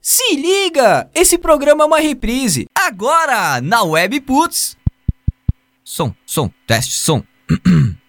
[0.00, 1.08] Se liga!
[1.14, 2.66] Esse programa é uma reprise.
[2.74, 4.76] Agora, na Web Putz.
[5.84, 7.22] Som, som, teste, som.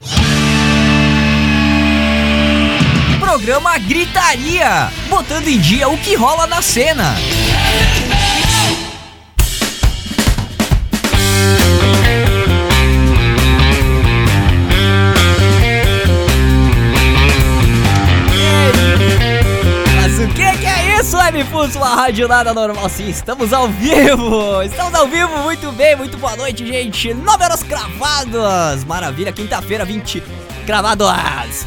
[3.32, 7.16] programa Gritaria, botando em dia o que rola na cena.
[21.02, 22.88] Isso, Webfoods, uma rádio nada normal?
[22.88, 24.62] Sim, estamos ao vivo!
[24.62, 27.12] Estamos ao vivo, muito bem, muito boa noite, gente!
[27.12, 28.84] 9 horas cravadas!
[28.84, 30.22] Maravilha, quinta-feira, 20
[30.64, 31.66] cravadas!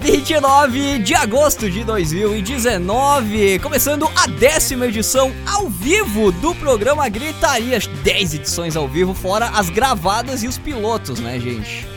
[0.00, 7.80] 29 de agosto de 2019, começando a décima edição ao vivo do programa Gritaria.
[8.04, 11.93] 10 edições ao vivo, fora as gravadas e os pilotos, né, gente?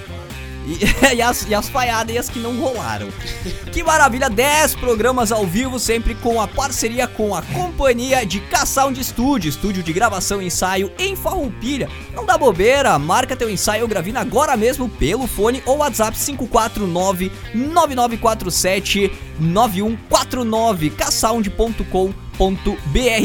[0.68, 3.08] E, e, as, e as falhadas e as que não rolaram.
[3.72, 9.02] Que maravilha, 10 programas ao vivo, sempre com a parceria com a companhia de K-Sound
[9.02, 11.90] Studio, estúdio de gravação e ensaio em Farroupilha.
[12.14, 19.12] Não dá bobeira, marca teu ensaio gravina agora mesmo pelo fone ou WhatsApp 549 9947
[19.40, 22.27] 9149 ksound.com.br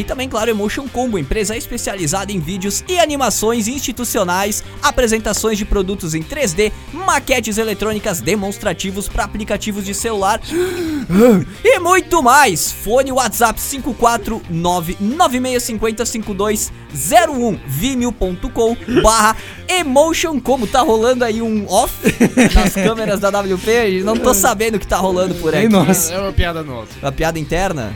[0.04, 6.22] Também, claro, Emotion Combo, empresa especializada em vídeos e animações institucionais, apresentações de produtos em
[6.22, 10.40] 3D, maquetes eletrônicas demonstrativos para aplicativos de celular
[11.64, 12.72] e muito mais.
[12.72, 19.36] Fone WhatsApp 549 96505201 vimeo.com barra
[19.68, 20.66] Emotion Combo.
[20.66, 21.92] Tá rolando aí um off
[22.54, 24.02] nas câmeras da WP?
[24.04, 25.68] Não tô sabendo o que tá rolando por aí.
[25.68, 26.14] Nossa.
[26.14, 26.92] É uma piada nossa.
[27.00, 27.94] Uma piada interna?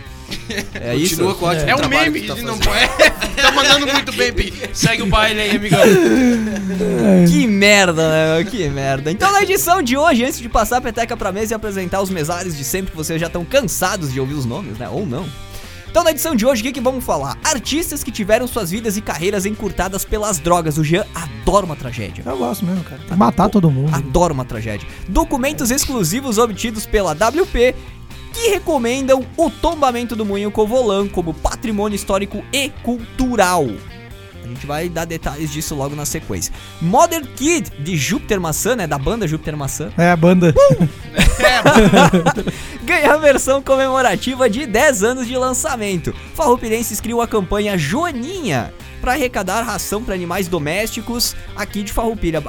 [0.75, 1.17] É isso?
[1.17, 2.89] Continua com o ótimo É um trabalho meme, que tá ele não fazendo.
[2.97, 3.11] pode.
[3.43, 4.53] tá mandando muito bem, Pi.
[4.73, 5.81] Segue o baile aí, amigão.
[7.29, 8.37] Que merda, né?
[8.43, 8.51] meu?
[8.51, 9.11] Que merda.
[9.11, 12.11] Então, na edição de hoje, antes de passar a peteca pra mesa e apresentar os
[12.11, 14.89] mesários de sempre, que vocês já estão cansados de ouvir os nomes, né?
[14.89, 15.27] Ou não.
[15.89, 17.39] Então, na edição de hoje, o que, que vamos falar?
[17.43, 20.77] Artistas que tiveram suas vidas e carreiras encurtadas pelas drogas.
[20.77, 22.23] O Jean adora uma tragédia.
[22.27, 23.01] Eu gosto mesmo, cara.
[23.17, 23.95] Matar todo mundo.
[23.95, 24.87] Adoro uma tragédia.
[25.09, 27.75] Documentos exclusivos obtidos pela WP
[28.37, 33.67] que recomendam o tombamento do Moinho Covolã como patrimônio histórico e cultural.
[34.45, 36.53] A gente vai dar detalhes disso logo na sequência.
[36.81, 38.87] Modern Kid, de Júpiter Maçã, né?
[38.87, 39.91] Da banda Júpiter Maçã.
[39.97, 40.55] É, a banda.
[42.85, 46.15] ganha a versão comemorativa de 10 anos de lançamento.
[46.35, 52.43] Farroupirenses criam a campanha Joaninha para arrecadar ração para animais domésticos aqui de Farroupilha,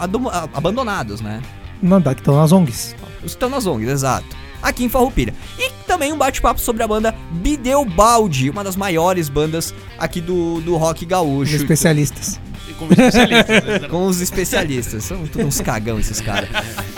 [0.53, 1.41] abandonados, né?
[1.81, 2.95] Não, dá que estão nas ONGs.
[3.17, 4.47] Os que estão nas ONGs, exato.
[4.62, 5.34] Aqui em Farroupilha.
[5.57, 10.75] E também um bate-papo sobre a banda Bideubaldi, uma das maiores bandas aqui do, do
[10.75, 11.56] rock Os gaúcho.
[11.56, 12.40] especialistas.
[12.78, 13.62] Como especialista.
[13.62, 13.79] né?
[13.90, 15.03] Com os especialistas.
[15.03, 16.50] São todos uns cagão esses caras.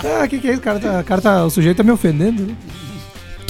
[0.04, 0.60] Ah, que que é isso?
[0.60, 2.42] O cara tá, o cara tá, o sujeito tá me ofendendo.
[2.44, 2.54] né?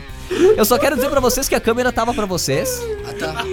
[0.56, 2.80] Eu só quero dizer pra vocês que a câmera tava pra vocês.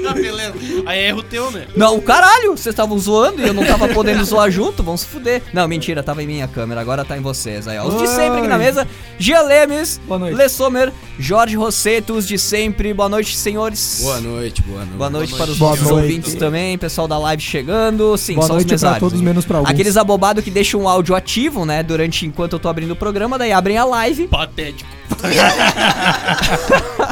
[0.06, 0.54] Ah, beleza.
[0.86, 1.66] Aí é erro teu, né?
[1.76, 5.42] Não, caralho, vocês estavam zoando e eu não tava podendo zoar junto, vão se fuder.
[5.54, 7.68] Não, mentira, tava em minha câmera, agora tá em vocês.
[7.68, 8.88] Aí, ó, os de sempre aqui na mesa:
[9.18, 10.36] Gia Lemes, Boa noite.
[10.36, 12.94] Lê Sommer, Jorge Rosseto, os de sempre.
[12.94, 14.00] Boa noite, senhores.
[14.04, 14.98] Boa noite, boa noite.
[14.98, 16.04] Boa noite para os Boa nossos noite.
[16.04, 18.18] ouvintes também, pessoal da live chegando.
[18.18, 19.00] Sim, Boa só os noite pra mesários.
[19.00, 19.72] todos, menos pra alguns.
[19.72, 23.38] Aqueles abobados que deixam o áudio ativo, né, durante enquanto eu tô abrindo o programa,
[23.38, 24.28] daí abrem a live.
[24.28, 24.90] Patético.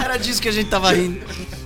[0.04, 1.26] Era disso que a gente tava rindo.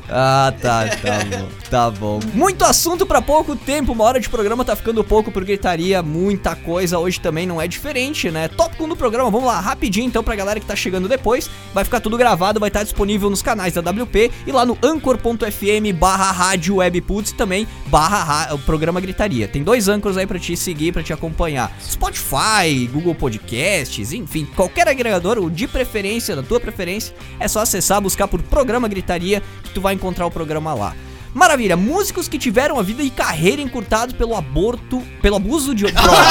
[0.09, 2.19] Ah, tá, tá bom, tá bom.
[2.33, 6.55] Muito assunto pra pouco tempo, uma hora de programa tá ficando pouco por gritaria, muita
[6.55, 6.97] coisa.
[6.97, 8.47] Hoje também não é diferente, né?
[8.47, 11.49] Tópico 1 do programa, vamos lá, rapidinho então pra galera que tá chegando depois.
[11.73, 15.93] Vai ficar tudo gravado, vai estar disponível nos canais da WP e lá no anchor.fm
[15.99, 19.47] barra rádio webputs e também barra ra- o programa gritaria.
[19.47, 21.71] Tem dois anchors aí pra te seguir, pra te acompanhar.
[21.81, 27.99] Spotify, Google Podcasts, enfim, qualquer agregador, o de preferência, da tua preferência, é só acessar,
[28.01, 30.95] buscar por programa gritaria que tu vai encontrar o programa lá.
[31.33, 36.27] Maravilha, músicos que tiveram a vida e carreira encurtados pelo aborto, pelo abuso de drogas.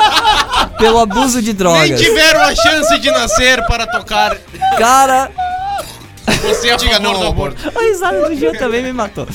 [0.78, 2.00] pelo abuso de Nem drogas.
[2.00, 4.36] tiveram a chance de nascer para tocar.
[4.78, 5.30] Cara,
[6.42, 7.60] Você é a Diga não do aborto.
[7.76, 9.26] a risada do Jean também me matou.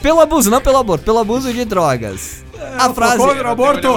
[0.00, 2.44] Pelo abuso, não pelo aborto, pelo abuso de drogas.
[2.78, 3.88] A frase, Contra o aborto.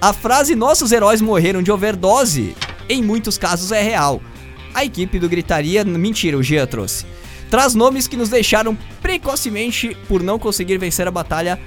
[0.00, 2.56] A frase nossos heróis morreram de overdose,
[2.88, 4.22] em muitos casos é real.
[4.74, 7.04] A equipe do Gritaria, mentira, o Jean trouxe.
[7.50, 11.58] Traz nomes que nos deixaram precocemente por não conseguir vencer a batalha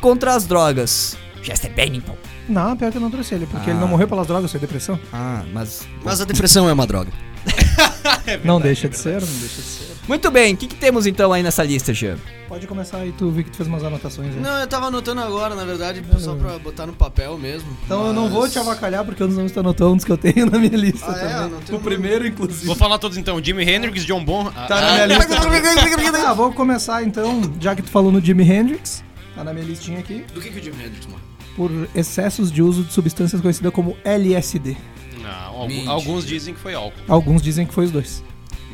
[0.00, 1.16] contra as drogas.
[1.42, 2.16] Chester Bennington.
[2.48, 3.72] Não, pior que eu não trouxe ele, porque Ah.
[3.72, 4.98] ele não morreu pelas drogas, foi depressão.
[5.12, 5.86] Ah, mas...
[6.02, 7.10] Mas a depressão é uma droga.
[8.44, 9.93] não deixa de ser, não deixa de ser.
[10.06, 12.18] Muito bem, o que, que temos então aí nessa lista, Jean?
[12.46, 14.40] Pode começar aí, tu vi que tu fez umas anotações aí.
[14.40, 17.66] Não, eu tava anotando agora, na verdade, só pra botar no papel mesmo.
[17.86, 20.18] Então eu não vou mas- te avacalhar porque eu não estou anotando os que eu
[20.18, 21.20] tenho na minha lista Ah, é?
[21.34, 21.50] também.
[21.52, 22.66] Não tem o primeiro, inclusive.
[22.66, 23.42] Vou falar todos então.
[23.42, 24.46] Jimi Hendrix, John Bon.
[24.54, 25.36] Ah, Tá na minha lista.
[26.28, 29.02] ah, vou começar então, já que tu falou no Jimi Hendrix,
[29.34, 31.24] tá na minha listinha aqui, Do que, que o Jimi Hendrix morreu?
[31.56, 34.76] por excessos de uso de substâncias conhecidas como LSD.
[35.22, 37.00] Não, alguns dizem que foi álcool.
[37.08, 38.22] Alguns dizem que foi os dois.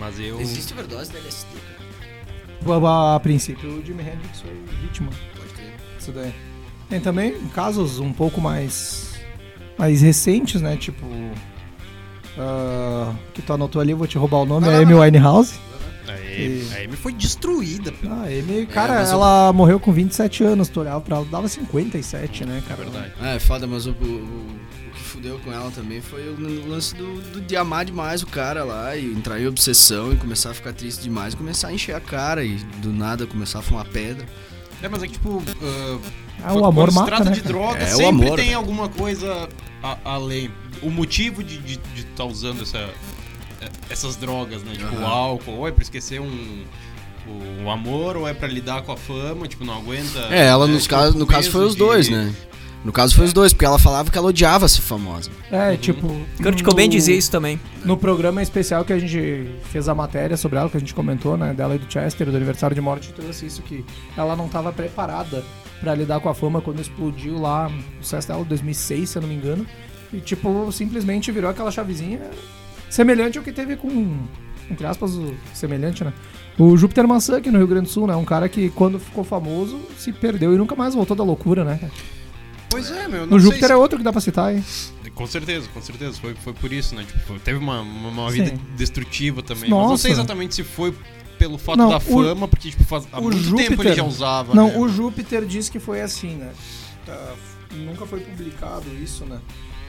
[0.00, 0.40] Mas eu.
[0.40, 1.50] Existe overdose da LSD,
[2.64, 2.88] cara.
[2.88, 4.50] A, a princípio, o Jimi Hendrix foi
[4.82, 5.74] vítima Pode crer.
[5.98, 6.34] disso daí.
[6.88, 9.14] Tem também casos um pouco mais
[9.78, 10.76] mais recentes, né?
[10.76, 11.06] Tipo.
[12.38, 15.54] ah, que tu anotou ali, eu vou te roubar o nome, Vai é Amy Winehouse.
[16.08, 17.92] A Amy, E- a Amy foi destruída.
[17.92, 21.24] pelo- Ah, Amy, cara, mas eu- ela morreu com 27 anos, tu olhava pra ela,
[21.26, 22.82] dava 57, né, É cara?
[22.82, 23.12] verdade.
[23.22, 24.46] É, foda, mas o, o,
[25.20, 28.96] fudeu com ela também foi o lance do, do de amar demais o cara lá
[28.96, 32.42] e entrar em obsessão e começar a ficar triste demais, começar a encher a cara
[32.42, 34.26] e do nada começar a fumar pedra.
[34.82, 35.42] É, mas é que, tipo.
[35.62, 35.98] ah,
[36.42, 38.56] Ah, o amor mata, se trata né, de droga, É, o sempre amor, tem velho.
[38.56, 39.46] alguma coisa
[39.82, 40.50] a- além.
[40.82, 44.72] O motivo de estar de, tá usando essa, é, essas drogas, né?
[44.72, 45.06] Tipo, o Aham.
[45.06, 46.64] álcool, ou é pra esquecer um.
[47.62, 50.18] O amor, ou é pra lidar com a fama, tipo, não aguenta.
[50.30, 52.34] É, ela né, nos tipo, caso, o no caso foi os dois, de- né?
[52.84, 55.30] No caso foi os dois, porque ela falava que ela odiava ser famosa.
[55.50, 56.08] É, tipo.
[56.42, 57.60] Kurt no- Cobain dizia isso também.
[57.84, 61.36] No programa especial que a gente fez a matéria sobre ela, que a gente comentou,
[61.36, 63.84] né, dela e do Chester, do aniversário de morte, trouxe isso que
[64.16, 65.44] ela não estava preparada
[65.80, 67.68] pra lidar com a fama quando explodiu lá
[68.00, 69.66] o sucesso dela, 2006, se eu não me engano.
[70.12, 72.20] E, tipo, simplesmente virou aquela chavezinha
[72.88, 74.16] semelhante ao que teve com,
[74.70, 76.12] entre aspas, o semelhante, né?
[76.58, 78.16] O Júpiter Maçã aqui no Rio Grande do Sul, né?
[78.16, 81.78] Um cara que, quando ficou famoso, se perdeu e nunca mais voltou da loucura, né?
[82.70, 83.26] Pois é, meu.
[83.26, 84.64] Não O sei Júpiter se- é outro que dá pra citar, hein?
[85.14, 86.18] Com certeza, com certeza.
[86.20, 87.04] Foi, foi por isso, né?
[87.04, 89.68] Tipo, teve uma, uma, uma vida destrutiva também.
[89.68, 90.94] Mas não sei exatamente se foi
[91.38, 93.94] pelo fato Não, da o- fama, porque tipo, faz, há o muito tempo Júpiter- ele
[93.96, 94.54] já usava.
[94.54, 94.78] Não, né?
[94.78, 96.50] o Júpiter diz que foi assim, né?
[97.04, 97.34] Tá,
[97.74, 99.38] nunca foi publicado isso, né?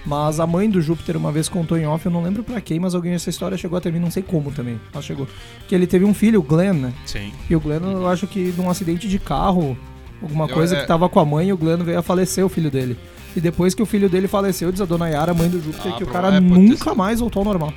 [0.05, 2.79] Mas a mãe do Júpiter uma vez contou em off, eu não lembro pra quem,
[2.79, 4.79] mas alguém essa história chegou até mim, não sei como também.
[4.91, 5.27] Mas chegou.
[5.67, 6.93] Que ele teve um filho, o Glenn, né?
[7.05, 7.31] Sim.
[7.47, 9.77] E o Glenn, eu acho que num acidente de carro,
[10.21, 12.45] alguma Eu- coisa é- que tava com a mãe, e o Glenn veio a falecer
[12.45, 12.97] o filho dele.
[13.35, 15.97] E depois que o filho dele faleceu, diz a dona Yara, mãe do Júpiter, Ah,
[15.97, 17.73] que o cara é, nunca mais voltou ao normal.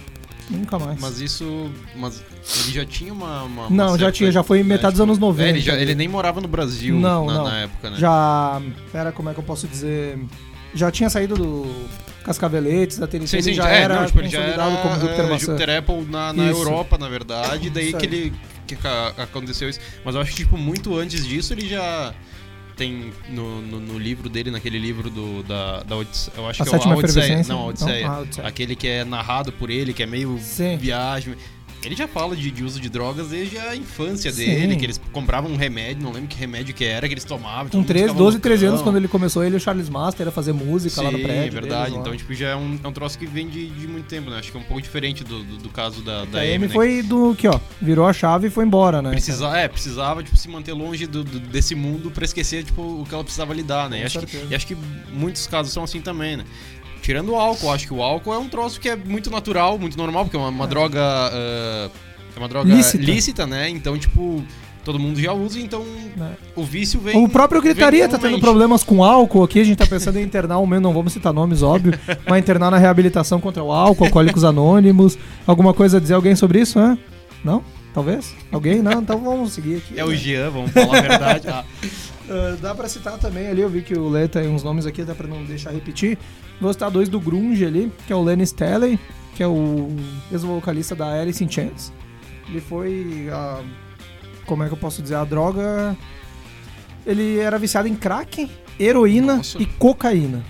[0.50, 1.00] Nunca mais.
[1.00, 1.70] Mas isso.
[1.96, 2.22] Mas
[2.64, 3.44] ele já tinha uma.
[3.44, 5.46] uma- uma Não, já certa- tinha, já foi em né, metade dos tipo, anos 90.
[5.46, 7.44] é, ele, já- ele nem morava no Brasil Não, na, não.
[7.44, 7.96] na época, né?
[7.98, 8.60] Já.
[8.92, 10.18] Era, como é que eu posso dizer?
[10.74, 11.66] Já tinha saído do
[12.24, 14.64] Cascaveletes, da TNT, Sim, sim, ele já já é, era não, tipo, ele já era
[14.82, 15.46] como Júpiter eh, Maçã.
[15.46, 16.60] Júpiter Apple na, na Isso.
[16.60, 18.32] Europa, na verdade, daí Isso que ele
[18.66, 18.76] que
[19.18, 19.78] aconteceu isso.
[20.04, 22.12] Mas eu acho que tipo muito antes disso ele já
[22.74, 26.66] tem no, no, no livro dele, naquele livro do da, da Odisseia, eu acho A
[26.66, 28.06] que é o Odisseia, não, a Odisseia.
[28.06, 28.48] Não, a Odisseia.
[28.48, 30.76] Aquele que é narrado por ele, que é meio Sim.
[30.76, 31.34] viagem.
[31.84, 34.44] Ele já fala de, de uso de drogas desde a infância Sim.
[34.46, 37.68] dele, que eles compravam um remédio, não lembro que remédio que era, que eles tomavam.
[37.70, 40.28] Com mundo 13, ficava 12, 13 anos, quando ele começou, ele e o Charles Master
[40.28, 41.46] a fazer música lá no Sim, prédio.
[41.46, 41.82] é verdade.
[41.84, 42.00] deles lá.
[42.00, 44.38] então, tipo, já é um, é um troço que vem de, de muito tempo, né?
[44.38, 46.68] Acho que é um pouco diferente do, do, do caso da, da a né?
[46.72, 49.10] foi do que, ó, virou a chave e foi embora, né?
[49.10, 53.04] Precisa, é, precisava tipo, se manter longe do, do- desse mundo pra esquecer tipo, o
[53.08, 54.00] que ela precisava lidar, né?
[54.00, 54.76] E acho, que, e acho que
[55.12, 56.44] muitos casos são assim também, né?
[57.04, 59.94] Tirando o álcool, acho que o álcool é um troço que é muito natural, muito
[59.98, 61.00] normal, porque é uma, uma droga.
[61.02, 61.90] ah,
[62.34, 63.04] é uma droga Lícita.
[63.04, 63.46] lícita.
[63.46, 63.68] né?
[63.68, 64.42] Então, tipo,
[64.82, 65.84] todo mundo já usa, então
[66.16, 66.32] Né?
[66.56, 67.22] o vício vem.
[67.22, 69.60] O próprio Gritaria tá tendo problemas com álcool aqui.
[69.60, 71.92] A gente tá pensando em internar um, não vamos citar nomes, óbvio,
[72.26, 75.18] mas internar na reabilitação contra o álcool, alcoólicos anônimos.
[75.46, 76.96] Alguma coisa a dizer alguém sobre isso, né?
[77.44, 77.62] Não?
[77.92, 78.34] Talvez?
[78.50, 78.80] Alguém?
[78.82, 79.02] Não?
[79.02, 79.98] Então vamos seguir aqui.
[80.00, 80.16] É o né?
[80.16, 81.46] Jean, vamos falar a verdade.
[81.52, 81.64] Ah,
[82.26, 85.02] Ah, dá pra citar também ali, eu vi que o Lê tem uns nomes aqui,
[85.04, 86.16] dá pra não deixar repetir.
[86.92, 88.98] Dois do Grunge ali, que é o Lenny Staley,
[89.34, 89.88] que é o
[90.30, 91.92] ex-vocalista da Alice in Chains.
[92.48, 93.60] Ele foi, a,
[94.46, 95.96] como é que eu posso dizer, a droga...
[97.06, 99.60] Ele era viciado em crack, heroína Nossa.
[99.60, 100.42] e cocaína.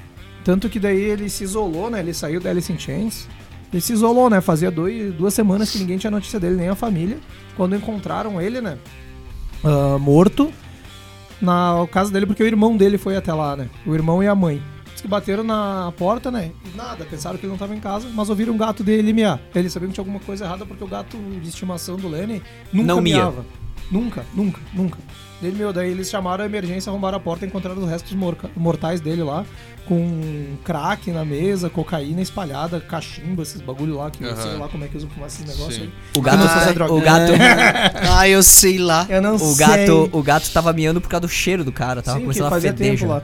[0.45, 1.99] Tanto que daí ele se isolou, né?
[1.99, 3.29] Ele saiu da Alice in Chains.
[3.73, 4.41] Ele se isolou, né?
[4.41, 7.19] Fazia dois, duas semanas que ninguém tinha notícia dele, nem a família.
[7.57, 8.79] Quando encontraram ele, né?
[9.65, 10.53] ah, morto
[11.41, 13.69] na casa dele, porque o irmão dele foi até lá, né?
[13.87, 14.63] O irmão e a mãe.
[15.05, 16.51] Que bateram na porta, né?
[16.65, 19.39] E nada, pensaram que ele não tava em casa, mas ouviram o gato dele miar.
[19.55, 22.43] Eles sabiam que tinha alguma coisa errada porque o gato de estimação do Lenny
[22.73, 23.17] nunca Não mia.
[23.17, 23.45] miava.
[23.91, 24.97] Nunca, nunca, nunca.
[25.43, 28.17] Daí, meu, daí eles chamaram a emergência, arrombaram a porta e encontraram os restos
[28.57, 29.45] mortais dele lá,
[29.87, 34.41] com crack na mesa, cocaína espalhada, cachimba, esses bagulho lá, que eu Aham.
[34.41, 35.83] sei lá como é que eles usam fumar esses negócios Sim.
[35.83, 35.93] aí.
[36.17, 36.93] O gato, é droga.
[36.95, 37.33] o gato,
[38.11, 39.05] Ah, eu sei lá.
[39.11, 39.67] Eu não o sei.
[39.67, 42.55] gato, o gato tava miando por causa do cheiro do cara, tava Sim, que começando
[42.55, 43.07] a feder já.
[43.07, 43.23] lá.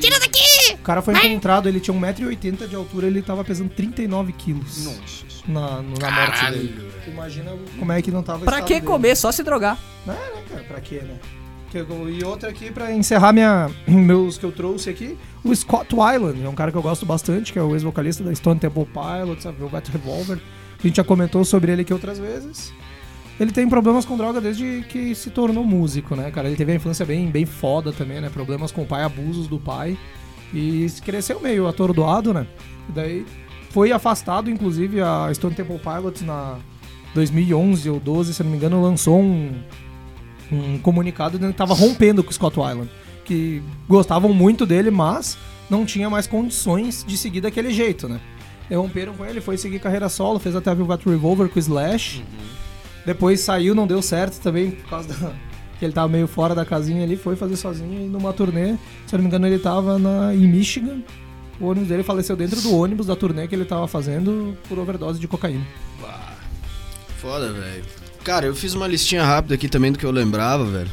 [0.00, 0.40] Tira daqui!
[0.74, 5.24] O cara foi encontrado, ele tinha 1,80m de altura, ele tava pesando 39 quilos Nossa.
[5.48, 6.90] na, no- na morte dele.
[7.06, 8.86] Imagina como é que não tava Pra que dele.
[8.86, 9.16] comer?
[9.16, 9.78] Só se drogar.
[10.06, 10.62] Não, né, cara?
[10.64, 11.14] Pra quê, né?
[11.70, 15.94] Que eu- E outra aqui pra encerrar minha, meus que eu trouxe aqui, o Scott
[15.94, 18.86] Weiland, é um cara que eu gosto bastante, que é o ex-vocalista da Stone Temple
[18.86, 20.38] Pilots, sabe, o Velvet Revolver.
[20.78, 22.72] A gente já comentou sobre ele aqui outras vezes.
[23.40, 26.46] Ele tem problemas com droga desde que se tornou músico, né, cara?
[26.48, 28.28] Ele teve a infância bem, bem foda também, né?
[28.28, 29.96] Problemas com o pai, abusos do pai.
[30.52, 32.46] E cresceu meio atordoado, né?
[32.88, 33.26] E daí
[33.70, 36.58] foi afastado, inclusive, a Stone Temple Pilots na
[37.14, 39.52] 2011 ou 12, se não me engano, lançou um,
[40.50, 42.90] um comunicado dizendo que tava rompendo com o Scott Weiland.
[43.24, 45.38] Que gostavam muito dele, mas
[45.70, 48.20] não tinha mais condições de seguir daquele jeito, né?
[48.70, 51.58] E romperam com ele, foi seguir carreira solo, fez até a Velvet Revolver com o
[51.58, 52.22] Slash.
[53.06, 55.32] Depois saiu, não deu certo também, por causa da,
[55.82, 59.12] que ele tava meio fora da casinha ali, foi fazer sozinho e numa turnê, se
[59.14, 61.02] eu não me engano, ele tava na, em Michigan.
[61.60, 65.18] O ônibus dele faleceu dentro do ônibus da turnê que ele tava fazendo por overdose
[65.18, 65.66] de cocaína.
[66.00, 66.36] Bah,
[67.20, 67.84] Foda, velho.
[68.22, 70.90] Cara, eu fiz uma listinha rápida aqui também do que eu lembrava, velho.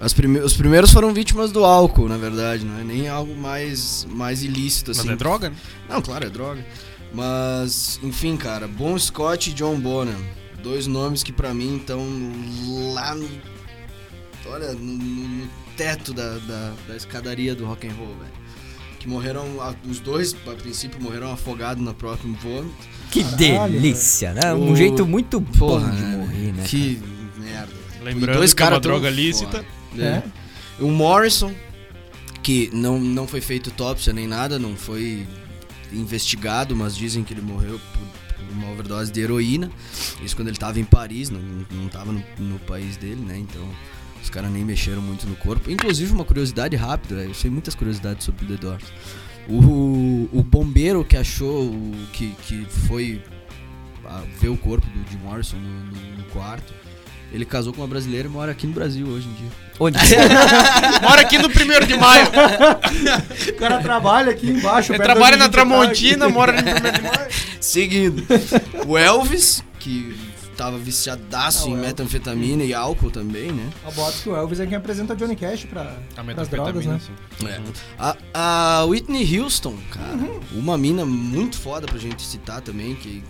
[0.00, 4.06] As prime- Os primeiros foram vítimas do álcool, na verdade, não é nem algo mais,
[4.10, 5.10] mais ilícito, Mas assim.
[5.10, 5.56] é droga, né?
[5.88, 6.64] Não, claro, é droga.
[7.12, 10.18] Mas, enfim, cara, Bon Scott e John Bonham.
[10.62, 12.00] Dois nomes que pra mim estão
[12.94, 13.28] lá no.
[14.46, 18.44] Olha, no, no- no teto da, da, da escadaria do rock and roll, velho.
[18.98, 19.44] Que morreram.
[19.88, 22.74] Os dois, a princípio, morreram afogados na própria vômito.
[23.10, 24.52] Que Caralho, delícia, né?
[24.54, 26.64] Um O- jeito muito Porra, bom de né, morrer, né?
[26.66, 27.00] Que
[27.38, 27.72] merda.
[28.02, 29.64] Lembrando dois que é uma droga lícita.
[29.98, 30.22] É.
[30.80, 31.54] O Morrison,
[32.42, 35.26] que não, não foi feito autópsia nem nada, não foi
[35.92, 39.70] investigado, mas dizem que ele morreu por, por uma overdose de heroína.
[40.22, 43.38] Isso quando ele tava em Paris, não, não tava no, no país dele, né?
[43.38, 43.62] Então
[44.24, 45.70] os caras nem mexeram muito no corpo.
[45.70, 48.84] Inclusive, uma curiosidade rápida, eu sei muitas curiosidades sobre o The Doors.
[49.48, 53.22] O, o bombeiro que achou, o, que, que foi
[54.40, 56.72] ver o corpo do Jim Morrison no, no- no quarto,
[57.32, 59.48] ele casou com uma brasileira e mora aqui no Brasil hoje em dia.
[59.80, 59.98] Onde?
[61.02, 62.26] Mora aqui no 1 de maio.
[63.50, 64.92] O cara trabalha aqui embaixo.
[64.92, 66.34] Ele trabalha na Tramontina, aqui.
[66.34, 67.28] mora no 1 de maio.
[67.60, 68.24] Seguindo,
[68.86, 70.14] o Elvis, que
[70.54, 73.70] tava viciadaço Ah, em metanfetamina e álcool também, né?
[73.86, 76.92] A boato que o Elvis é quem apresenta Johnny Cash pra, A pras drogas, metanfetamina,
[76.92, 77.00] né?
[77.36, 77.46] assim.
[77.46, 77.60] É.
[77.98, 80.18] A, a Whitney Houston, cara,
[80.52, 83.22] uma mina muito foda pra gente citar também, que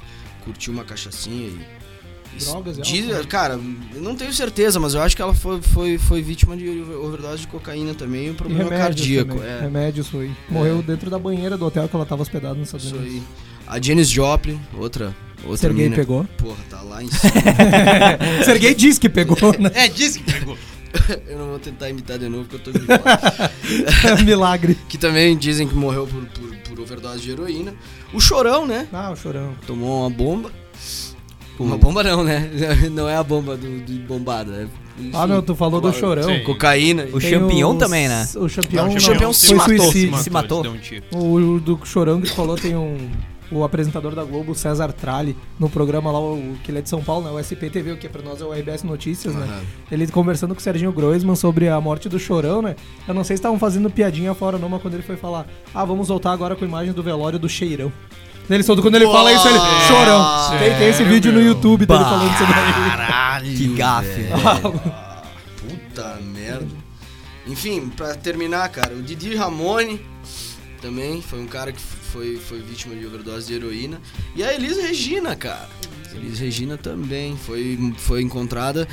[0.44, 1.84] curtiu uma cachaçinha e.
[2.44, 3.28] Drogas e diz- álcool.
[3.28, 3.60] Cara,
[3.94, 6.68] eu não tenho certeza, mas eu acho que ela foi, foi, foi vítima de
[7.00, 9.34] overdose de cocaína também e um problema cardíaco.
[9.36, 9.48] também.
[9.48, 10.32] É, Remédios foi.
[10.50, 13.22] Morreu dentro da banheira do hotel que ela tava hospedada nos Estados isso aí.
[13.68, 15.14] A Janis Joplin, outra.
[15.44, 15.96] Outra Serguei mina.
[15.96, 16.24] pegou.
[16.38, 17.32] Porra, tá lá em cima.
[18.44, 19.70] Serguei disse que pegou, né?
[19.74, 20.56] É, disse que pegou.
[21.28, 24.24] eu não vou tentar imitar de novo porque eu tô gripado.
[24.24, 24.76] Milagre.
[24.88, 27.74] que também dizem que morreu por, por, por overdose de heroína.
[28.12, 28.86] O Chorão, né?
[28.92, 29.54] Ah, o chorão.
[29.66, 30.50] Tomou uma bomba.
[31.58, 32.48] Uma bomba não, né?
[32.92, 34.52] Não é a bomba do, do bombada.
[34.52, 34.62] É,
[35.00, 36.24] enfim, Ah, não, tu falou do chorão.
[36.24, 36.42] Sim.
[36.44, 37.06] Cocaína.
[37.12, 38.28] O champignon os- também, né?
[38.36, 39.78] O champion, Não, o Champion se matou.
[39.78, 40.18] suicídio.
[40.18, 40.62] Se matou.
[40.62, 41.04] Deu um tiro.
[41.12, 43.08] O do chorão que falou tem um.
[43.52, 47.02] O apresentador da Globo, César Tralli, no programa lá, o, que ele é de São
[47.04, 47.30] Paulo, né?
[47.30, 49.44] O SPTV, o que pra nós é o RBS Notícias, né?
[49.44, 49.62] Aham.
[49.92, 52.74] Ele conversando com o Serginho Groisman sobre a morte do Chorão, né?
[53.06, 55.84] Eu não sei se estavam fazendo piadinha fora não, mas quando ele foi falar, ah,
[55.84, 57.92] vamos voltar agora com a imagem do velório do Cheirão.
[58.48, 59.58] Ele soltou, quando ele fala isso, ele,
[59.88, 60.58] Chorão.
[60.58, 61.48] Tem, tem esse vídeo no meu?
[61.48, 62.10] YouTube dele Bah.
[62.10, 62.90] falando isso daí.
[62.90, 63.56] Caralho.
[63.56, 64.08] Que gafe.
[64.22, 64.80] velho.
[65.68, 66.66] Puta merda.
[67.46, 70.00] Enfim, pra terminar, cara, o Didi Ramone
[70.80, 71.80] também foi um cara que
[72.14, 74.00] foi, foi vítima de overdose de heroína.
[74.36, 75.68] E a Elis Regina, cara.
[76.14, 78.86] Elis Regina também foi, foi encontrada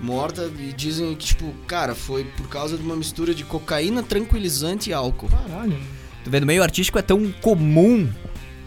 [0.00, 4.90] morta e dizem que, tipo, cara, foi por causa de uma mistura de cocaína, tranquilizante
[4.90, 5.28] e álcool.
[5.28, 5.76] Caralho.
[6.22, 8.08] Tu vê, no meio artístico é tão comum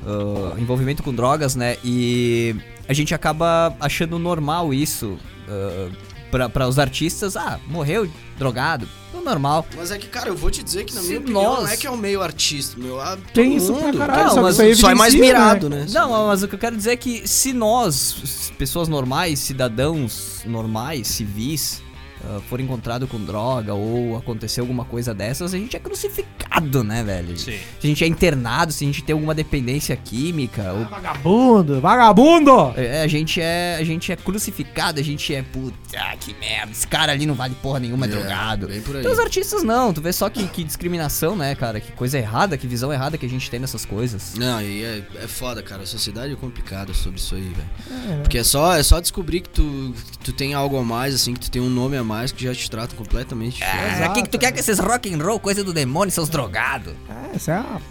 [0.06, 1.78] ah, envolvimento com drogas, né?
[1.82, 2.54] E
[2.90, 5.18] a gente acaba achando normal isso.
[5.48, 5.90] ah,
[6.32, 9.66] pra, pra os artistas, ah, morreu drogado, tudo normal.
[9.78, 11.70] Mas é que, cara, eu vou te dizer que, na Se minha opinião, nós- não
[11.70, 13.00] é que é o meio artista, meu.
[13.00, 13.98] ah, Tem isso pra mundo.
[14.00, 15.86] caralho, Não, só mas aí Só é mais evidencia, mirado, né?
[15.90, 21.08] Não, mas o que eu quero dizer é que se nós, pessoas normais, cidadãos normais,
[21.08, 21.82] civis,
[22.28, 27.04] ah, for encontrado com droga ou acontecer alguma coisa dessas, a gente é crucificado, né,
[27.04, 27.38] velho?
[27.38, 27.58] Sim.
[27.80, 32.74] Se a gente é internado, se a gente tem alguma dependência química, ou Vagabundo, vagabundo!
[32.76, 35.76] é, a gente é a gente é crucificado, a gente é puta,
[36.20, 38.68] que merda, esse cara ali não vale porra nenhuma, é, drogado.
[38.68, 39.02] Bem por aí.
[39.02, 41.80] Então os artistas não, tu vê só que, que discriminação, né, cara?
[41.80, 44.36] Que coisa errada, que visão errada que a gente tem nessas coisas.
[44.36, 45.84] Não, e é, é foda, cara.
[45.84, 47.70] A sociedade é complicada sobre isso aí, velho.
[48.12, 51.16] É, Porque é só, é só descobrir que tu, que tu tem algo a mais,
[51.16, 53.86] assim, que tu tem um nome a mais que já te trata completamente diferente.
[53.86, 56.30] Ah, Exato, que, que tu quer com esses rock and roll, coisa do demônio, seus
[56.30, 56.94] drogados?
[57.10, 57.82] É, essa é a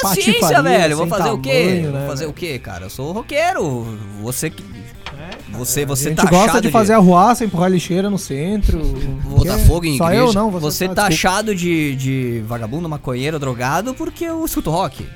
[0.00, 0.96] Paciência, velho.
[0.96, 1.50] Vou fazer o quê?
[1.64, 2.86] tamanho, Vou né, fazer o quê, cara?
[2.86, 3.98] Eu sou roqueiro.
[4.22, 4.64] Você que.
[5.50, 8.78] Você, você a gente tá gosta achado de fazer arruaça, empurrar lixeira no centro.
[9.24, 10.24] Botar Que- fogo em Só igreja.
[10.24, 14.70] eu não, você, Você tá, tá achado de, de vagabundo, maconheiro, drogado porque eu escuto
[14.70, 15.06] rock.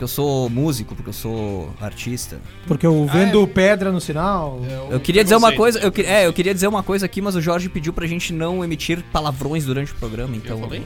[0.00, 2.40] Porque eu sou músico, porque eu sou artista.
[2.66, 4.58] Porque eu vendo pedra no sinal.
[4.90, 7.36] É Eu queria dizer uma coisa, eu, é, eu queria dizer uma coisa aqui, mas
[7.36, 10.56] o Jorge pediu pra gente não emitir palavrões durante o programa, então.
[10.56, 10.82] Eu falei?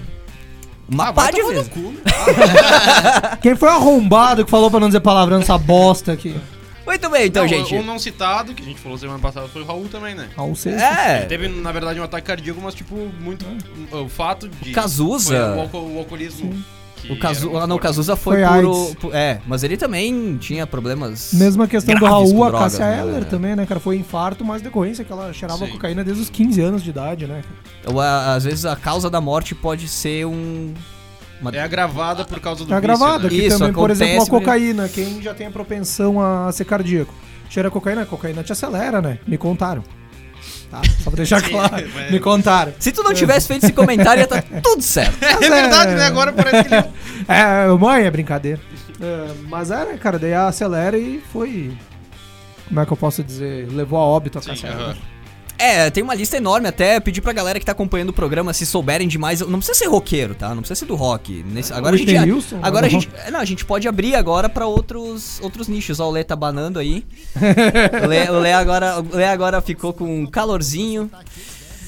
[0.91, 1.69] Uma Ah, pá de tomar no vez.
[1.69, 2.01] cu, né?
[3.41, 6.35] Quem foi arrombado que falou pra não dizer palavrão nessa bosta aqui?
[6.85, 7.73] Muito bem, então, Não, gente.
[7.77, 10.29] Um não citado, que a gente falou semana passada, foi o Raul também, né?
[10.37, 10.83] Raul Seixas.
[10.83, 11.21] Ele É.
[11.27, 13.47] teve, na verdade, um ataque cardíaco, mas, tipo, muito.
[13.93, 14.73] O fato de.
[14.73, 15.29] Cazuza.
[15.29, 16.51] foi O, alco- o alcoolismo.
[16.51, 17.51] que O Cazu...
[17.51, 21.33] era Ah, não, o Cazuza foi, Foi por- É, mas ele também tinha problemas.
[21.35, 23.27] Mesma questão do graves Raul, com a drogas, Cássia né, Eller velho?
[23.27, 23.79] também, né, cara?
[23.81, 25.73] Foi infarto, mas decorrência que ela cheirava Sim.
[25.73, 27.43] cocaína desde os 15 anos de idade, né?
[27.87, 30.73] Ou, a- às vezes a causa da morte pode ser um.
[31.41, 33.41] uma- É agravada por causa do É agravado, vício, né?
[33.43, 34.39] que Isso, também, por acontece exemplo, a mesmo.
[34.41, 34.89] cocaína.
[34.89, 37.13] Quem já tem a propensão a ser cardíaco.
[37.51, 39.19] Cheira cocaína, a cocaína te acelera, né?
[39.27, 39.85] Me contaram.
[40.71, 40.81] Tá?
[41.03, 41.89] Só pra deixar Sim, claro.
[41.95, 42.73] mas- Me contaram.
[42.79, 45.23] Se tu não tivesse feito esse comentário, ia tá tudo certo.
[45.23, 46.07] É verdade, né?
[46.07, 46.85] Agora parece que ele.
[47.29, 48.61] É, mãe, é brincadeira.
[49.01, 50.19] É, mas é, né, cara?
[50.19, 51.73] Daí acelera e foi.
[52.69, 53.69] Como é que eu posso dizer?
[53.71, 54.97] Levou a óbito a Sim, aham.
[55.65, 57.01] É, tem uma lista enorme até.
[57.01, 59.41] Pedir pra galera que tá acompanhando o programa, se souberem demais.
[59.41, 60.51] Não precisa ser roqueiro, tá?
[60.51, 61.43] Não precisa ser do rock.
[61.49, 62.13] Nesse- agora a gente.
[62.13, 63.01] Whitney Houston, agora a não.
[63.01, 63.11] gente.
[63.31, 66.01] Não, a gente pode abrir agora pra outros, outros nichos.
[66.01, 67.05] Ó, o Lê tá banando aí.
[68.05, 71.11] o, Lê, o Lê agora, o Lê agora ficou com um calorzinho.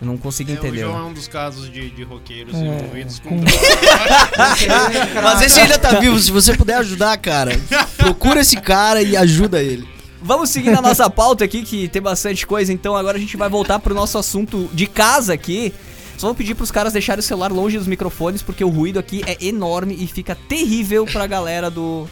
[0.00, 0.84] Eu não consigo É, entender.
[0.84, 3.28] o João é um dos casos de, de roqueiros É, envolvidos com.
[3.38, 3.44] com-
[5.22, 7.52] Mas esse ainda tá vivo, se você puder ajudar, cara,
[7.96, 9.86] procura esse cara e ajuda ele.
[10.22, 12.72] Vamos seguir na nossa pauta aqui, que tem bastante coisa.
[12.72, 15.72] Então agora a gente vai voltar pro nosso assunto de casa aqui.
[16.18, 19.22] Só vou pedir pros caras deixarem o celular longe dos microfones, porque o ruído aqui
[19.26, 22.06] é enorme e fica terrível pra galera do.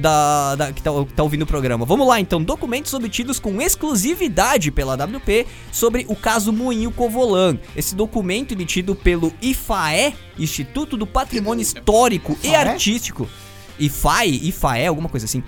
[0.00, 1.84] Da, da- que, tá, que tá ouvindo o programa.
[1.84, 7.58] Vamos lá então, documentos obtidos com exclusividade pela WP sobre o caso Moinho Covolan.
[7.74, 12.54] Esse documento emitido pelo IFAE, Instituto do Patrimônio Histórico e?
[12.54, 13.28] Artístico.
[13.78, 15.42] IFAE, IFAE, alguma coisa assim.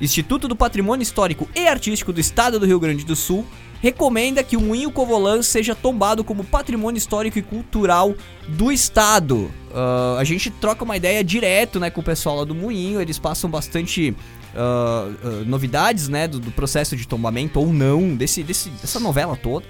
[0.00, 3.46] Instituto do Patrimônio Histórico e Artístico do Estado do Rio Grande do Sul
[3.80, 8.14] recomenda que o Moinho Covolan seja tombado como patrimônio histórico e cultural
[8.48, 9.50] do estado.
[9.74, 13.18] Ah, a gente troca uma ideia direto né, com o pessoal lá do Moinho, eles
[13.18, 14.14] passam bastante
[14.54, 19.36] ah, ah, novidades né, do, do processo de tombamento ou não, desse, desse- dessa novela
[19.36, 19.64] toda.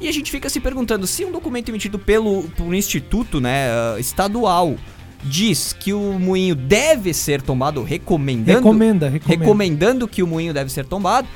[0.00, 3.68] E a gente fica se perguntando se um documento emitido pelo por um instituto né,
[3.98, 4.76] estadual
[5.24, 9.42] diz que o moinho deve ser tombado, recomendando, Recomenda, recomenda.
[9.44, 11.26] recomendando que o moinho deve ser tombado.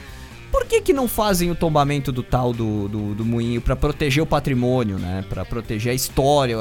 [0.50, 4.22] Por que, que não fazem o tombamento do tal do, do, do moinho pra proteger
[4.22, 5.24] o patrimônio, né?
[5.28, 6.56] Pra proteger a história?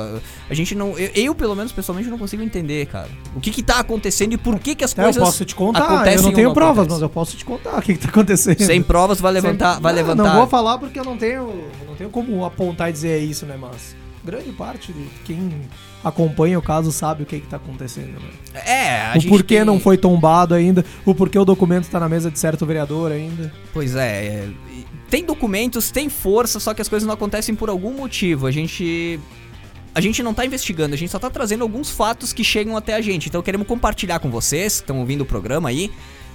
[0.50, 0.98] A gente não.
[0.98, 3.10] Eu, eu, pelo menos, pessoalmente, não consigo entender, cara.
[3.36, 5.24] O que que tá acontecendo e por que que as É, eu coisas.
[5.24, 6.96] posso te contar, acontecem eu não tenho não provas, acontecem.
[6.96, 8.62] mas eu posso te contar o que, que tá acontecendo.
[8.64, 9.74] Sem provas, vai levantar.
[9.74, 10.24] Sem- vai não, levantar.
[10.24, 13.46] Não vou falar porque eu não tenho, não tenho como apontar e dizer é isso,
[13.46, 13.58] né?
[13.60, 15.50] Mas grande parte de quem
[16.04, 18.62] acompanha o caso sabe o que, que tá acontecendo, né?
[18.66, 22.00] É, a o gente porquê tem- não foi tombado ainda, o porquê o documento tá
[22.00, 23.52] na mesa de certo vereador ainda.
[23.74, 24.50] Pois é, é,
[25.10, 28.46] tem documentos, tem força, só que as coisas não acontecem por algum motivo.
[28.48, 29.20] A gente.
[29.96, 32.94] A gente não tá investigando, a gente só tá trazendo alguns fatos que chegam até
[32.94, 33.28] a gente.
[33.28, 35.92] Então queremos compartilhar com vocês que estão ouvindo o programa aí,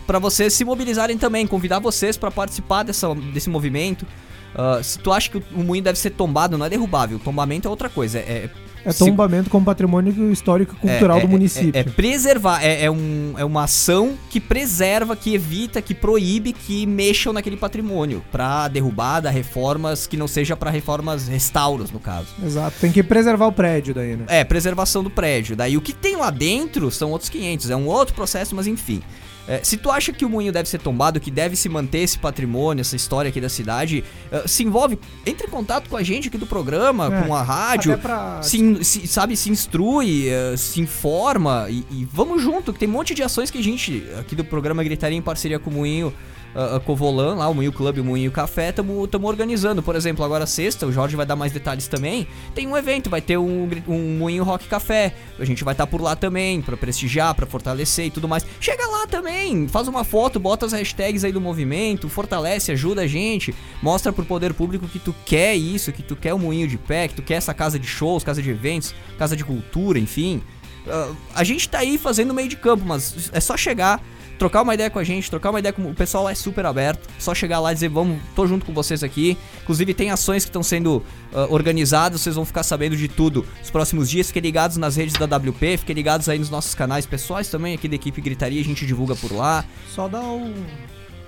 [0.07, 4.07] pra vocês se mobilizarem também, convidar vocês pra participar dessa, desse movimento.
[4.55, 7.19] Ah, se tu acha que o, moinho deve ser tombado, não é derrubável.
[7.19, 8.19] Tombamento é outra coisa.
[8.19, 8.49] É,
[8.85, 11.73] É tombamento como patrimônio histórico e cultural É, do é, município.
[11.75, 16.53] É, é preservar, é, é um, é uma ação que preserva, que evita, que proíbe
[16.53, 22.29] que mexam naquele patrimônio pra derrubada, reformas que não seja pra reformas, restauros no caso.
[22.45, 24.27] Exato, tem que preservar o prédio daí, né?
[24.29, 25.57] É, preservação do prédio.
[25.57, 29.03] Daí o que tem lá dentro são outros 500, é um outro processo, mas enfim.
[29.47, 32.19] É, se tu acha que o moinho deve ser tombado, que deve se manter esse
[32.19, 34.03] patrimônio, essa história aqui da cidade,
[34.33, 37.43] eh, se envolve, entre em contato com a gente aqui do programa, É, com a
[37.43, 38.43] rádio, pra...
[38.43, 42.89] se, in- se- sabe, se instrui, eh, se informa e, e vamos junto, que tem
[42.89, 45.75] um monte de ações que a gente, aqui do programa Gritaria, em parceria com o
[45.75, 46.13] Moinho
[46.55, 49.83] ah, Covolan, lá, o Moinho Club o Moinho Café, estamos organizando.
[49.83, 52.27] Por exemplo, agora sexta, o Jorge vai dar mais detalhes também.
[52.55, 55.15] Tem um evento, vai ter um, um Moinho Rock Café.
[55.39, 58.47] A gente vai estar por lá também, pra prestigiar, pra fortalecer e tudo mais.
[58.61, 63.07] Chega lá também, faz uma foto, bota as hashtags aí do movimento, fortalece, ajuda a
[63.07, 66.79] gente, mostra pro poder público que tu quer isso, que tu quer o Moinho de
[66.79, 70.43] pé, que tu quer essa casa de shows, casa de eventos, casa de cultura, enfim.
[70.87, 74.03] Ah, a gente tá aí fazendo meio de campo, mas é só chegar,
[74.39, 76.67] trocar uma ideia com a gente, trocar uma ideia com o pessoal lá é super
[76.67, 77.09] aberto.
[77.19, 79.37] Só chegar lá e dizer, vamos, tô junto com vocês aqui.
[79.63, 83.71] Inclusive tem ações que estão sendo ah, organizadas, vocês vão ficar sabendo de tudo nos
[83.71, 84.29] próximos dias.
[84.29, 87.89] Fiquem ligados nas redes da WP, fiquem ligados aí nos nossos canais pessoais também, aqui
[87.89, 89.65] da equipe Gritaria, a gente divulga por lá.
[89.89, 90.53] Só dá um.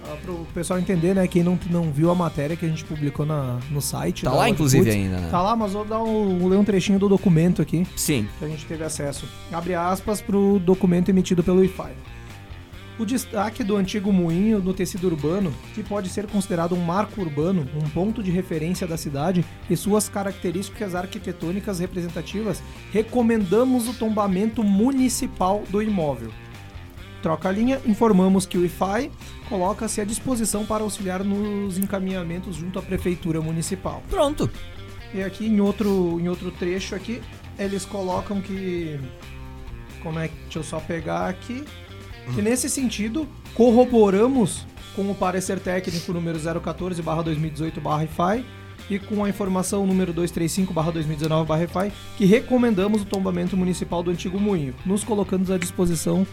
[0.05, 1.27] ah, Pro pessoal entender, né?
[1.27, 4.25] Quem não, não viu a matéria que a gente publicou na, no site.
[4.25, 5.29] Tá lá inclusive ainda, né?
[5.31, 8.29] Tá lá, mas vou dar um, vou ler um trechinho do documento aqui Sim.
[8.39, 9.27] que a gente teve acesso.
[9.53, 11.93] Abre aspas pro documento emitido pelo Wi-Fi.
[12.99, 17.69] O destaque do antigo moinho no tecido urbano, que pode ser considerado um marco urbano,
[17.75, 25.63] um ponto de referência da cidade e suas características arquitetônicas representativas, recomendamos o tombamento municipal
[25.69, 26.31] do imóvel.
[27.21, 29.11] Troca a linha, informamos que o Wi-Fi
[29.49, 34.03] coloca-se à disposição para auxiliar nos encaminhamentos junto à prefeitura municipal.
[34.09, 34.51] Pronto.
[35.13, 37.21] E aqui em outro, em outro trecho aqui,
[37.59, 38.99] eles colocam que.
[40.03, 40.35] Como é que.
[40.45, 41.65] Deixa eu só pegar aqui.
[42.35, 48.45] Que nesse sentido, corroboramos com o parecer técnico número 014-2018-FI
[48.89, 55.05] e com a informação número 235-2019-FI que recomendamos o tombamento municipal do antigo moinho, nos
[55.05, 56.27] colocando à disposição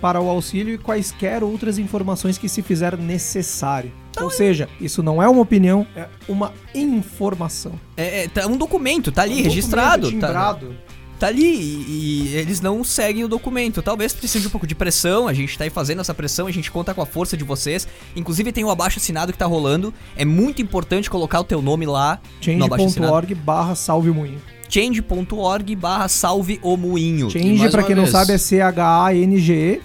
[0.00, 3.92] para o auxílio e quaisquer outras informações que se fizer necessário.
[4.20, 7.72] Ou seja, isso não é uma opinião, é uma informação.
[7.96, 10.06] É, é, tá um documento, tá ali, Um registrado.
[10.06, 10.76] Tá, timbrado.
[11.24, 13.82] Tá ali e, e eles não seguem o documento.
[13.82, 16.52] Talvez precise de um pouco de pressão, a gente tá aí fazendo essa pressão, a
[16.52, 17.88] gente conta com a força de vocês.
[18.14, 19.92] Inclusive tem o abaixo assinado que tá rolando.
[20.16, 22.20] É muito importante colocar o teu nome lá
[22.58, 23.12] no abaixo assinado.
[23.34, 24.53] Barra salve moinho.
[24.74, 27.30] change.org barra salve o moinho.
[27.30, 28.12] Change, pra quem não vez.
[28.12, 29.84] sabe, é C-H-A-N-G.org,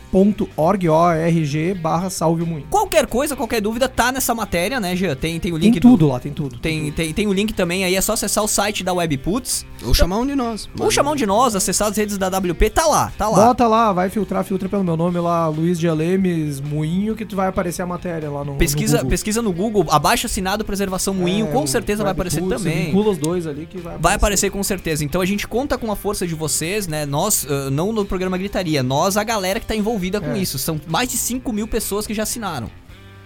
[0.90, 2.66] O-R-G, barra salve o moinho.
[2.72, 5.16] Qualquer coisa, qualquer dúvida, tá nessa matéria, né, Jean?
[5.16, 6.58] Tem, tem o Tem link tudo do, lá, tem tudo.
[6.58, 9.64] Tem, tem, tem o link também aí, é só acessar o site da Webputs.
[9.86, 10.68] Ou chamar um de nós.
[10.80, 13.46] Ou chamar um de nós, acessar as redes da WP, tá lá, tá lá.
[13.46, 17.36] Bota lá, vai filtrar, filtra pelo meu nome lá, Luiz de Alemes Moinho, que tu
[17.36, 19.12] vai aparecer a matéria lá no Pesquisa, no Google.
[19.12, 22.88] pesquisa no Google, abaixo assinado Preservação Moinho, É, com certeza vai aparecer também.
[22.88, 24.02] Vincula os dois ali que vai aparecer.
[24.02, 24.79] Vai aparecer com certeza.
[25.02, 27.06] Então a gente conta com a força de vocês, né?
[27.06, 30.38] Nós, ah, não no programa Gritaria, nós, a galera que tá envolvida com É.
[30.40, 30.58] isso.
[30.60, 32.70] São mais de 5 mil pessoas que já assinaram.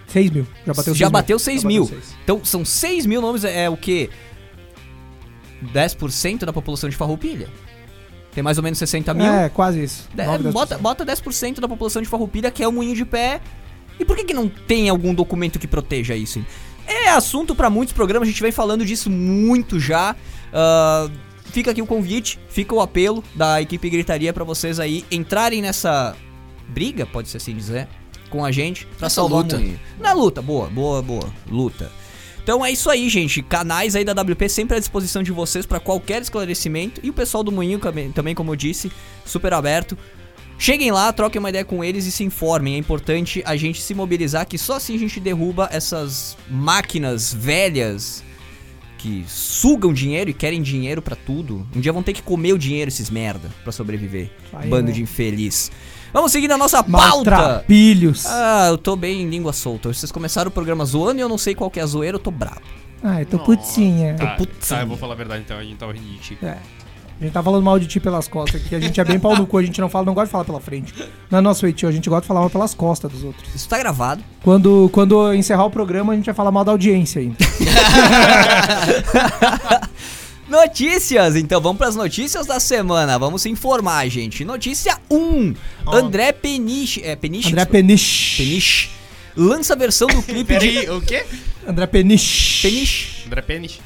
[0.08, 0.46] 6 mil.
[0.66, 1.10] Já bateu 6 já mil.
[1.12, 1.84] bateu 6 Já mil.
[1.84, 2.14] bateu seis.
[2.22, 4.10] Então são 6 mil nomes, é, é o quê?
[5.72, 7.48] 10% da população de Farroupilha.
[8.32, 9.26] Tem mais ou menos 60 mil.
[9.26, 10.08] É, quase isso.
[10.16, 10.52] É, 9, 10%.
[10.52, 13.40] bota, bota 10% da população de Farroupilha, que é o moinho de pé.
[13.98, 16.44] E por que, que não tem algum documento que proteja isso?
[16.86, 20.14] É assunto pra muitos programas, a gente vem falando disso muito já.
[20.52, 21.08] Ah,
[21.54, 26.16] fica aqui o convite, fica o apelo da equipe Gritaria pra vocês aí entrarem nessa
[26.68, 27.86] briga, pode ser assim dizer,
[28.28, 29.62] com a gente pra Essa salvar luta.
[30.00, 31.92] Na luta, boa, boa, boa, luta.
[32.42, 33.40] Então é isso aí, gente.
[33.40, 37.00] Canais aí da WP sempre à disposição de vocês pra qualquer esclarecimento.
[37.04, 38.90] E o pessoal do Moinho também, também, como eu disse,
[39.24, 39.96] super aberto.
[40.58, 42.74] Cheguem lá, troquem uma ideia com eles e se informem.
[42.74, 48.24] É importante a gente se mobilizar, que só assim a gente derruba essas máquinas velhas
[49.04, 51.66] que sugam dinheiro e querem dinheiro pra tudo.
[51.76, 54.30] Um dia vão ter que comer o dinheiro esses merda pra sobreviver.
[54.50, 54.92] Aí, Bando né?
[54.92, 55.70] de infeliz.
[56.10, 57.30] Vamos seguir na nossa pauta.
[57.30, 58.24] Maltrapilhos.
[58.24, 59.92] Ah, eu tô bem em língua solta.
[59.92, 62.20] Vocês começaram o programa zoando e eu não sei qual que é a zoeira, eu
[62.20, 62.62] tô bravo.
[63.02, 64.14] Ai, tô putinha.
[64.14, 64.68] Tá, putz.
[64.70, 66.38] tá, eu vou falar a verdade então, a gente tava rindo de ti.
[66.42, 66.56] É.
[67.20, 69.36] A gente tá falando mal de ti pelas costas, que a gente é bem pau
[69.36, 70.92] no cu, a gente não fala, não gosta de falar pela frente.
[71.30, 73.54] Não é nosso feitio, a gente gosta de falar mal pelas costas dos outros.
[73.54, 74.22] Isso tá gravado.
[74.42, 77.36] Quando, quando encerrar o programa, a gente vai falar mal da audiência ainda.
[80.48, 83.18] Notícias, então vamos pras notícias da semana.
[83.18, 84.44] Vamos se informar, gente.
[84.44, 85.54] Notícia 1.
[85.86, 87.02] André Peniche.
[87.02, 87.48] É, Peniche?
[87.48, 88.36] André Peniche.
[88.36, 88.90] Peniche.
[89.36, 90.90] Lança a versão do clipe de.
[90.90, 91.24] O quê?
[91.66, 92.62] André Peniche.
[92.62, 93.24] Peniche.
[93.26, 93.80] André Pênis?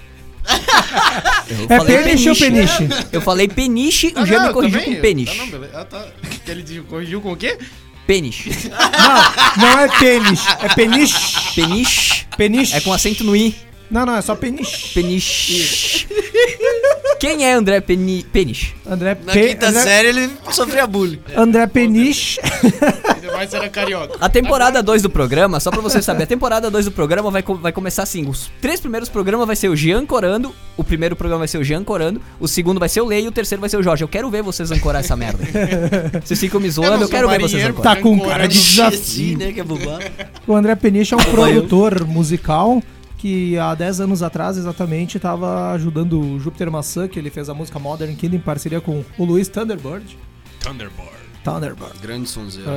[1.69, 2.89] É peniche ou peniche?
[3.13, 4.95] Eu falei peniche, o Ah, Jean me corrigiu também.
[4.97, 5.37] com peniche.
[5.37, 5.79] Tá, não, beleza.
[5.79, 6.07] Ah, tá.
[6.47, 7.59] Ele corrigiu com o quê?
[8.07, 8.51] Peniche.
[8.71, 11.55] Não, não é pênis, é peniche.
[11.55, 12.75] Peniche Peniche.
[12.75, 13.55] é com acento no i.
[13.91, 14.95] Não, não, é só peniche.
[14.95, 16.07] Peniche.
[17.19, 18.23] Quem é André Peni...
[18.33, 18.75] Peniche?
[18.89, 21.19] André, Na Pe- quinta André, série ele sofria bullying.
[21.37, 22.39] André Peniche.
[22.43, 24.15] Ainda mais era carioca.
[24.21, 27.43] A temporada 2 do programa, só pra você saber, a temporada 2 do programa vai,
[27.43, 31.17] co- vai começar assim: os três primeiros programas vai ser o Jean corando, o primeiro
[31.17, 33.61] programa vai ser o Jean corando, o segundo vai ser o Lei e o terceiro
[33.61, 34.05] vai ser o Jorge.
[34.05, 35.39] Eu quero ver vocês ancorar essa merda.
[36.25, 37.97] Vocês ficam me zoando, Eu eu quero ver vocês ancorar.
[37.97, 39.39] Tá com cara de desafio.
[39.39, 39.53] né?
[39.53, 39.65] Que é.
[40.47, 42.81] O André Peniche é um produtor musical
[43.19, 47.55] que há 10 anos atrás, exatamente, estava ajudando o Júpiter Maçã, que ele fez a
[47.55, 50.17] música Modern Kid em parceria com o Luiz Thunderbird.
[50.61, 51.11] Thunderbolt.
[51.45, 51.99] Thunderbird.
[52.01, 52.71] Grande sonzeiro.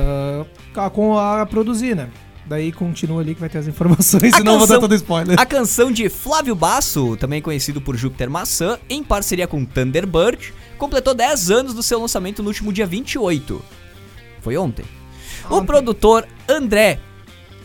[0.76, 2.08] ah, com a produzir, né?
[2.44, 4.94] Daí continua ali que vai ter as informações, A senão eu vou dar canção- todo
[4.96, 5.40] spoiler.
[5.40, 11.14] A canção de Flávio Basso, também conhecido por Júpiter Maçã, em parceria com Thunderbird, completou
[11.14, 13.62] 10 anos do seu lançamento no último dia 28.
[14.40, 14.84] Foi ontem.
[15.48, 15.66] O Ontem.
[15.66, 16.98] produtor André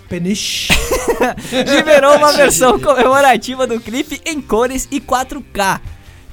[0.09, 0.73] Peniche.
[1.75, 5.81] liberou uma versão comemorativa do clipe em cores e 4K,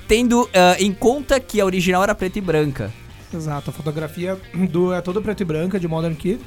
[0.06, 2.92] tendo ah, em conta que a original era preta e branca.
[3.32, 4.38] Exato, a fotografia
[4.70, 6.40] do, é toda preto e branca de Modern Kid.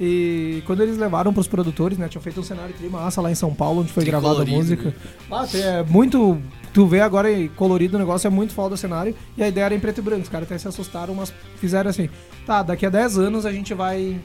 [0.00, 2.08] E quando eles levaram pros produtores, né?
[2.08, 4.94] Tinham feito um cenário tri massa lá em São Paulo, onde foi gravada a música.
[5.30, 6.40] Ah, é muito.
[6.72, 9.14] Tu vê agora e colorido o negócio, é muito foda o cenário.
[9.36, 10.22] E a ideia era em preto e branco.
[10.22, 12.08] Os caras até se assustaram, mas fizeram assim.
[12.46, 14.18] Tá, daqui a 10 anos a gente vai.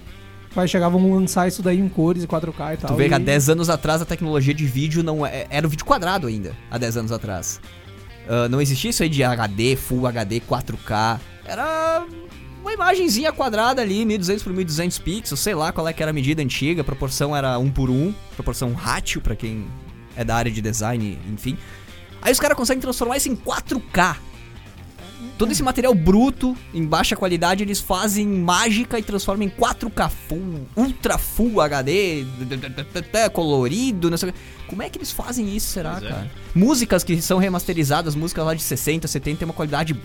[0.53, 2.91] Vai chegar, vamos lançar isso daí em cores e 4K e tal.
[2.91, 5.67] Tu vê que há e- 10 anos atrás a tecnologia de vídeo não é, era
[5.67, 7.59] o vídeo quadrado ainda, há 10 anos atrás.
[8.27, 11.19] Ah, não existia isso aí de HD, Full HD, 4K.
[11.45, 12.05] Era
[12.61, 16.13] uma imagenzinha quadrada ali, 1200 por 1200 pixels, sei lá qual é que era a
[16.13, 19.65] medida antiga, a proporção era 1 por 1, proporção ratio pra quem
[20.15, 21.57] é da área de design, enfim.
[22.21, 24.17] Aí os caras conseguem transformar isso em 4K.
[25.37, 30.67] Todo esse material bruto, em baixa qualidade, eles fazem mágica e transformam em 4K Full,
[30.75, 32.25] Ultra Full HD,
[33.33, 34.33] colorido, não sei.
[34.67, 36.07] Como é que eles fazem isso, será, é.
[36.07, 36.31] cara?
[36.55, 39.95] Músicas que são remasterizadas, músicas lá de 60, 70, tem uma qualidade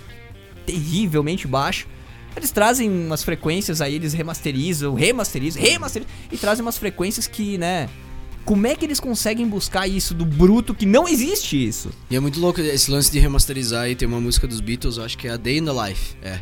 [0.66, 1.87] terrivelmente baixa.
[2.37, 7.88] Eles trazem umas frequências aí, eles remasterizam, remasterizam, remasterizam e trazem umas frequências que, né?
[8.45, 11.91] Como é que eles conseguem buscar isso do bruto que não existe isso?
[12.11, 13.95] E é muito louco esse lance de remasterizar aí.
[13.95, 16.15] Tem uma música dos Beatles, acho que é a Day in the Life.
[16.23, 16.41] É.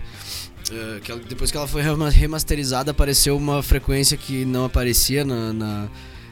[0.73, 5.25] É, que ela- depois que ela foi rema- remasterizada, apareceu uma frequência que não aparecia
[5.25, 5.53] na.
[5.53, 5.89] na-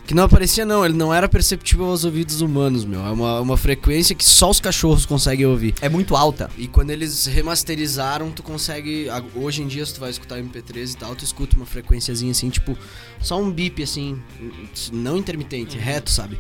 [0.09, 3.05] que não aparecia, não, ele não era perceptível aos ouvidos humanos, meu.
[3.05, 5.75] É uma, uma frequência que só os cachorros conseguem ouvir.
[5.83, 6.51] É muito alta.
[6.57, 9.09] E quando eles remasterizaram, tu consegue.
[9.35, 12.49] Hoje em dia, se tu vai escutar MP3 e tal, tu escuta uma frequenciazinha assim,
[12.49, 12.75] tipo,
[13.21, 14.19] só um bip assim,
[14.91, 16.39] não intermitente, reto, sabe?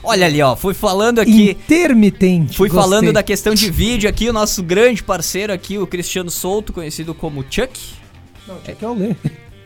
[0.00, 1.50] Olha ali, ó, fui falando aqui.
[1.50, 2.56] Intermitente.
[2.56, 2.80] Fui gostei.
[2.80, 7.12] falando da questão de vídeo aqui, o nosso grande parceiro aqui, o Cristiano Souto, conhecido
[7.12, 7.76] como Chuck.
[8.46, 9.16] Não, tinha que eu ler.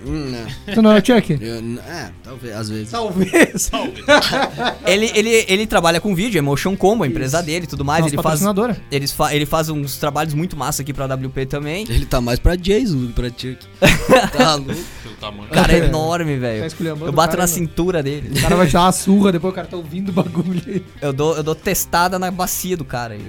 [0.07, 0.31] Hum,
[0.67, 0.75] não.
[0.75, 1.39] Tu não é o Chuck?
[1.41, 2.91] Eu- é, talvez, às vezes.
[2.91, 3.71] Talvez.
[4.87, 8.01] Ele, ele, ele trabalha com vídeo, é Motion Combo, a empresa dele e tudo mais.
[8.01, 8.77] Nossa Ele faz, patrocinadora.
[8.91, 11.85] eles fa ele faz uns trabalhos muito massa aqui pra WP também.
[11.89, 13.59] Ele tá mais pra Jason do que pra Chuck.
[14.37, 14.73] tá louco.
[15.21, 16.61] O cara é enorme, velho.
[16.61, 18.31] Tá esculhambando Eu bato cara na no- cintura dele.
[18.39, 20.83] O cara vai te dar uma surra, depois o cara tá ouvindo o bagulho aí.
[21.03, 23.21] Eu dou, eu dou testada na bacia do cara aí.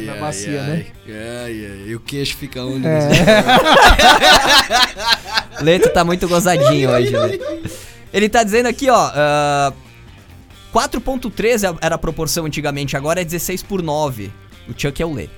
[0.00, 0.66] Ai, Na ai, bacia, ai.
[0.68, 0.86] né?
[1.06, 1.82] Ai, ai.
[1.88, 2.86] E o queixo fica onde?
[2.86, 2.98] É.
[5.60, 7.38] Leto tá muito gozadinho hoje, né?
[8.12, 9.10] Ele tá dizendo aqui, ó.
[9.14, 9.72] ah,
[10.72, 14.30] 4.3 era a proporção antigamente, agora é 16 por 9.
[14.68, 15.28] O Chuck é o Lê.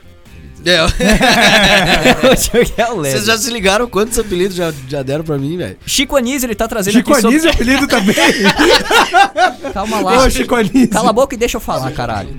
[0.64, 0.82] É,
[2.28, 3.12] o Chuck é o Lê.
[3.12, 5.76] Vocês já se ligaram quantos apelidos já, já deram pra mim, velho?
[5.86, 7.36] Chico Anísio, ele tá trazendo Chico aqui sobre...
[7.36, 8.14] Anísio é apelido também?
[9.72, 10.24] Calma lá.
[10.24, 10.90] Ô, Chico Anísio.
[10.90, 12.36] Cala a boca e deixa eu falar, caralho.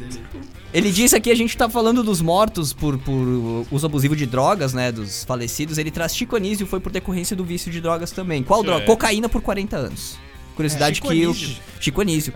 [0.73, 4.73] Ele disse aqui, a gente tá falando dos mortos por, por uso abusivo de drogas,
[4.73, 5.77] né, dos falecidos.
[5.77, 8.41] Ele traz Chico Anísio foi por decorrência do vício de drogas também.
[8.41, 8.83] Qual Isso droga?
[8.83, 8.85] é.
[8.85, 10.17] Cocaína por 40 anos.
[10.55, 11.35] Curiosidade Chico que o
[11.79, 12.33] Chico Anísio.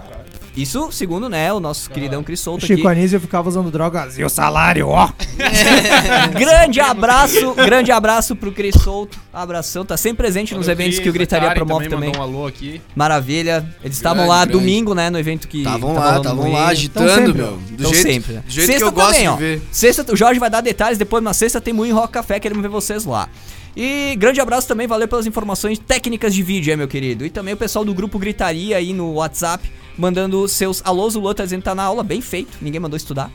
[0.56, 2.98] Isso, segundo, né, o nosso queridão Cris Souto Chico aqui.
[2.98, 5.10] Anísio ficava usando drogas e o salário, ó.
[6.38, 9.18] Grande abraço, grande abraço pro Cris Souto.
[9.34, 12.10] Abração, tá sempre presente nos eventos que o Gritaria promove também.
[12.10, 12.82] Mandou um alô aqui.
[12.96, 13.68] Maravilha.
[13.84, 14.54] Eles estavam lá grande.
[14.60, 17.52] domingo, né, no evento que Estavam tava lá, estavam lá agitando, sempre, meu.
[17.58, 18.34] Do Então jeito, sempre.
[18.38, 19.36] do jeito Sexta que eu gosto também, de ó.
[19.36, 19.62] ver.
[19.72, 22.70] Sexta, o Jorge vai dar detalhes, depois na sexta tem Moinho Rock Café, queremos ver
[22.70, 23.28] vocês lá.
[23.76, 27.26] E grande abraço também, valeu pelas informações técnicas de vídeo, é, meu querido.
[27.26, 31.34] E também o pessoal do grupo Gritaria aí no WhatsApp, mandando seus alôs, o Lô
[31.34, 33.30] tá dizendo que tá na aula, bem feito, ninguém mandou estudar.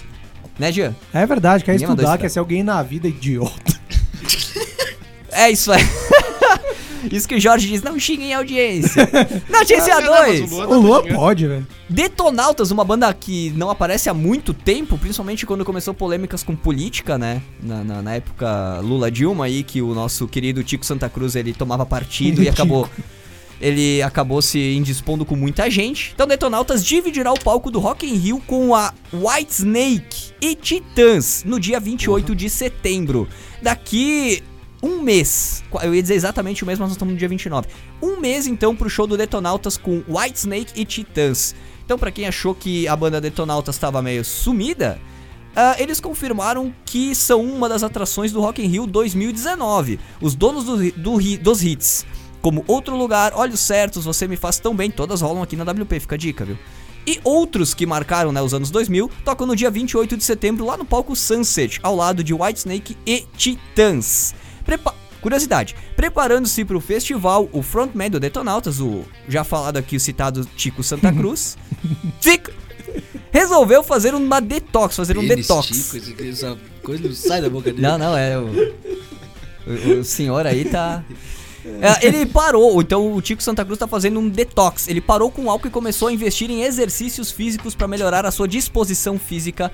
[0.58, 0.94] né, Jean?
[1.12, 2.18] É verdade, quer Ninguém estudar, estudar.
[2.18, 3.74] quer ser alguém na vida, idiota.
[5.30, 5.82] É isso aí.
[7.10, 9.08] Isso que o Jorge diz, não xinguem a audiência.
[9.48, 10.52] Notícia Ah, não, mas 2.
[10.52, 11.66] o Luan O Luan tá pode, velho.
[11.88, 17.18] Detonautas, uma banda que não aparece há muito tempo, principalmente quando começou polêmicas com política,
[17.18, 17.42] né?
[17.62, 21.84] Na, na, na época Lula-Dilma aí, que o nosso querido Tico Santa Cruz, ele tomava
[21.84, 22.88] partido e acabou...
[23.60, 26.10] Ele acabou se indispondo com muita gente.
[26.12, 31.44] Então Detonautas dividirá o palco do Rock in Rio com a White Snake e Titãs
[31.46, 33.28] no dia 28 de setembro.
[33.62, 34.42] Daqui
[34.84, 35.64] um mês.
[35.82, 37.66] Eu ia dizer exatamente o mês, mas nós estamos no dia 29.
[38.02, 41.54] Um mês então pro show do Detonautas com White Snake e Titãs.
[41.84, 44.98] Então, pra quem achou que a banda Detonautas estava meio sumida,
[45.56, 49.98] ah, eles confirmaram que são uma das atrações do Rock in Rio 2019.
[50.20, 52.06] Os donos do, do dos hits,
[52.42, 56.00] como Outro Lugar, Olhos Certos, Você Me Faz Tão Bem, todas rolam aqui na WP,
[56.00, 56.58] fica a dica, viu?
[57.06, 60.76] E outros que marcaram né, os anos 2000 tocam no dia 28 de setembro lá
[60.76, 64.34] no palco Sunset, ao lado de Whitesnake e Titãs.
[64.64, 70.00] Prepa- Curiosidade, preparando-se para o festival, o frontman do Detonautas, o já falado aqui o
[70.00, 71.56] citado Tico Santa Cruz,
[72.20, 72.50] Tico,
[73.32, 75.66] resolveu fazer uma detox, fazer um Eles, detox.
[75.68, 77.80] Chico, esse aqui, essa coisa não sai da boca dele.
[77.80, 78.50] Não, não, é o,
[79.66, 81.02] o, o senhor aí tá.
[81.80, 84.86] É, ele parou, então o Tico Santa Cruz tá fazendo um detox.
[84.88, 88.46] Ele parou com álcool e começou a investir em exercícios físicos para melhorar a sua
[88.46, 89.72] disposição física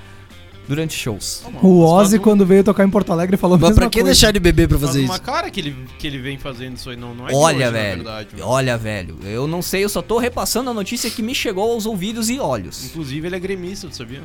[0.71, 1.43] durante shows.
[1.63, 3.99] O Ozzy, um- quando veio tocar em Porto Alegre, falou a Mas mesma pra que
[3.99, 4.07] coisa.
[4.07, 5.23] deixar de beber pra Faz fazer uma isso?
[5.23, 7.65] cara que ele, que ele vem fazendo isso aí, não, não é de Olha, hoje,
[7.65, 7.97] na velho.
[8.05, 8.47] verdade, mano.
[8.47, 9.19] olha, velho.
[9.25, 12.39] Eu não sei, eu só tô repassando a notícia que me chegou aos ouvidos e
[12.39, 12.85] olhos.
[12.85, 14.23] Inclusive ele é gremista, tu sabia?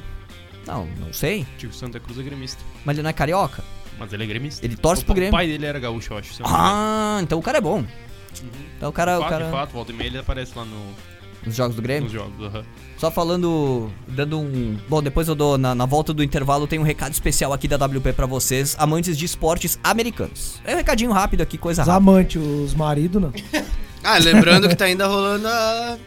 [0.67, 1.45] Não, não sei.
[1.57, 2.61] Tico Santa Cruz é gremista.
[2.85, 3.63] Mas ele não é carioca?
[3.99, 4.65] Mas ele é gremista.
[4.65, 5.31] Ele torce o, pro Grêmio.
[5.33, 6.33] O pai dele era gaúcho, eu acho.
[6.33, 6.73] se eu não me engano.
[6.77, 7.83] Ah, então o cara é bom.
[8.77, 10.65] Então o cara, o de fato, cara de fato, volta e meia ele aparece lá
[10.65, 10.75] no,
[11.45, 12.03] nos jogos do Grêmio.
[12.03, 12.45] nos jogos.
[12.45, 12.63] aham.
[13.05, 14.77] Só falando, dando um.
[14.89, 17.75] Bom, depois eu dou, na, na volta do intervalo, tem um recado especial aqui da
[17.85, 20.55] WP pra vocês, amantes de esportes americanos.
[20.65, 21.97] É um recadinho rápido aqui, coisa Os rápida.
[22.11, 23.31] amantes, os maridos, não.
[24.03, 25.97] Ah, lembrando que tá ainda rolando a...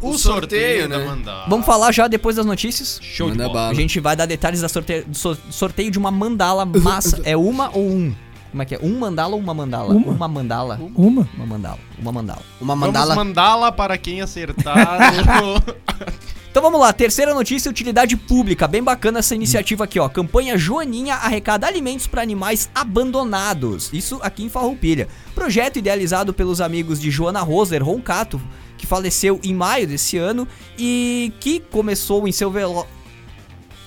[0.00, 1.04] O, O sorteio, sorteio, da né?
[1.06, 1.46] mandala.
[1.48, 3.00] Vamos falar já depois das notícias?
[3.02, 3.60] Show de Manda bola.
[3.60, 3.70] bala.
[3.72, 7.20] A gente vai dar detalhes da sorte- do so- sorteio de uma mandala massa.
[7.26, 8.14] É uma ou um?
[8.50, 8.78] Como é que é?
[8.82, 9.94] Um mandala ou uma mandala?
[9.94, 10.28] Uma.
[10.28, 10.80] mandala.
[10.96, 11.28] Uma?
[11.34, 11.78] Uma mandala.
[11.98, 12.42] Uma mandala.
[12.60, 13.72] Uma Vamos mandala...
[13.72, 14.98] para quem acertar.
[16.50, 18.66] Então vamos lá, terceira notícia, utilidade pública.
[18.66, 20.08] Bem bacana essa iniciativa aqui, ó.
[20.08, 23.90] Campanha Joaninha arrecada alimentos para animais abandonados.
[23.92, 25.06] Isso aqui em Farroupilha.
[25.34, 28.40] Projeto idealizado pelos amigos de Joana Roser Roncato,
[28.76, 32.90] que faleceu em maio desse ano e que começou em seu velório.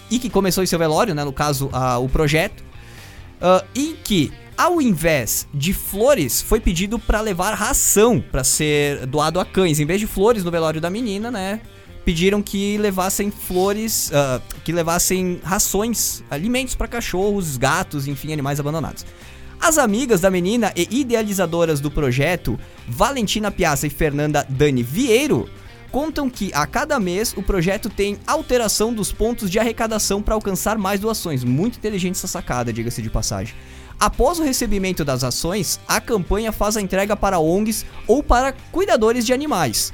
[0.09, 1.25] E que começou em seu velório, né?
[1.25, 1.69] No caso,
[2.01, 2.63] o projeto.
[3.41, 9.39] ah, em que, ao invés de flores, foi pedido para levar ração para ser doado
[9.39, 9.79] a cães.
[9.79, 11.61] Em vez de flores no velório da menina, né?
[12.05, 19.05] Pediram que levassem flores, ah, que levassem rações, alimentos para cachorros, gatos, enfim, animais abandonados.
[19.59, 25.47] As amigas da menina e idealizadoras do projeto, Valentina Piazza e Fernanda Dani Vieiro,
[25.91, 30.77] contam que a cada mês o projeto tem alteração dos pontos de arrecadação para alcançar
[30.79, 31.43] mais doações.
[31.43, 33.53] Muito inteligente essa sacada, diga-se de passagem.
[34.01, 39.23] Após o recebimento das ações, a campanha faz a entrega para ONGs ou para cuidadores
[39.23, 39.93] de animais.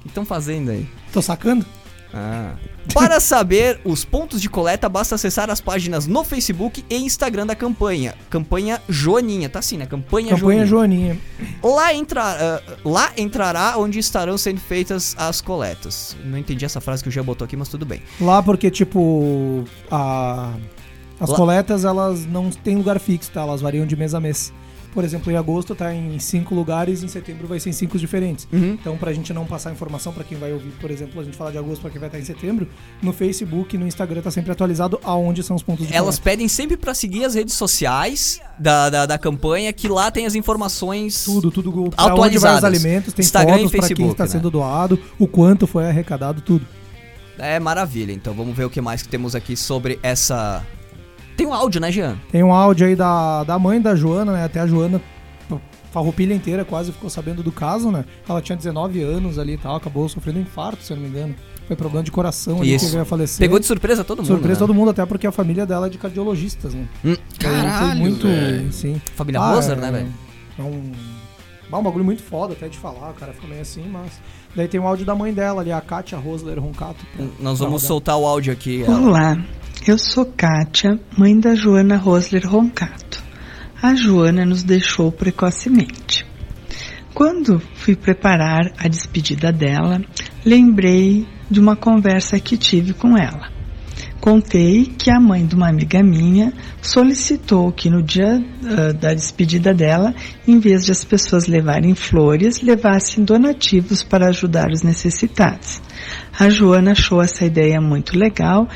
[0.00, 0.86] O que estão fazendo aí?
[1.10, 1.64] Tô sacando?
[2.12, 2.56] Ah.
[2.92, 7.56] Para saber os pontos de coleta, basta acessar as páginas no Facebook e Instagram da
[7.56, 8.14] campanha.
[8.28, 9.86] Campanha Joaninha, tá assim, né?
[9.86, 11.14] Campanha, Campanha Joaninha.
[11.14, 11.18] Joaninha.
[11.62, 16.14] Lá, entra, ah, lá entrará onde estarão sendo feitas as coletas.
[16.22, 18.02] Não entendi essa frase que o Jean botou aqui, mas tudo bem.
[18.20, 20.52] Lá porque, tipo, a...
[21.20, 23.40] as Lá- coletas, elas não têm lugar fixo, tá?
[23.42, 24.52] Elas variam de mês a mês.
[24.92, 28.46] Por exemplo, em agosto tá em cinco lugares, em setembro vai ser em cinco diferentes.
[28.52, 28.74] Uhum.
[28.80, 31.50] Então, pra gente não passar informação pra quem vai ouvir, por exemplo, a gente falar
[31.50, 32.68] de agosto pra quem vai estar em setembro,
[33.02, 36.22] no Facebook e no Instagram tá sempre atualizado aonde são os pontos de Elas coleta.
[36.22, 40.36] pedem sempre pra seguir as redes sociais da, da, da campanha, que lá tem as
[40.36, 41.24] informações.
[41.24, 41.90] Tudo, tudo.
[41.96, 42.58] Atualizadas.
[42.58, 44.30] os alimentos, tem Instagram fotos pra quem está né?
[44.30, 46.64] sendo doado, o quanto foi arrecadado, tudo.
[47.36, 48.12] É maravilha.
[48.12, 50.64] Então vamos ver o que mais que temos aqui sobre essa.
[51.36, 52.16] Tem um áudio, né, Jean?
[52.30, 54.44] Tem um áudio aí da, da mãe da Joana, né?
[54.44, 55.00] Até a Joana,
[55.50, 55.56] a
[55.92, 58.04] farroupilha inteira quase ficou sabendo do caso, né?
[58.28, 61.08] Ela tinha 19 anos ali e tal, acabou sofrendo um infarto, se eu não me
[61.10, 61.34] engano.
[61.66, 62.84] Foi problema de coração ali Isso.
[62.86, 63.38] que veio a falecer.
[63.38, 64.26] Pegou de surpresa todo mundo.
[64.26, 64.66] surpresa né?
[64.66, 66.86] todo mundo, até porque a família dela é de cardiologistas, né?
[67.04, 68.72] Hum, Então, foi Caralho, muito, velho.
[68.72, 69.00] sim.
[69.16, 70.08] família Ah, Roser, é- né, velho?
[70.58, 70.92] É um,
[71.72, 74.12] é um bagulho muito foda até de falar, o cara fica meio assim, mas...
[74.54, 77.04] Daí tem o áudio da mãe dela ali, a Kátia Rosler Roncato.
[77.16, 77.88] pra- Nós vamos rodar.
[77.88, 78.82] soltar o áudio aqui.
[78.84, 79.38] ela- Olá,
[79.86, 83.22] eu sou Kátia, mãe da Joana Rosler Roncato.
[83.82, 86.24] A Joana nos deixou precocemente.
[87.12, 90.00] Quando fui preparar a despedida dela,
[90.42, 93.52] lembrei de uma conversa que tive com ela.
[94.22, 99.74] Contei que a mãe de uma amiga minha solicitou que no dia uh, da despedida
[99.74, 100.14] dela,
[100.48, 105.82] em vez de as pessoas levarem flores, levassem donativos para ajudar os necessitados.
[106.40, 108.66] A Joana achou essa ideia muito legal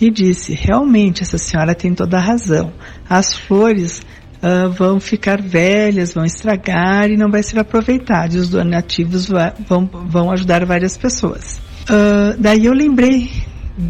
[0.00, 2.72] e disse: realmente essa senhora tem toda a razão.
[3.08, 4.00] As flores
[4.42, 8.34] uh, vão ficar velhas, vão estragar e não vai ser aproveitado.
[8.34, 9.28] E os donativos
[9.68, 11.60] vão, vão ajudar várias pessoas.
[11.82, 13.30] Uh, daí eu lembrei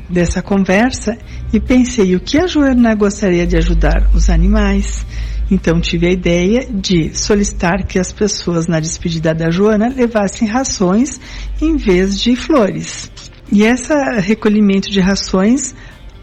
[0.09, 1.17] dessa conversa
[1.53, 5.05] e pensei o que a Joana gostaria de ajudar os animais.
[5.51, 11.21] Então tive a ideia de solicitar que as pessoas na despedida da Joana levassem rações
[11.61, 13.11] em vez de flores.
[13.51, 15.75] E esse recolhimento de rações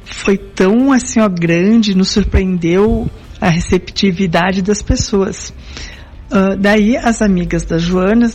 [0.10, 5.54] foi tão assim ó grande, nos surpreendeu a receptividade das pessoas.
[6.32, 8.30] Uh, daí as amigas da Joana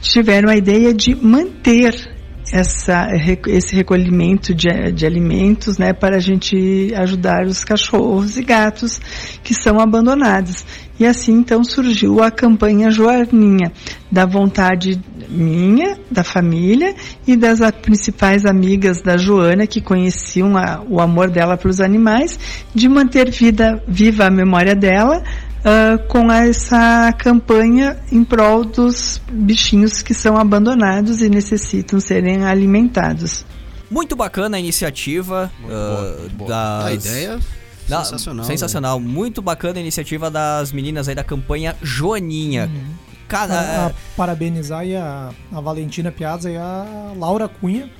[0.00, 2.15] tiveram a ideia de manter
[2.52, 3.08] essa,
[3.48, 9.00] esse recolhimento de, de alimentos, né, para a gente ajudar os cachorros e gatos
[9.42, 10.64] que são abandonados.
[10.98, 13.70] E assim então surgiu a campanha Joaninha,
[14.10, 16.94] da vontade minha, da família
[17.26, 22.38] e das principais amigas da Joana que conheciam a, o amor dela pelos animais,
[22.74, 25.22] de manter vida, viva a memória dela,
[25.66, 33.44] uh, com essa campanha em prol dos bichinhos que são abandonados e necessitam serem alimentados.
[33.90, 36.48] Muito bacana a iniciativa uh, boa.
[36.48, 36.84] das...
[36.84, 37.40] A ideia
[37.88, 38.44] da, sensacional.
[38.44, 39.00] Sensacional.
[39.00, 39.06] Né?
[39.06, 42.70] Muito bacana a iniciativa das meninas aí da campanha Joaninha.
[42.72, 42.94] Uhum.
[43.28, 43.60] Cada...
[43.60, 47.90] A, a parabenizar aí a, a Valentina Piazza e a Laura Cunha.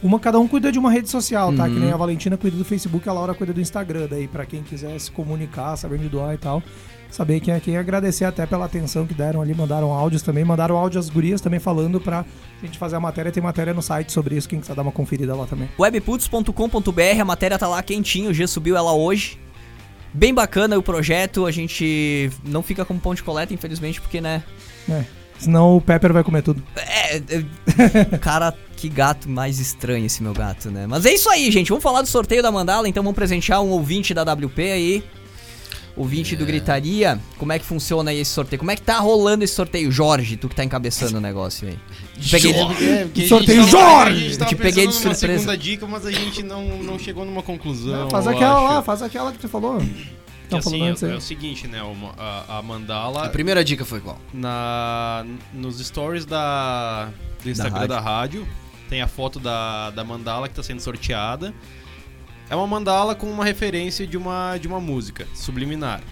[0.00, 1.64] Uma, cada um cuida de uma rede social, tá?
[1.64, 1.74] Uhum.
[1.74, 4.08] Que nem a Valentina cuida do Facebook, a Laura cuida do Instagram.
[4.10, 6.60] Daí, para quem quiser se comunicar, saber onde doar e tal
[7.12, 7.76] saber quem é quem.
[7.76, 11.60] Agradecer até pela atenção que deram ali, mandaram áudios também, mandaram áudio às gurias também
[11.60, 12.24] falando pra
[12.62, 13.30] gente fazer a matéria.
[13.30, 15.68] Tem matéria no site sobre isso, quem quiser dar uma conferida lá também.
[15.78, 19.38] webputs.com.br, a matéria tá lá quentinho, o G subiu ela hoje.
[20.14, 24.42] Bem bacana o projeto, a gente não fica como pão de coleta, infelizmente, porque, né...
[24.88, 25.04] É,
[25.38, 26.62] senão o Pepper vai comer tudo.
[26.76, 30.86] É, é cara, que gato mais estranho esse meu gato, né?
[30.86, 33.70] Mas é isso aí, gente, vamos falar do sorteio da Mandala, então vamos presentear um
[33.70, 35.04] ouvinte da WP aí
[35.96, 36.38] ouvinte é.
[36.38, 38.58] do Gritaria, como é que funciona aí esse sorteio?
[38.58, 40.36] Como é que tá rolando esse sorteio, Jorge?
[40.36, 41.78] Tu que tá encabeçando o negócio aí.
[42.20, 43.22] Te peguei de...
[43.22, 44.36] É, sorteio Jorge!
[44.38, 45.38] Te peguei de surpresa.
[45.38, 48.04] segunda dica, mas a gente não, não chegou numa conclusão.
[48.04, 48.64] Não, faz aquela acho.
[48.64, 49.80] lá, faz aquela que tu falou.
[50.48, 51.80] Que, assim, é, é, o seguinte, né?
[52.18, 53.24] A, a, mandala.
[53.24, 54.20] A primeira dica foi qual?
[54.34, 57.08] Na, nos stories da,
[57.42, 58.40] do Instagram da rádio.
[58.40, 58.48] da rádio,
[58.88, 61.54] tem a foto da, da mandala que tá sendo sorteada.
[62.52, 66.02] É uma mandala com uma referência de uma, de uma música, subliminar.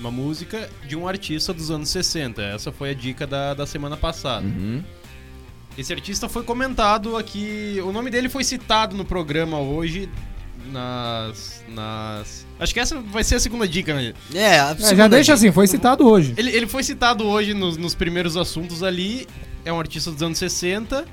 [0.00, 2.40] Uma música de um artista dos anos 60.
[2.40, 4.46] Essa foi a dica da, da semana passada.
[4.46, 4.82] Uhum.
[5.76, 7.76] Esse artista foi comentado aqui.
[7.84, 10.08] O nome dele foi citado no programa hoje.
[10.72, 11.62] Nas.
[11.68, 12.46] nas...
[12.58, 14.14] Acho que essa vai ser a segunda dica, né?
[14.34, 15.34] É, é já deixa dica.
[15.34, 16.32] assim, foi citado hoje.
[16.38, 19.28] Ele, ele foi citado hoje nos, nos primeiros assuntos ali.
[19.62, 21.04] É um artista dos anos 60.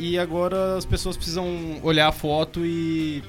[0.00, 3.22] E agora as pessoas precisam olhar a foto e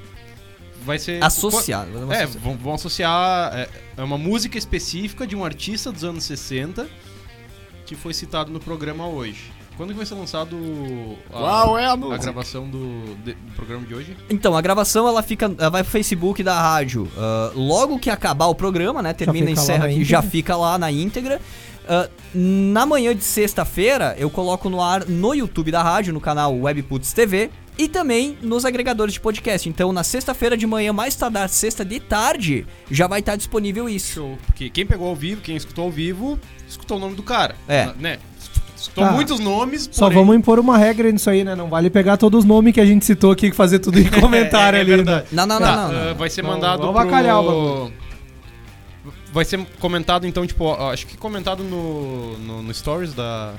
[0.83, 1.23] vai ser.
[1.23, 2.11] Associado.
[2.11, 3.53] É, vão, vão, associar.
[3.53, 6.87] É, é, uma música específica de um artista dos anos 60
[7.85, 9.51] que foi citado no programa hoje.
[9.75, 10.55] Quando que vai ser lançado
[11.31, 14.15] a, Qual é a, a gravação do, de, do, programa de hoje?
[14.29, 15.51] Então, a gravação ela fica.
[15.57, 17.03] Ela vai pro Facebook da rádio.
[17.03, 19.13] Uh, logo que acabar o programa, né?
[19.13, 21.41] Termina e encerra aqui, já fica lá na íntegra.
[21.85, 26.55] Uh, na manhã de sexta-feira, eu coloco no ar no YouTube da rádio, no canal
[26.55, 29.67] Webputs TV e também nos agregadores de podcast.
[29.67, 34.13] Então, na sexta-feira de manhã, mais tardar sexta de tarde, já vai estar disponível isso.
[34.13, 34.37] Show.
[34.45, 37.55] Porque quem pegou ao vivo, quem escutou ao vivo, escutou o nome do cara.
[37.67, 37.91] É.
[37.99, 38.19] Né?
[38.75, 39.11] Escutou tá.
[39.11, 39.89] muitos nomes.
[39.91, 40.17] Só porém...
[40.19, 41.55] vamos impor uma regra nisso aí, né?
[41.55, 44.09] Não vale pegar todos os nomes que a gente citou aqui e fazer tudo em
[44.19, 45.03] comentário é, é ali.
[45.03, 45.23] Né?
[45.31, 45.75] Não, não, não, tá.
[45.75, 46.11] não, não.
[46.11, 46.81] Uh, vai ser mandado.
[46.81, 47.85] Vamos pro...
[47.85, 47.91] o
[49.31, 53.55] Vai ser comentado, então, tipo, acho que comentado no, no, no Stories da,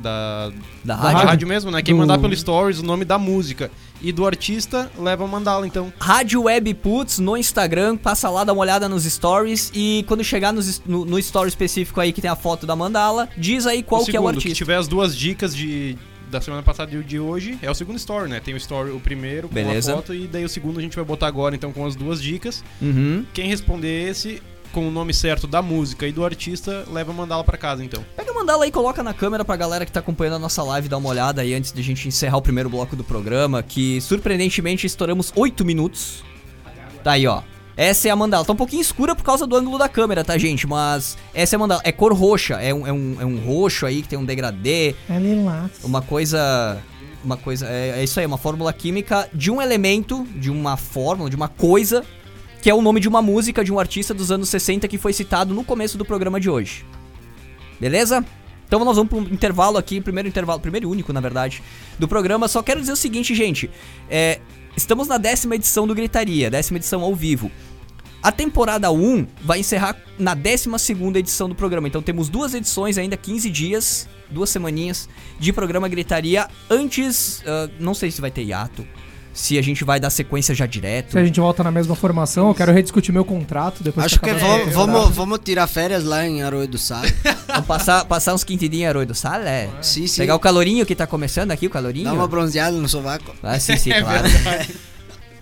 [0.00, 0.50] da,
[0.84, 1.18] da, rádio.
[1.18, 1.82] da rádio mesmo, né?
[1.82, 1.98] Quem do...
[1.98, 3.70] mandar pelo Stories o nome da música
[4.00, 5.92] e do artista leva a mandala, então.
[5.98, 10.52] Rádio Web Puts no Instagram, passa lá, dá uma olhada nos stories e quando chegar
[10.52, 14.02] nos, no, no story específico aí que tem a foto da mandala, diz aí qual
[14.02, 14.48] o que segundo, é o artista.
[14.50, 15.96] Se tiver as duas dicas de
[16.30, 18.40] da semana passada e de hoje, é o segundo story, né?
[18.40, 19.92] Tem o story, o primeiro com Beleza.
[19.92, 22.22] a foto e daí o segundo a gente vai botar agora então com as duas
[22.22, 22.64] dicas.
[22.80, 23.26] Uhum.
[23.34, 24.42] Quem responder esse
[24.72, 28.04] com o nome certo da música e do artista, leva a mandala para casa então.
[28.16, 30.62] Pega a mandala aí e coloca na câmera pra galera que tá acompanhando a nossa
[30.62, 33.62] live dar uma olhada aí antes de a gente encerrar o primeiro bloco do programa,
[33.62, 36.24] que surpreendentemente estouramos 8 minutos.
[37.04, 37.42] Tá aí, ó.
[37.76, 38.44] Essa é a mandala.
[38.44, 40.66] Tá um pouquinho escura por causa do ângulo da câmera, tá, gente?
[40.66, 41.80] Mas essa é a mandala.
[41.84, 42.54] É cor roxa.
[42.54, 44.94] É um, é um, é um roxo aí que tem um degradê.
[45.08, 45.72] É lilás.
[45.82, 46.82] Uma coisa
[47.24, 47.66] uma coisa.
[47.68, 51.48] É, é isso aí, uma fórmula química de um elemento, de uma fórmula, de uma
[51.48, 52.04] coisa,
[52.62, 55.12] que é o nome de uma música de um artista dos anos 60 que foi
[55.12, 56.86] citado no começo do programa de hoje.
[57.80, 58.24] Beleza?
[58.64, 61.60] Então nós vamos para um intervalo aqui, primeiro intervalo, primeiro e único, na verdade,
[61.98, 62.46] do programa.
[62.46, 63.68] Só quero dizer o seguinte, gente.
[64.08, 64.40] É,
[64.76, 67.50] estamos na décima edição do Gritaria, décima edição ao vivo.
[68.22, 70.70] A temporada 1 vai encerrar na 12
[71.16, 71.88] edição do programa.
[71.88, 75.08] Então temos duas edições, ainda 15 dias, duas semaninhas
[75.40, 76.48] de programa Gritaria.
[76.70, 78.86] Antes, uh, não sei se vai ter hiato,
[79.32, 81.12] se a gente vai dar sequência já direto.
[81.12, 84.26] Se a gente volta na mesma formação, eu quero rediscutir meu contrato depois Acho que,
[84.26, 87.02] que vamos, vamos, vamos tirar férias lá em Arroio do Sal.
[87.46, 89.68] vamos passar, passar uns quintidinhos em Arroio do Sal, é?
[89.80, 90.20] Sim, sim.
[90.20, 92.04] Pegar o calorinho que tá começando aqui, o calorinho.
[92.04, 93.34] Dá uma bronzeada no sovaco.
[93.42, 94.28] Ah, sim, sim, claro.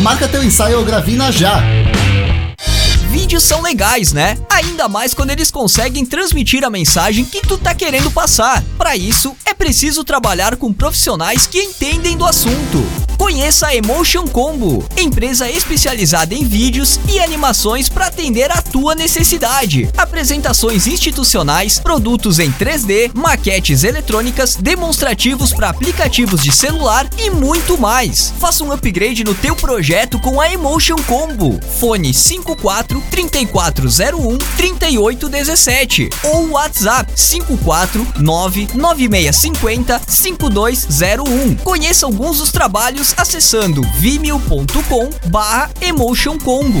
[0.00, 1.62] Marca teu ensaio ou gravina já!
[3.10, 4.38] Vídeos são legais, né?
[4.50, 8.64] Ainda mais quando eles conseguem transmitir a mensagem que tu tá querendo passar.
[8.78, 13.11] Para isso, é preciso trabalhar com profissionais que entendem do assunto.
[13.22, 19.88] Conheça a Emotion Combo, empresa especializada em vídeos e animações para atender a tua necessidade.
[19.96, 28.34] Apresentações institucionais, produtos em 3D, maquetes eletrônicas, demonstrativos para aplicativos de celular e muito mais.
[28.40, 31.60] Faça um upgrade no teu projeto com a Emotion Combo.
[31.78, 41.54] Fone 54 3401 3817 ou WhatsApp 549 9650 5201.
[41.58, 46.80] Conheça alguns dos trabalhos acessando vimeo.com barra Emotion Combo.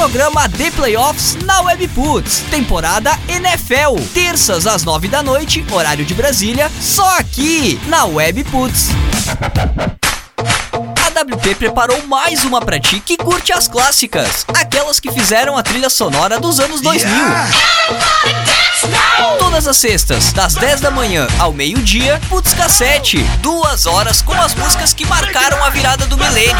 [0.00, 6.70] Programa The Playoffs na Webputs, temporada NFL, terças às nove da noite, horário de Brasília,
[6.80, 8.88] só aqui na Webputs.
[10.40, 15.62] A WP preparou mais uma pra ti que curte as clássicas, aquelas que fizeram a
[15.62, 17.10] trilha sonora dos anos 2000.
[17.10, 17.50] Yeah.
[19.38, 23.22] Todas as sextas, das 10 da manhã ao meio-dia, Putz Cassete.
[23.42, 26.56] Duas horas com as músicas que marcaram a virada do milênio.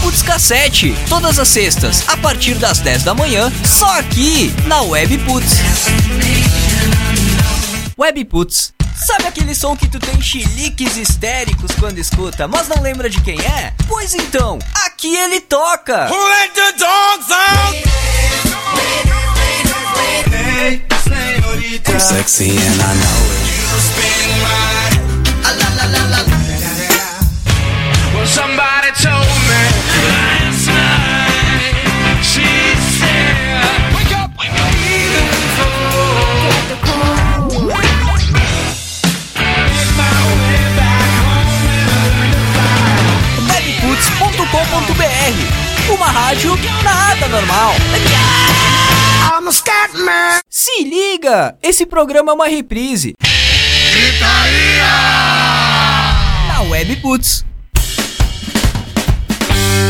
[0.00, 0.96] Putz Cassete.
[1.08, 5.58] Todas as sextas, a partir das 10 da manhã, só aqui na Web Putz.
[7.98, 8.72] Web Putz.
[8.94, 13.38] Sabe aquele som que tu tem chiliques histéricos quando escuta, mas não lembra de quem
[13.40, 13.72] é?
[13.88, 16.08] Pois então, aqui ele toca!
[16.08, 17.84] Who let the dogs out?
[21.86, 24.73] I'm sexy and I know it.
[46.34, 47.74] Rádio nada normal.
[50.50, 51.56] Se liga!
[51.62, 53.14] Esse programa é uma reprise.
[53.92, 54.84] Gritaria!
[56.48, 57.44] Na Web Puts.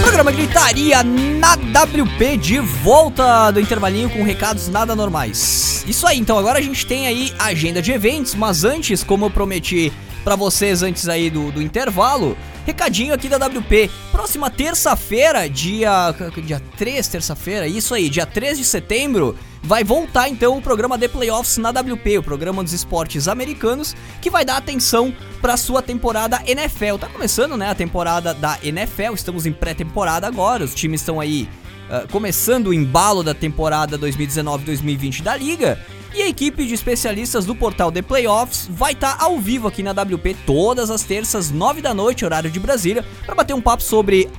[0.03, 5.83] Programa Gritaria na WP de volta do intervalinho com recados nada normais.
[5.87, 9.25] Isso aí, então agora a gente tem aí a agenda de eventos, mas antes, como
[9.25, 9.91] eu prometi
[10.23, 13.91] para vocês antes aí do, do intervalo, recadinho aqui da WP.
[14.11, 20.59] Próxima terça-feira, dia dia 3, terça-feira, isso aí, dia 3 de setembro, vai voltar então
[20.59, 25.15] o programa The Playoffs na WP, o programa dos esportes americanos, que vai dar atenção
[25.41, 26.97] para sua temporada NFL.
[26.99, 31.49] Tá começando, né, a temporada da NFL, estamos em pré-temporada agora, os times estão aí
[31.89, 35.79] uh, começando o embalo da temporada 2019-2020 da liga.
[36.15, 39.83] E a equipe de especialistas do portal The Playoffs vai estar tá ao vivo aqui
[39.83, 43.83] na WP todas as terças, 9 da noite, horário de Brasília, para bater um papo
[43.83, 44.31] sobre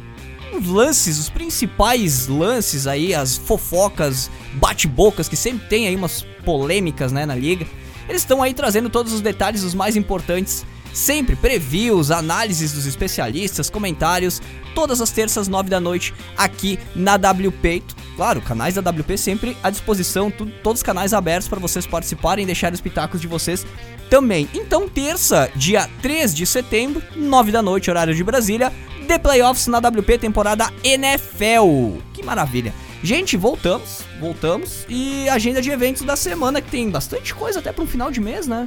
[0.57, 7.11] os lances, os principais lances aí, as fofocas, bate-bocas que sempre tem aí umas polêmicas,
[7.11, 7.67] né, na liga.
[8.07, 10.65] Eles estão aí trazendo todos os detalhes os mais importantes
[10.95, 14.41] Sempre previews, análises dos especialistas, comentários,
[14.73, 17.83] todas as terças, 9 da noite, aqui na WP.
[18.15, 22.45] Claro, canais da WP sempre à disposição, todos os canais abertos para vocês participarem e
[22.45, 23.67] deixar os pitacos de vocês
[24.09, 24.47] também.
[24.53, 28.71] Então, terça, dia 3 de setembro, 9 da noite, horário de Brasília,
[29.05, 31.99] The Playoffs na WP, temporada NFL.
[32.13, 32.73] Que maravilha!
[33.03, 34.85] Gente, voltamos, voltamos.
[34.87, 38.21] E agenda de eventos da semana, que tem bastante coisa até para um final de
[38.21, 38.65] mês, né?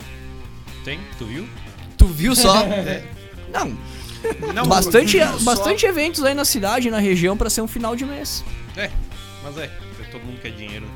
[0.84, 1.48] Tem, tu viu?
[2.08, 2.62] Viu só?
[2.62, 3.04] É.
[3.52, 3.76] Não.
[4.52, 8.44] Não, bastante, bastante eventos aí na cidade, na região, para ser um final de mês.
[8.76, 8.90] É,
[9.42, 9.70] mas é,
[10.10, 10.86] todo mundo quer dinheiro.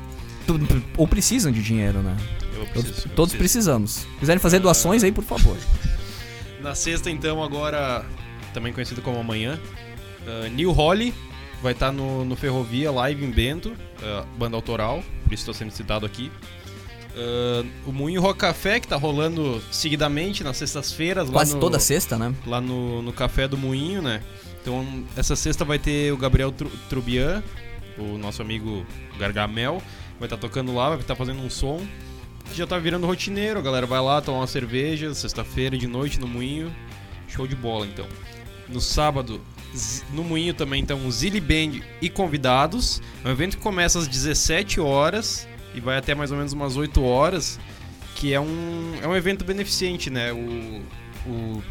[0.97, 2.17] Ou precisam de dinheiro, né?
[2.55, 3.91] Eu preciso, eu Todos precisamos.
[3.91, 5.57] Se quiserem fazer doações aí, por favor.
[6.61, 8.05] Na sexta, então, agora,
[8.53, 9.59] também conhecido como amanhã,
[10.27, 11.13] uh, New Holly
[11.61, 15.53] vai estar tá no, no Ferrovia Live em Bento, uh, banda autoral, por isso estou
[15.53, 16.31] sendo citado aqui.
[17.15, 21.29] Uh, o Moinho Rock Café, que tá rolando seguidamente nas sextas-feiras.
[21.29, 22.33] Quase no, toda sexta, né?
[22.45, 24.21] Lá no, no Café do Moinho, né?
[24.61, 26.51] Então, essa sexta vai ter o Gabriel
[26.89, 27.43] Trubian,
[27.97, 28.85] o nosso amigo
[29.19, 29.81] Gargamel.
[30.19, 31.85] Vai estar tá tocando lá, vai estar tá fazendo um som.
[32.53, 36.27] Já tá virando rotineiro, a galera vai lá tomar uma cerveja, sexta-feira de noite no
[36.27, 36.73] Moinho.
[37.27, 38.07] Show de bola, então.
[38.67, 39.39] No sábado,
[40.11, 43.01] no Moinho também estão o Zilly Band e convidados.
[43.23, 46.77] É um evento que começa às 17 horas e vai até mais ou menos umas
[46.77, 47.59] 8 horas,
[48.15, 50.31] que é um, é um evento beneficente, né?
[50.31, 50.81] O,
[51.25, 51.63] o,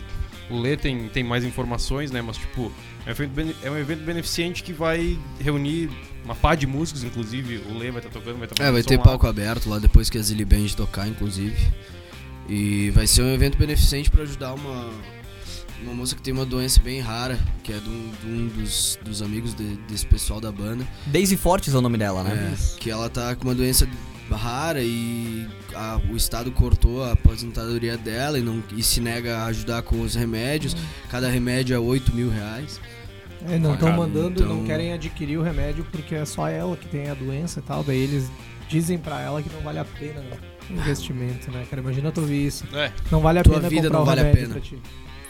[0.51, 2.21] o Lê tem, tem mais informações, né?
[2.21, 2.73] Mas, tipo,
[3.07, 5.91] é um, evento, é um evento beneficente que vai reunir
[6.25, 7.63] uma pá de músicos, inclusive.
[7.71, 9.79] O Lê vai estar tá tocando, vai estar tá É, vai ter palco aberto lá
[9.79, 11.57] depois que a Zilly Band tocar, inclusive.
[12.49, 14.91] E vai ser um evento beneficente para ajudar uma,
[15.83, 18.99] uma moça que tem uma doença bem rara, que é de um, de um dos,
[19.05, 20.87] dos, amigos de, desse pessoal da banda.
[21.07, 22.55] Daisy Fortes é o nome dela, né?
[22.55, 23.89] É, que ela tá com uma doença
[24.31, 29.47] rara e a, o Estado cortou a aposentadoria dela e, não, e se nega a
[29.47, 30.77] ajudar com os remédios.
[31.11, 32.81] Cada remédio é 8 mil reais.
[33.49, 34.57] É, não estão mandando, então...
[34.57, 37.83] não querem adquirir o remédio porque é só ela que tem a doença e tal.
[37.83, 38.31] Daí eles
[38.69, 40.23] dizem para ela que não vale a pena
[40.71, 41.83] o investimento, né, cara?
[41.83, 42.65] Imagina tu ouvir isso.
[42.73, 42.93] É.
[43.11, 44.49] Não vale a Tua pena vida comprar não o vale a pena.
[44.49, 44.79] pra ti.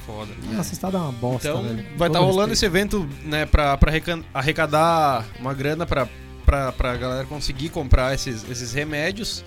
[0.06, 0.32] Foda.
[0.52, 1.86] Nossa, estado é uma bosta, Então, velho.
[1.96, 3.92] vai estar tá rolando esse evento, né, pra, pra
[4.34, 6.08] arrecadar uma grana pra,
[6.44, 9.44] pra, pra galera conseguir comprar esses, esses remédios.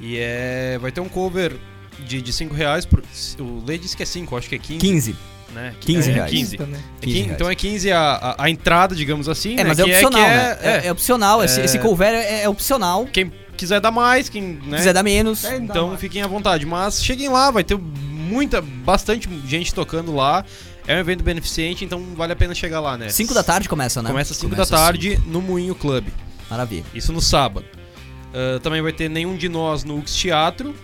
[0.00, 0.78] E é.
[0.80, 1.56] Vai ter um cover
[2.00, 2.84] de 5 de cinco reais.
[2.84, 3.02] Por,
[3.38, 4.78] o Lê disse que é 5, acho que é 15.
[4.80, 5.16] 15.
[5.54, 5.72] Né?
[5.80, 6.30] 15 é, reais.
[6.30, 6.56] 15.
[6.56, 9.54] 15 é 15 então é 15 a, a, a, entrada, digamos assim.
[9.54, 9.64] É, né?
[9.68, 10.58] mas é que opcional, é, né?
[10.60, 11.44] É, é, é opcional.
[11.44, 13.06] Esse, esse cover é, é opcional.
[13.06, 14.78] Quem quiser dar mais, quem né?
[14.78, 15.44] quiser dar menos.
[15.44, 16.66] então fiquem à vontade.
[16.66, 17.78] Mas cheguem lá, vai ter
[18.24, 20.44] muita, bastante gente tocando lá.
[20.86, 23.08] É um evento beneficente, então vale a pena chegar lá, né?
[23.08, 24.10] 5 da tarde começa, né?
[24.10, 26.06] Começa 5 da tarde no Moinho Club.
[26.50, 26.84] Maravilha.
[26.94, 27.64] Isso no sábado.
[28.34, 30.74] Uh, também vai ter Nenhum de Nós no Ux Teatro.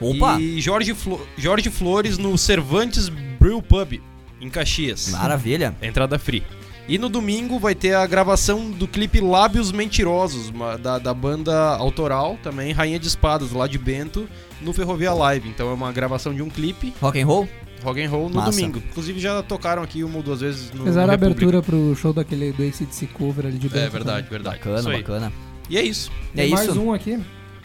[0.00, 0.38] Opa!
[0.40, 4.00] E Jorge, Flo Jorge Flores no Cervantes Brew Pub,
[4.40, 5.08] em Caxias.
[5.08, 5.74] Maravilha.
[5.82, 6.44] Entrada free.
[6.88, 12.38] E no domingo vai ter a gravação do clipe Lábios Mentirosos, da, da banda autoral
[12.42, 14.26] também, Rainha de Espadas, lá de Bento,
[14.62, 15.50] no Ferrovia Live.
[15.50, 16.94] Então é uma gravação de um clipe.
[16.98, 17.48] Rock and roll?
[17.84, 18.50] Rock and Roll no Massa.
[18.50, 18.78] domingo.
[18.78, 22.52] Inclusive já tocaram aqui uma ou duas vezes no Fizeram a abertura pro show daquele
[22.52, 23.84] do ACDC Cover ali de Bento.
[23.84, 24.30] É verdade, também.
[24.30, 24.58] verdade.
[24.58, 25.32] Bacana, bacana.
[25.68, 26.10] E é isso.
[26.34, 26.80] Tem é mais isso.
[26.80, 27.20] um aqui,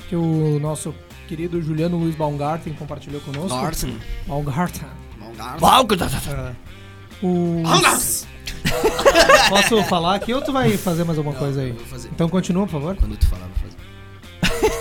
[0.10, 0.94] que o nosso
[1.28, 3.60] querido Juliano Luiz Baumgarten compartilhou conosco.
[3.60, 3.98] Garten.
[4.28, 4.86] Baumgarten.
[5.60, 6.08] Baumgarten.
[6.30, 6.54] É.
[7.26, 7.64] O...
[9.50, 11.70] Posso falar aqui ou tu vai fazer mais alguma Não, coisa aí?
[11.70, 12.10] eu vou fazer.
[12.12, 12.96] Então continua, por favor.
[12.96, 13.74] Quando tu falar, vou fazer.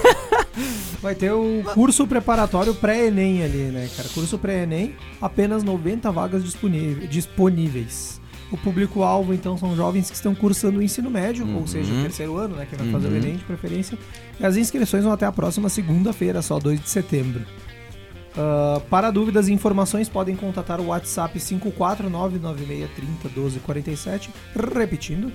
[1.03, 4.09] Vai ter o curso preparatório pré-ENEM ali, né, cara?
[4.11, 6.45] Curso pré-ENEM, apenas 90 vagas
[7.11, 8.20] disponíveis.
[8.53, 12.37] O público-alvo, então, são jovens que estão cursando o ensino médio, ou seja, o terceiro
[12.37, 12.66] ano, né?
[12.68, 13.16] Que vai fazer o Uhum.
[13.16, 13.99] Enem de preferência.
[14.39, 17.43] E as inscrições vão até a próxima segunda-feira, só 2 de setembro.
[18.33, 24.30] Uh, para dúvidas e informações, podem contatar o WhatsApp 54996301247.
[24.74, 25.30] Repetindo,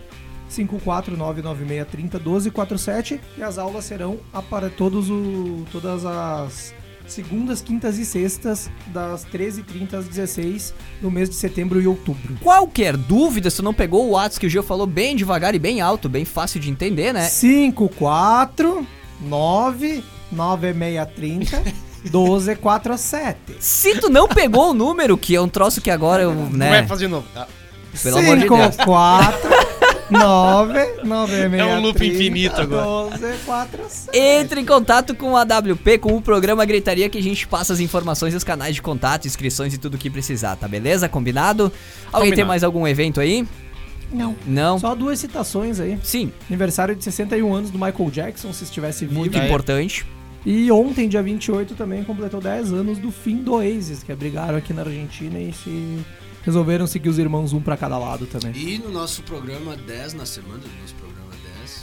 [0.51, 3.19] 54996301247.
[3.37, 4.19] E as aulas serão
[4.49, 6.75] para todos o, todas as
[7.07, 12.35] segundas, quintas e sextas, das 13h30 às 16 no mês de setembro e outubro.
[12.41, 15.79] Qualquer dúvida, se não pegou o WhatsApp que o Gil falou bem devagar e bem
[15.79, 17.29] alto, bem fácil de entender, né?
[17.29, 23.37] 549 9630 1247.
[23.59, 26.69] Se tu não pegou o número, que é um troço que agora eu, né?
[26.69, 27.27] Vai fazer de novo.
[27.35, 27.47] Ah,
[28.01, 28.75] Pelo amor de Deus.
[28.75, 29.49] 4
[30.09, 33.09] 9 9 É um loop infinito agora.
[33.17, 34.17] 12 47.
[34.17, 37.79] Entre em contato com a AWP, com o programa Gritaria, que a gente passa as
[37.79, 41.09] informações e os canais de contato, inscrições e tudo o que precisar, tá beleza?
[41.09, 41.71] Combinado?
[42.11, 43.45] Alguém tem mais algum evento aí?
[44.11, 44.35] Não.
[44.45, 44.79] Não?
[44.79, 45.99] Só duas citações aí.
[46.01, 49.19] Sim, Aniversário de 61 anos do Michael Jackson, se estivesse vivo.
[49.19, 50.05] muito importante.
[50.49, 54.71] E ontem, dia 28, também completou 10 anos do fim do Oasis, que brigaram aqui
[54.71, 55.99] na Argentina e se
[56.41, 58.53] resolveram seguir os irmãos um pra cada lado também.
[58.55, 61.81] E no nosso programa 10, na semana do nosso programa 10,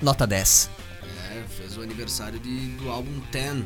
[0.00, 0.70] Nota 10.
[1.30, 3.64] é, fez o aniversário de, do álbum 10.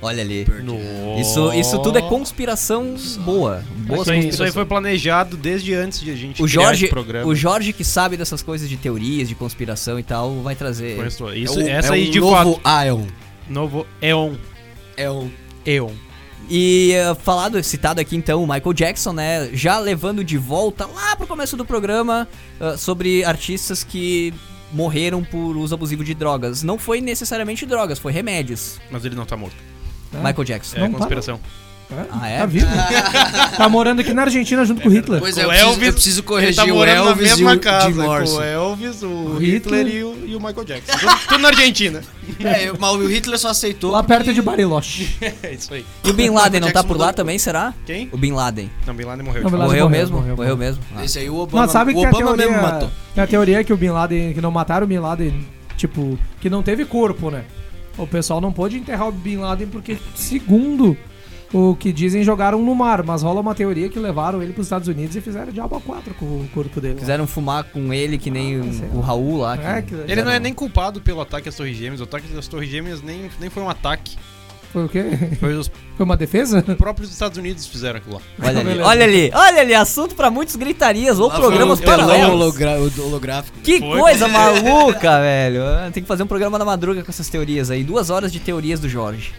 [0.00, 0.46] Olha ali.
[0.62, 1.18] No-.
[1.18, 2.94] Isso, isso tudo é conspiração
[3.24, 3.64] boa.
[3.78, 4.52] Boa Isso aí, isso aí conspiração.
[4.52, 7.26] foi planejado desde antes de a gente O criar Jorge, esse programa.
[7.26, 11.04] o Jorge que sabe dessas coisas de teorias, de conspiração e tal, vai trazer.
[11.04, 12.86] Isso, é o, essa é aí de novo fato.
[12.86, 13.25] Ion.
[13.48, 14.34] Novo Eon.
[14.96, 15.30] É o
[15.64, 15.92] Eon.
[16.48, 19.50] E uh, falado, citado aqui então o Michael Jackson, né?
[19.52, 22.28] Já levando de volta lá pro começo do programa
[22.60, 24.32] uh, sobre artistas que
[24.72, 26.62] morreram por uso abusivo de drogas.
[26.62, 28.78] Não foi necessariamente drogas, foi remédios.
[28.90, 29.56] Mas ele não tá morto.
[30.12, 30.18] É.
[30.18, 30.76] Michael Jackson.
[30.76, 31.08] É Não tá,
[31.88, 32.20] conspiração.
[32.20, 32.38] Ah, é?
[32.38, 32.66] Tá vivo.
[33.56, 35.20] tá morando aqui na Argentina junto com o Hitler.
[35.20, 37.26] Pois é, O eu preciso, Elvis- eu preciso Ele corrigir tá o morando na Elvis
[37.26, 39.94] e mesma o casa o Elvis, o, O Hitler, Hitler.
[39.96, 40.92] e, o, e o Michael Jackson.
[41.28, 42.00] Tudo, na Argentina.
[42.40, 43.90] É, eu- mas o Hitler só aceitou.
[43.92, 45.16] Lá perto porque- de Bariloche.
[45.42, 45.84] É isso aí.
[46.04, 47.72] E o Bin Laden não tá por lá também, será?
[47.84, 48.08] Quem?
[48.12, 48.70] O Bin Laden.
[48.86, 49.42] Não, Bin Laden morreu.
[49.42, 50.16] Não, Bin Laden Morreu, morreu, mesmo?
[50.16, 50.82] morreu, Morreu, mesmo.
[50.96, 51.04] Ah.
[51.04, 52.90] Esse aí o Obama, Mas sabe que o Obama teoria, mesmo matou.
[53.14, 56.50] tem a teoria que o Bin Laden, que não mataram o Bin Laden, tipo, que
[56.50, 57.44] não teve corpo, né?
[57.96, 60.96] O pessoal não pôde enterrar o Bin Laden porque, segundo
[61.58, 63.02] o que dizem, jogaram no mar.
[63.02, 66.12] Mas rola uma teoria que levaram ele pros Estados Unidos e fizeram diabo a quatro
[66.14, 66.94] com o corpo dele.
[66.94, 67.00] lá.
[67.00, 69.00] Quiseram fumar com ele que nem Ah, o- o.
[69.00, 69.56] Raul lá.
[69.56, 72.00] que- É, que- Ele não é nem culpado pelo ataque às Torres Gêmeas.
[72.00, 74.16] O ataque às Torres Gêmeas nem, nem foi um ataque.
[74.72, 75.04] Foi o quê?
[75.40, 76.60] Foi os Foi uma defesa?
[76.76, 78.20] próprios Estados Unidos fizeram aquilo lá.
[78.46, 82.28] Olha ali, olha ali, olha ali, assunto pra muitos gritarias ou Lá programas paralelos.
[82.34, 83.56] hologra- o holográfico.
[83.62, 83.98] Que Foi.
[83.98, 85.62] coisa maluca, velho.
[85.94, 87.82] Tem que fazer um programa na madruga com essas teorias aí.
[87.82, 89.32] Duas horas de teorias do Jorge.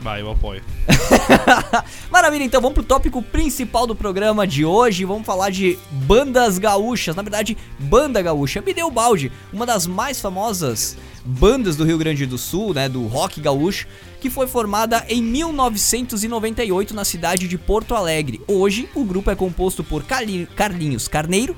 [0.00, 0.62] Vai, eu apoio.
[2.10, 5.04] Maravilha, então vamos pro tópico principal do programa de hoje.
[5.04, 7.16] Vamos falar de bandas gaúchas.
[7.16, 8.62] Na verdade, banda gaúcha.
[8.64, 13.06] Me deu balde, uma das mais famosas bandas do Rio Grande do Sul, né, do
[13.06, 13.86] rock gaúcho,
[14.20, 18.40] que foi formada em 1998 na cidade de Porto Alegre.
[18.46, 21.56] Hoje, o grupo é composto por Carli- Carlinhos Carneiro,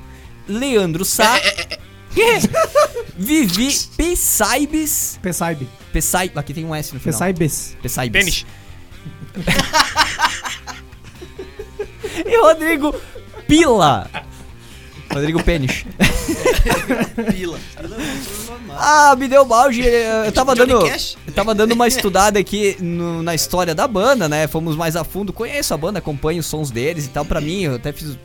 [0.49, 1.39] Leandro Sá,
[3.17, 5.69] Vivi Pesaibes, Pesaibe.
[5.93, 7.13] Pesai, aqui tem um S no final.
[7.19, 7.77] Pesaibes.
[7.83, 8.21] Pesaibes.
[8.25, 8.47] Pênis.
[12.27, 12.95] E Rodrigo
[13.47, 14.09] Pila.
[15.13, 15.85] Rodrigo Pênis.
[17.35, 17.59] Pila.
[18.77, 19.83] Ah, me deu balde.
[19.87, 20.87] eh, Eu tava dando.
[20.87, 24.47] Eu tava dando uma estudada aqui no- na história da banda, né?
[24.47, 25.33] Fomos mais a fundo.
[25.33, 27.25] Conheço a banda, acompanho os sons deles e tal.
[27.25, 28.17] Pra mim, eu até fiz.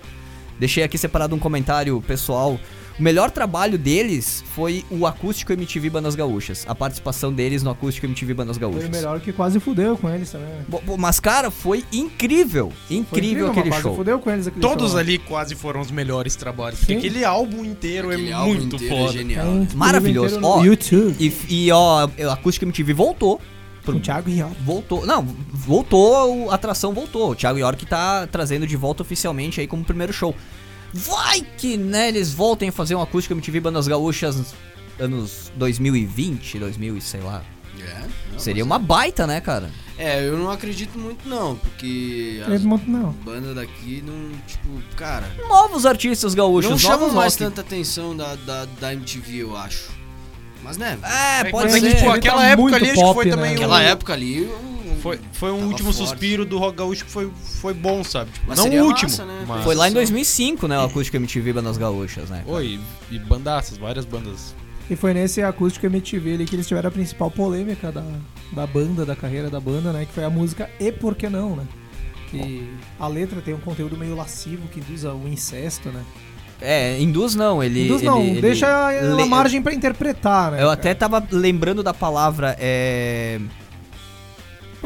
[0.59, 2.59] Deixei aqui separado um comentário pessoal.
[2.97, 6.63] O melhor trabalho deles foi o Acústico MTV Bandas Gaúchas.
[6.65, 8.87] A participação deles no Acústico MTV Bandas Foi Gaúchas.
[8.87, 10.47] o melhor que quase fudeu com eles também.
[10.47, 10.63] né?
[10.65, 12.71] Bo- bo- Mas, cara, foi incrível.
[12.87, 13.95] Foi Incrível mas aquele quase show.
[13.97, 14.99] fudeu com eles aquele Todos show.
[14.99, 16.79] ali quase foram os melhores trabalhos.
[16.79, 16.99] Porque Sim.
[16.99, 19.11] aquele álbum inteiro Aquele é álbum muito inteiro é foda.
[19.11, 19.45] genial.
[19.45, 20.39] Tem tudo Maravilhoso.
[20.41, 21.15] Ó, YouTube.
[21.49, 23.41] E, e ó, o Acústico MTV voltou.
[23.85, 24.55] Com o Thiago Iori.
[24.65, 25.05] Voltou.
[25.05, 25.21] Não,
[25.51, 27.31] voltou, a atração voltou.
[27.31, 30.33] O Thiago York tá trazendo de volta oficialmente aí como primeiro show.
[30.97, 34.53] Vai que, né, eles voltem a fazer um acústico MTV Bandas Gaúchas nos
[34.97, 37.43] anos 2020, 2000 e sei lá.
[37.77, 39.69] É, não, Seria mas- uma baita, né, cara?
[39.97, 43.11] É, eu não acredito muito não, porque as monta- Não.
[43.11, 47.43] bandas daqui não, tipo, cara, Novos artistas gaúchos, não novos chamam mais rock.
[47.43, 49.89] tanta atenção da, da, da MTV, eu acho.
[50.65, 51.95] Mas né, É, pode mas ser.
[51.95, 53.31] tipo, aquela tá época ali acho que pop, foi né?
[53.31, 56.09] também naquela um- época ali, um- Foi, foi um Tava último forte.
[56.09, 57.29] suspiro do rock gaúcho que foi,
[57.61, 58.31] foi bom, sabe?
[58.31, 59.09] Tipo, Mas não o último.
[59.11, 59.45] massa, né?
[59.47, 62.41] mas- Foi lá em Só- 2005, né, o acústico MTV Bandas Gaúchas, né?
[62.43, 62.57] cara?
[62.57, 62.79] Oi,
[63.11, 64.55] e bandaças, várias bandas.
[64.89, 68.03] E foi nesse acústico MTV ali que eles tiveram a principal polêmica da,
[68.51, 70.05] da banda, da carreira da banda, né?
[70.05, 71.65] Que foi a música E Por Que Não, né?
[72.31, 72.67] Que
[72.99, 76.03] a letra tem um conteúdo meio lascivo que induz o incesto, né?
[76.61, 77.85] É, induz não, ele...
[77.85, 80.57] Induz não, ele- ele deixa le- a margem pra interpretar, né?
[80.57, 80.73] Eu cara?
[80.73, 83.39] até tava lembrando da palavra, é...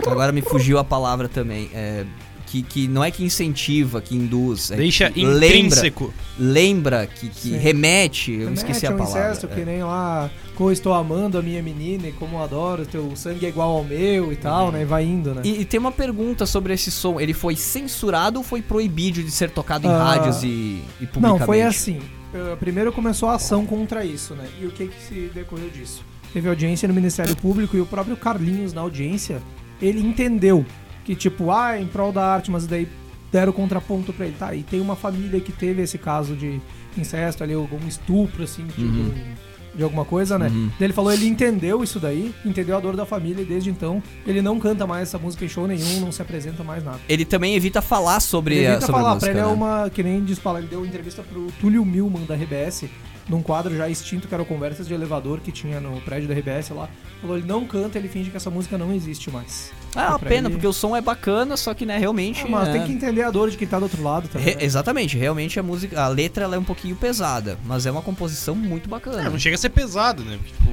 [0.07, 1.69] Agora me fugiu a palavra também.
[1.73, 2.05] É,
[2.47, 4.71] que, que não é que incentiva, que induz.
[4.71, 6.13] É Deixa que intrínseco.
[6.39, 8.31] Lembra, lembra que, que remete.
[8.31, 9.19] Eu Remete esqueci a palavra.
[9.19, 9.65] incesto, que é.
[9.65, 10.29] nem lá,
[10.59, 14.33] como estou amando a minha menina e como adoro, teu sangue é igual ao meu
[14.33, 14.81] e tal, né?
[14.81, 15.41] E vai indo, né?
[15.45, 17.17] E, e tem uma pergunta sobre esse som.
[17.17, 21.39] Ele foi censurado ou foi proibido de ser tocado em Ah, rádios e, e publicamente?
[21.39, 21.99] Não, foi assim.
[22.33, 24.45] Uh, Primeiro começou a ação contra isso, né?
[24.61, 26.03] E o que, que se decorreu disso?
[26.33, 29.41] Teve audiência no Ministério Público e o próprio Carlinhos, na audiência,
[29.81, 30.65] ele entendeu
[31.05, 32.85] que, tipo, ah, em prol da arte, mas daí
[33.31, 34.35] deram contraponto pra ele.
[34.37, 36.59] Tá, e tem uma família que teve esse caso de
[36.97, 39.48] incesto ali, algum estupro, assim, tipo, Uhum.
[39.79, 40.47] De alguma coisa, né?
[40.49, 40.69] Uhum.
[40.79, 44.41] Ele falou, ele entendeu isso daí, entendeu a dor da família e desde então ele
[44.41, 46.99] não canta mais essa música em show nenhum, não se apresenta mais nada.
[47.07, 49.49] Ele também evita falar sobre, Ele a, evita sobre a falar, música, pra ele é
[49.49, 49.55] né?
[49.55, 49.89] uma.
[49.89, 52.85] Que nem diz ele deu entrevista pro Túlio Milman da RBS,
[53.29, 56.33] num quadro já extinto que era o Conversas de Elevador que tinha no prédio da
[56.33, 56.89] RBS lá.
[57.21, 59.71] Falou, ele não canta, ele finge que essa música não existe mais.
[59.95, 62.43] Ah, é uma pena, ele- porque o som é bacana, só que, né, realmente...
[62.45, 64.47] Ah, mas é- tem que entender a dor de quem tá do outro lado também.
[64.47, 64.63] Re- né?
[64.63, 68.55] exatamente, realmente a música, a letra ela é um pouquinho pesada, mas é uma composição
[68.55, 69.21] muito bacana.
[69.21, 70.37] É, não chega a ser pesado, né?
[70.37, 70.71] Porque, tipo,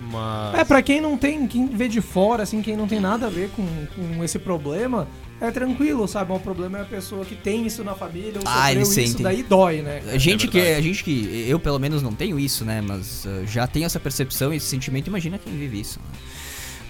[0.00, 0.52] uma...
[0.56, 3.30] É, pra quem não tem, quem vê de fora, assim, quem não tem nada a
[3.30, 5.08] ver com, com esse problema,
[5.40, 6.32] é tranquilo, sabe?
[6.32, 9.22] O problema é a pessoa que tem isso na família, ou Ah, sofreu isso, sentem.
[9.22, 10.02] daí dói, né?
[10.12, 13.24] A gente É que a gente que eu pelo menos não tenho isso, né, mas
[13.26, 15.98] uh, já tenho essa percepção e esse sentimento, imagina quem vive isso.
[16.00, 16.18] né?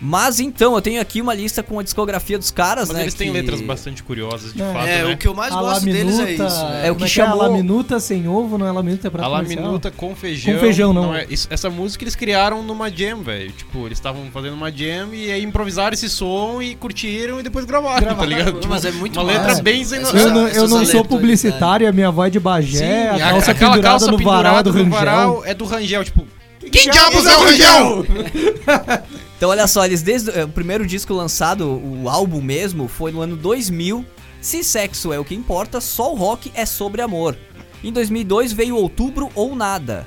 [0.01, 3.15] Mas então, eu tenho aqui uma lista com a discografia dos caras, Mas né, eles
[3.15, 4.73] têm que- letras bastante curiosas, de É.
[4.73, 5.15] fato, É, né?
[5.15, 6.43] o que eu mais A gosto deles é isso.
[6.43, 6.87] né?
[6.89, 7.07] É o que é?
[7.07, 10.55] A chamou- laminuta sem ovo não é laminuta, é prato A laminuta com feijão.
[10.55, 11.15] Com feijão, não.
[11.15, 13.51] é- isso- essa música eles criaram numa jam, velho.
[13.53, 17.65] Tipo, eles estavam fazendo uma jam e aí improvisaram esse som e curtiram e depois
[17.65, 18.19] gravaram, Gravaram.
[18.19, 18.61] tá ligado?
[18.61, 19.47] Tipo, Mas é muito uma massa.
[19.47, 22.31] letra bem sem Essas- Eu não, eu essas não sou publicitário, a minha avó é
[22.31, 25.43] de Bagé, Sim, a a- calça aquela pendurada calça no varal do Rangel.
[25.47, 26.27] é do Rangel, tipo...
[26.71, 28.07] Quem diabos é o Rangel?
[29.37, 33.21] Então, olha só, eles desde eh, o primeiro disco lançado, o álbum mesmo, foi no
[33.21, 34.05] ano 2000.
[34.41, 37.37] Se sexo é o que importa, só o rock é sobre amor.
[37.85, 40.07] Em 2002 veio Outubro ou Nada.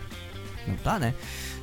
[0.67, 1.13] Não tá, né?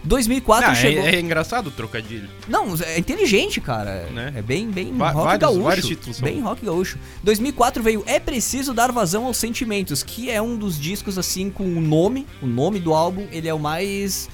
[0.05, 1.05] 2004 Ah, chegou.
[1.05, 2.29] é, é engraçado o trocadilho.
[2.47, 4.07] Não, é inteligente, cara.
[4.13, 4.33] Né?
[4.37, 5.63] É bem, bem Va- rock vários- gaúcho.
[5.63, 6.25] vários títulos são.
[6.29, 6.97] bem rock gaúcho.
[7.25, 11.65] 2004 veio É Preciso Dar Vazão aos Sentimentos, que é um dos discos, assim, com
[11.65, 14.29] o nome, o nome do álbum, ele é o mais...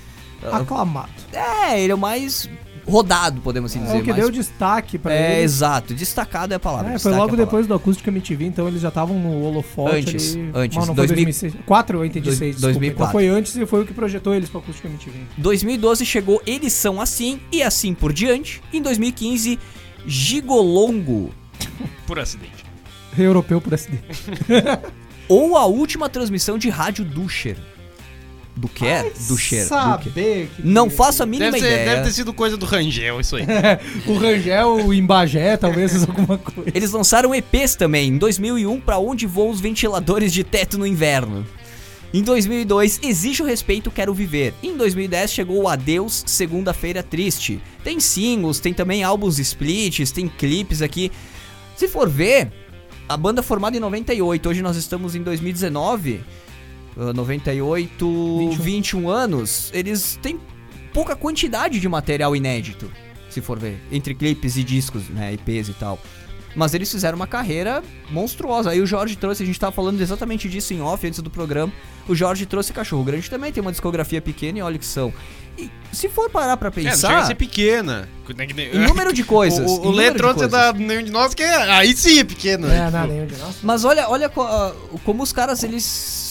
[0.50, 1.10] Aclamado.
[1.32, 2.50] É, ele é o mais
[2.86, 3.96] rodado, podemos assim dizer.
[3.96, 5.42] É o que mais- deu destaque pra É, ele.
[5.44, 5.94] exato.
[5.94, 6.94] Destacado é a palavra.
[6.94, 7.44] É, foi é logo palavra.
[7.46, 10.50] depois do Acústica MTV, então eles já estavam no holofote Antes, ali.
[10.54, 11.54] antes, Não, não 2000 foi 2006.
[11.64, 12.72] 4 eu entendi Dois- 6, desculpa.
[12.74, 13.02] 2004.
[13.04, 15.16] Então foi antes e foi o que projetou eles pro Acústica MTV.
[15.38, 18.60] 2012 chegou Eles São Assim e Assim por Diante.
[18.72, 19.58] Em 2015,
[20.06, 21.30] Gigolongo.
[22.06, 22.64] Por acidente.
[23.14, 24.04] Rei Europeu por acidente.
[25.28, 27.56] Ou a última transmissão de rádio Duscher.
[28.54, 29.04] Do que é?
[29.04, 29.28] Duscher.
[29.28, 29.66] Ducher.
[29.66, 30.62] Saber que...
[30.66, 31.90] Não faço a mínima Deve, ser- ideia.
[31.90, 33.46] deve ter sido coisa do Rangel, isso aí.
[34.06, 36.70] O Rangel em Bagé, talvez, alguma coisa.
[36.74, 41.46] Eles lançaram EPs também, em 2001, pra onde voam os ventiladores de teto no inverno.
[42.14, 44.52] Em 2002, Exige o Respeito, Quero Viver.
[44.62, 47.58] Em 2010 chegou o Adeus, Segunda-feira Triste.
[47.82, 51.10] Tem singles, tem também álbuns splits, tem clipes aqui.
[51.74, 52.52] Se for ver,
[53.08, 56.41] a banda formada em 98, hoje nós estamos em 2019, ah,
[56.96, 58.62] 98, 21.
[58.62, 60.38] 21 anos, eles têm
[60.92, 62.90] pouca quantidade de material inédito,
[63.30, 65.98] se for ver, entre clipes e discos, né, EPs e tal.
[66.54, 68.70] Mas eles fizeram uma carreira monstruosa.
[68.70, 71.72] Aí o Jorge trouxe, a gente tava falando exatamente disso em off antes do programa.
[72.06, 75.14] O Jorge trouxe Cachorro Grande também, tem uma discografia pequena e olha que são.
[75.56, 78.08] E se for parar pra É, não chega a pensar, ser pequena.
[78.72, 79.70] em número de coisas.
[79.70, 80.50] O, o, Lê trouxe coisas.
[80.52, 82.66] da nenhum de nós que é, aí sim é pequeno.
[82.66, 82.88] né?
[82.88, 83.56] É, não, nenhum de nós.
[83.62, 84.72] Mas olha, olha ah,
[85.04, 86.21] como os caras, eles.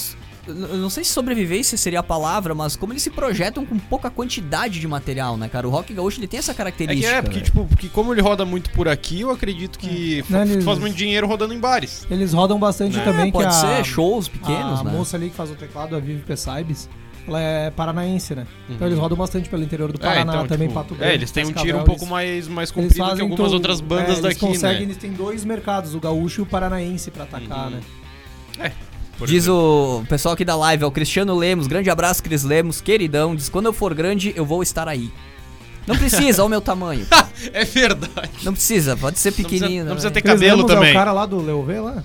[0.48, 4.10] Eu não sei se sobrevivência seria a palavra, mas como eles se projetam com pouca
[4.10, 5.68] quantidade de material, né, cara?
[5.68, 7.08] O rock gaúcho ele tem essa É que característica.
[7.14, 7.46] é, porque, velho.
[7.46, 10.80] tipo, porque como ele roda muito por aqui, eu acredito que fa- Não, eles- faz
[10.80, 12.08] muito dinheiro rodando em bares.
[12.10, 13.04] Eles rodam bastante Né?
[13.04, 14.92] também, É, pode que a, ser shows pequenos, a né?
[14.92, 16.90] moça ali que faz o teclado, a Vivi Pessaibes,
[17.28, 18.48] ela é paranaense, né?
[18.68, 18.88] Então Uhum.
[18.88, 21.12] eles rodam bastante pelo interior do É, Paraná, então, também tipo, Pato Branco.
[21.12, 24.12] É, eles têm um tiro um pouco mais, mais comprido que algumas outras bandas é,
[24.14, 24.84] eles daqui, conseguem, né?
[24.86, 27.72] Eles têm dois mercados, o gaúcho e o paranaense pra atacar, Uhum.
[27.72, 27.82] né?
[28.58, 30.00] Por Diz exemplo.
[30.02, 33.36] o pessoal aqui da live, é o Cristiano Lemos, grande abraço, Cris Lemos, queridão.
[33.36, 35.12] Diz: quando eu for grande, eu vou estar aí.
[35.88, 37.06] Não precisa, olha o meu tamanho.
[37.54, 38.30] É verdade.
[38.44, 39.84] Não precisa, pode ser precisa- pequenininho.
[39.84, 40.14] não precisa né?
[40.14, 40.92] ter Cris cabelo Lemos É também.
[40.92, 42.04] o cara lá do Leuvé lá?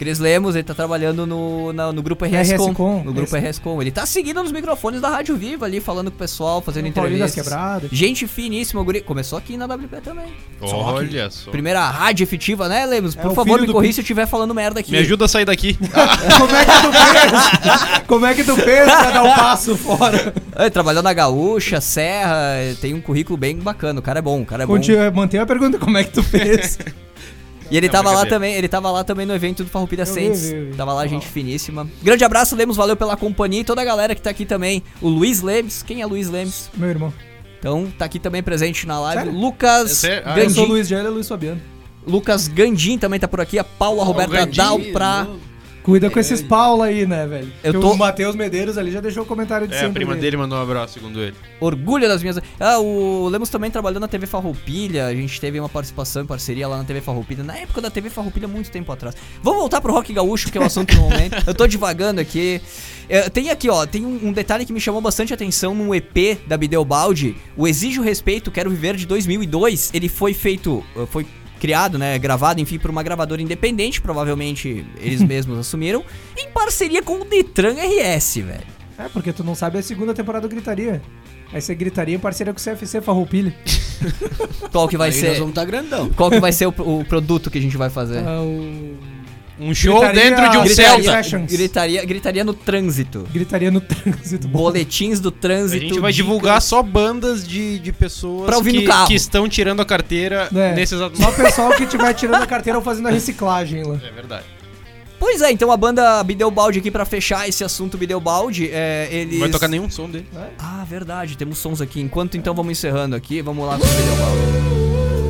[0.00, 2.68] Cris Lemos, ele tá trabalhando no, na- no grupo RSCom.
[2.70, 3.36] RSCom, no grupo.
[3.36, 3.82] RSCom.
[3.82, 6.90] Ele tá seguindo nos microfones da Rádio Viva ali, falando com o pessoal, fazendo das
[6.92, 7.46] entrevistas.
[7.92, 9.02] Gente finíssima, o guri.
[9.02, 10.32] Começou aqui na WP também.
[10.62, 11.50] Olha só.
[11.50, 13.14] Primeira rádio efetiva, né, Lemos?
[13.14, 14.90] É Por o favor, me do corri Pi- se eu estiver falando merda aqui.
[14.92, 15.76] Me ajuda a sair daqui.
[16.38, 18.02] Como é que tu fez?
[18.06, 20.32] Como é que tu fez pra dar o passo fora?
[20.56, 24.00] É, trabalhou na Gaúcha, Serra, tem um currículo bem bacana.
[24.00, 24.72] O cara é bom, o cara é bom.
[24.72, 26.78] Continua, mantém a pergunta, como é que tu fez?
[27.70, 30.06] E ele Não, tava lá também, ele tava lá também no evento do Farroupilha Eu
[30.06, 30.52] Saints.
[30.76, 31.88] Tava lá, gente finíssima.
[32.02, 34.82] Grande abraço, Lemos, valeu pela companhia e toda a galera que tá aqui também.
[35.00, 36.68] O Luiz Lemes, quem é Luiz Lemes?
[36.74, 37.12] Meu irmão.
[37.58, 39.22] Então, tá aqui também presente na live.
[39.24, 39.38] Sério?
[39.38, 40.22] Lucas É sério?
[40.26, 40.68] Ah, Eu sou o.
[40.68, 41.60] Luiz Gélio e Luiz Fabiano.
[42.06, 43.58] Lucas Gandim também tá por aqui.
[43.58, 45.28] A Paula Roberta Gandim, Dalpra.
[45.82, 47.50] Cuida com esses Paulo aí, né, velho?
[47.64, 50.12] Eu tô- O Matheus Medeiros ali já deixou o comentário de É, a sempre prima
[50.12, 50.22] dele.
[50.26, 51.34] dele mandou um abraço, segundo ele.
[51.58, 52.38] Orgulho das minhas.
[52.58, 55.06] Ah, o Lemos também trabalhou na TV Farroupilha.
[55.06, 57.42] A gente teve uma participação em parceria lá na TV Farroupilha.
[57.42, 59.16] Na época da TV Farroupilha, muito tempo atrás.
[59.42, 61.42] Vamos voltar pro Rock Gaúcho, que é o assunto do momento.
[61.46, 62.60] Eu tô divagando aqui.
[63.08, 66.38] É, tem aqui, ó, tem um, um detalhe que me chamou bastante atenção no EP
[66.46, 67.36] da Bideu Baldi.
[67.56, 69.90] O Exige o Respeito, Quero Viver de 2002.
[69.92, 70.84] Ele foi feito.
[71.08, 71.26] Foi
[71.60, 76.02] criado, né, gravado, enfim, por uma gravadora independente, provavelmente eles mesmos assumiram,
[76.36, 78.80] em parceria com o Detran RS, velho.
[78.98, 81.00] É, porque tu não sabe a segunda temporada do Gritaria.
[81.52, 83.52] Aí você gritaria em parceria com o CFC Farroupilha.
[84.70, 85.28] Qual que vai Aí ser?
[85.30, 86.08] nós vamos tá grandão.
[86.10, 88.22] Qual que vai ser o, o produto que a gente vai fazer?
[88.24, 88.96] Ah, o...
[89.60, 91.38] Um show Gritaria- dentro de um Gritaria- Celta.
[91.46, 93.26] Gritaria, gritaria no trânsito.
[93.30, 94.48] Gritaria no trânsito.
[94.48, 95.82] Boletins do A trânsito.
[95.82, 96.14] gente vai dicas.
[96.16, 99.06] divulgar só bandas de, de pessoas Pra ouvir no que, carro.
[99.08, 102.46] que estão tirando a carteira É, nesse exato Só o pessoal que estiver tirando a
[102.46, 103.96] carteira ou fazendo a reciclagem lá.
[104.02, 104.44] É verdade.
[105.18, 109.06] Pois é, então a banda Bideu Balde aqui pra fechar esse assunto Bideu Balde, é,
[109.10, 109.34] eles...
[109.34, 110.26] Não vai tocar nenhum som dele.
[110.58, 112.00] Ah, verdade, temos sons aqui.
[112.00, 114.40] Enquanto então vamos encerrando aqui, vamos lá com o Bideu Balde.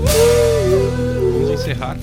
[0.05, 0.50] Vamos
[1.71, 1.97] encerrar.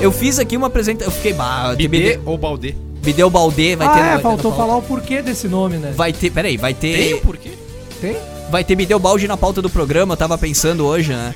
[0.00, 1.32] Eu fiz aqui uma apresentação, eu fiquei...
[1.32, 3.76] Bah, tem Bidê Bideu, ou Baldê?
[3.76, 3.98] Vai ah, ter...
[3.98, 4.56] é, vai ter faltou pauta.
[4.56, 5.92] falar o porquê desse nome, né?
[5.96, 6.96] Vai ter, peraí, vai ter...
[6.96, 7.52] Tem o porquê?
[8.00, 8.16] Tem?
[8.50, 11.34] Vai ter Bideu Balde na pauta do programa, eu tava pensando hoje, né?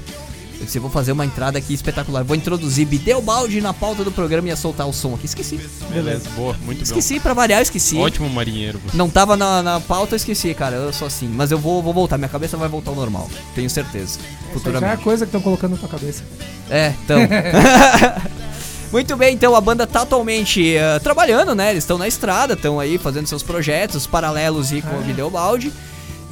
[0.61, 2.23] Eu disse, eu vou fazer uma entrada aqui espetacular.
[2.23, 5.25] Vou introduzir Bideu Balde na pauta do programa e ia soltar o som aqui.
[5.25, 5.59] Esqueci.
[5.89, 7.95] Beleza, boa, muito Esqueci, pra variar, esqueci.
[7.95, 8.03] bom.
[8.03, 8.79] Ótimo marinheiro.
[8.85, 8.95] você.
[8.97, 10.77] Não tava na, na pauta, eu esqueci, cara.
[10.77, 11.27] Eu sou assim.
[11.29, 13.29] Mas eu vou, vou voltar, minha cabeça vai voltar ao normal.
[13.55, 14.19] Tenho certeza.
[14.21, 15.03] Já é a Futuramente.
[15.03, 16.23] coisa que estão colocando na tua cabeça.
[16.69, 17.19] É, então.
[18.93, 21.71] Muito bem, então a banda tá atualmente eh, trabalhando, né?
[21.71, 25.73] Eles estão na estrada, estão aí fazendo seus projetos paralelos e com o Videobaldi.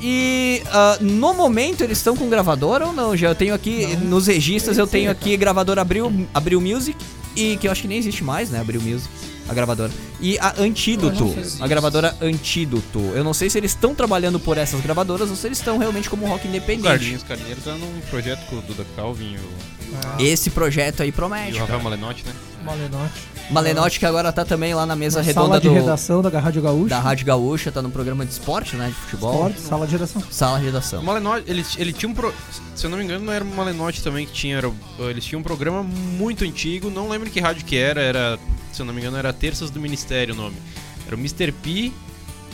[0.01, 3.17] E ah, no momento eles estão com gravadora ou não?
[3.17, 6.97] Já eu tenho aqui nos registros, eu tenho aqui gravadora Abril, Abril Music
[7.35, 8.61] e que eu acho que nem existe mais, né?
[8.61, 9.09] Abril Music,
[9.49, 9.93] a gravadora.
[10.21, 12.99] E a Antídoto, a gravadora Antídoto.
[13.15, 16.09] Eu não sei se eles estão trabalhando por essas gravadoras ou se eles estão realmente
[16.11, 16.89] como rock O independente.
[16.89, 21.13] Carlinhos Carneiro tá num projeto com o Duda Calvin e o, Esse projeto aí e
[21.13, 21.57] promete.
[21.57, 21.81] o Rafael.
[21.81, 22.33] Malenotti, né?
[22.65, 23.28] Malenote.
[23.51, 26.63] Malenotti que agora tá também lá na mesa Sala redonda de do, redação da Rádio
[26.63, 26.89] Gaúcha.
[26.89, 28.89] da Rádio Gaúcha, tá no programa de esporte, né?
[28.89, 29.49] De futebol.
[29.49, 30.23] Esporte, sala de redação.
[30.31, 31.03] Sala de redação.
[31.03, 32.33] Malenotti, ele, ele tinha um pro...
[32.75, 34.59] Se eu não me engano, não era o Malenotti também que tinha.
[34.59, 38.39] Era, eles tinham um programa muito antigo, não lembro que rádio que era, era.
[38.73, 40.57] Se eu não me engano, era Terças do Ministério o nome.
[41.07, 41.51] Era o Mr.
[41.53, 41.93] P,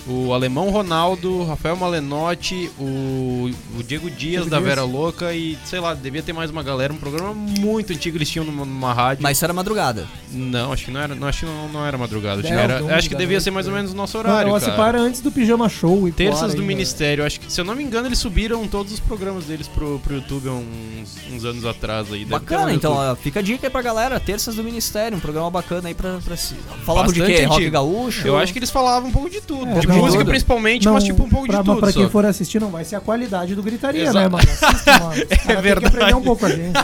[0.07, 4.69] o Alemão Ronaldo, o Rafael Malenotti, o, o Diego Dias Diego da Dias.
[4.69, 6.93] Vera Louca e, sei lá, devia ter mais uma galera.
[6.93, 9.23] Um programa muito antigo eles tinham numa, numa rádio.
[9.23, 10.07] Mas isso era madrugada.
[10.31, 12.41] Não, acho que não era, não, acho que não, não era madrugada.
[12.41, 13.79] Acho, É, que era- domingo acho que devia ser mais ou né?
[13.79, 14.51] menos o nosso Não, horário.
[14.55, 14.73] eu cara.
[14.77, 16.67] para antes do Pijama Show e Terças do ainda.
[16.67, 19.99] Ministério, acho que, se eu não me engano, eles subiram todos os programas deles pro,
[20.01, 22.25] pro YouTube há uns, uns anos atrás aí.
[22.25, 23.11] Deve ter lá Bacana, então, YouTube.
[23.13, 24.19] ó, fica a dica aí pra galera.
[24.21, 26.19] Terças do Ministério, um programa bacana aí pra.
[26.25, 26.55] pra se...
[26.85, 27.45] Falavam de Bastante quê?
[27.47, 27.73] Rock antigo.
[27.73, 28.27] gaúcho?
[28.27, 29.71] Eu acho que eles falavam um pouco de tudo.
[29.71, 31.81] É, de não, música principalmente, Não, mas tipo um pouco pra, de tudo.
[31.81, 32.01] Pra só.
[32.01, 34.19] quem for assistir, não vai ser a qualidade do Gritaria, Exato.
[34.19, 34.45] né, mano?
[34.51, 35.15] Assista, mano.
[35.27, 35.81] Têm verdade.
[35.81, 36.79] que aprender um pouco a gente.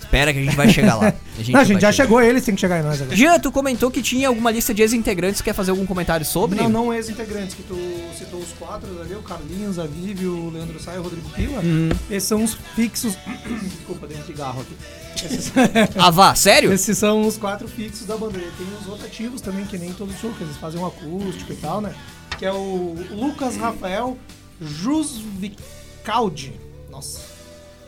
[0.00, 1.14] Espera que a gente vai chegar lá.
[1.34, 2.04] A gente, Não, a gente já chegar.
[2.04, 3.16] chegou, eles têm que chegar em nós agora.
[3.16, 5.40] Jean, tu comentou que tinha alguma lista de ex-integrantes.
[5.40, 6.60] Quer fazer algum comentário sobre?
[6.60, 7.74] Não, não ex-integrantes, que tu
[8.18, 11.60] citou os quatro ali, o Carlinhos, a Vivi, o Leandro Sai e o Rodrigo Pila.
[11.60, 11.88] Uhum.
[12.10, 13.16] Esses são os fixos.
[13.62, 14.76] Desculpa, dei um cigarro aqui.
[15.24, 15.52] Esses,
[15.96, 16.70] Ah, vá, sério?
[16.72, 18.36] esses são os quatro fixos da banda.
[18.38, 21.56] E Tem os rotativos também, que nem todo show, que eles fazem um acústico e
[21.56, 21.94] tal, né?
[22.38, 24.18] Que é o Lucas Rafael
[24.60, 26.52] Jusvicaldi.
[26.90, 27.31] Nossa.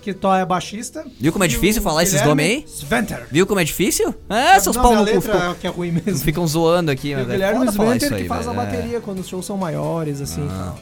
[0.04, 1.02] Que to é baixista.
[1.18, 2.64] Viu como é difícil falar esses Guilherme nomes aí?
[2.68, 3.26] Sventer.
[3.30, 4.14] Viu como é difícil?
[4.28, 6.18] É, seus pau no cu ficam, que é ruim mesmo.
[6.18, 8.62] ficam zoando aqui, mas o é Guilherme falar Sventer que aí, faz a velho.
[8.62, 8.66] É.
[8.66, 10.46] bateria quando os shows são maiores, assim.
[10.50, 10.74] Ah.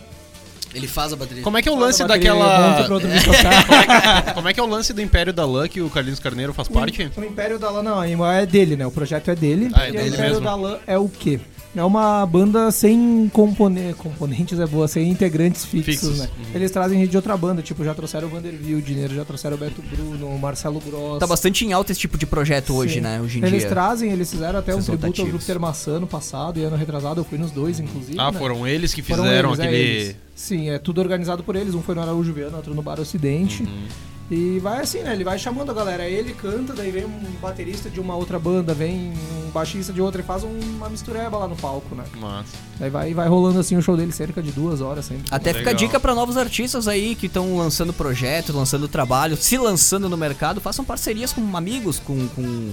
[0.75, 1.45] Ele faz a bateria.
[1.45, 2.85] Como é que é o lance a daquela.
[2.89, 4.35] tocar.
[4.35, 6.67] Como é que é o lance do Império da Lã que o Carlinhos Carneiro faz
[6.67, 7.09] parte?
[7.17, 8.85] O Império da Lã não, é dele, né?
[8.85, 9.71] O projeto é dele.
[9.73, 10.45] Ah, é e dele o Império mesmo.
[10.45, 11.39] da Lã é o quê?
[11.75, 13.95] É uma banda sem compone...
[13.95, 16.29] componentes, é boa, sem integrantes fixos, Fixos, né?
[16.39, 16.45] uhum.
[16.55, 19.59] Eles trazem gente de outra banda, tipo, já trouxeram o Vanderbilt, Dinheiro, já trouxeram o
[19.59, 21.19] Beto Bruno, o Marcelo Gross.
[21.19, 23.01] Tá bastante em alta esse tipo de projeto hoje, Sim.
[23.01, 23.21] né?
[23.23, 23.71] Hoje em Eles dia.
[23.71, 25.33] trazem, eles fizeram até um tributo ao rotativos.
[25.33, 28.19] Júpiter Maçã no passado e ano retrasado, eu fui nos dois, inclusive.
[28.19, 28.39] Ah, né?
[28.39, 29.83] foram eles que fizeram eles, é aquele.
[29.83, 30.17] eles.
[30.35, 31.75] Sim, é tudo organizado por eles.
[31.75, 33.63] Um foi no Araújo Viana, outro no Bar Ocidente.
[33.63, 33.87] Uhum.
[34.35, 35.13] E vai assim, né?
[35.13, 36.09] Ele vai chamando a galera.
[36.09, 39.13] Ele canta, daí vem um baterista de uma outra banda, vem
[39.47, 42.05] um baixista de outra e faz um- uma mistureba lá no palco, né?
[42.19, 42.57] Massa.
[42.79, 45.25] Daí vai, vai rolando assim o show dele cerca de duas horas sempre.
[45.31, 45.87] Até fica a Legal.
[45.87, 50.61] dica pra novos artistas aí que estão lançando projetos, lançando trabalho, se lançando no mercado,
[50.61, 52.71] façam parcerias com amigos, com, com-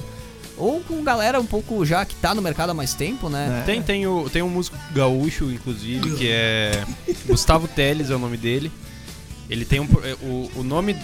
[0.57, 3.63] ou com galera um pouco já que tá no mercado há mais tempo, né?
[3.65, 6.85] Tem, tem, o, tem um músico gaúcho, inclusive, que é.
[7.27, 8.71] Gustavo Teles é o nome dele.
[9.49, 9.87] Ele tem um.
[10.03, 10.95] é, O, o nome.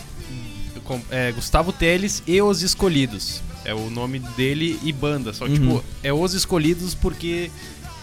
[0.85, 3.41] Com- É Gustavo Teles e Os Escolhidos.
[3.65, 5.33] É o nome dele e banda.
[5.33, 5.77] Só que, Uhum.
[5.77, 7.49] tipo, é Os Escolhidos porque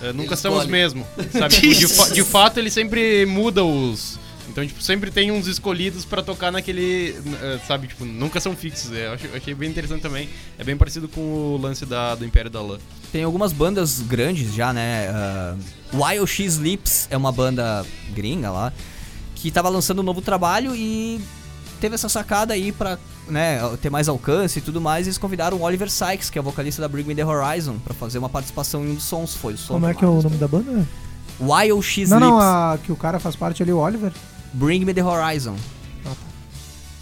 [0.03, 1.07] é, nunca são os mesmos.
[1.33, 1.55] Sabe?
[1.61, 4.19] Tipo, de, fa- de fato, ele sempre muda os.
[4.49, 7.17] Então, tipo, sempre tem uns escolhidos pra tocar naquele.
[7.41, 8.93] eh, Sabe, tipo, nunca são fixos.
[8.93, 10.29] É, eu achei, eu achei bem interessante também.
[10.59, 12.79] É bem parecido com o lance da, do Império da Lã.
[13.13, 15.09] Tem algumas bandas grandes já, né?
[15.11, 15.55] Ah,
[15.95, 18.73] Wild X Lips é uma banda gringa lá
[19.37, 21.21] que tava lançando um novo trabalho e
[21.83, 22.97] teve essa sacada aí pra
[23.29, 25.07] né, ter mais alcance e tudo mais.
[25.09, 27.93] Eles convidaram o Oliver Sykes, que é o vocalista da Bring Me The Horizon, pra
[27.93, 29.35] fazer uma participação em um dos sons.
[29.35, 29.75] Foi o som.
[29.75, 30.87] Como é que é o nome da banda?
[31.41, 32.31] Wild X Não, Lips.
[32.31, 34.13] não, a, que o cara faz parte ali, o Oliver.
[34.53, 35.57] Bring Me The Horizon.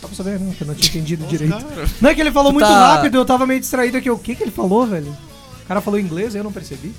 [0.01, 1.55] Só pra saber, não, que eu não tinha entendido direito.
[2.01, 4.09] Não é que ele falou Tu muito tá- rápido, eu tava meio distraído aqui.
[4.11, 5.15] O que que ele falou, velho?
[5.63, 6.95] O cara falou inglês, eu não percebi.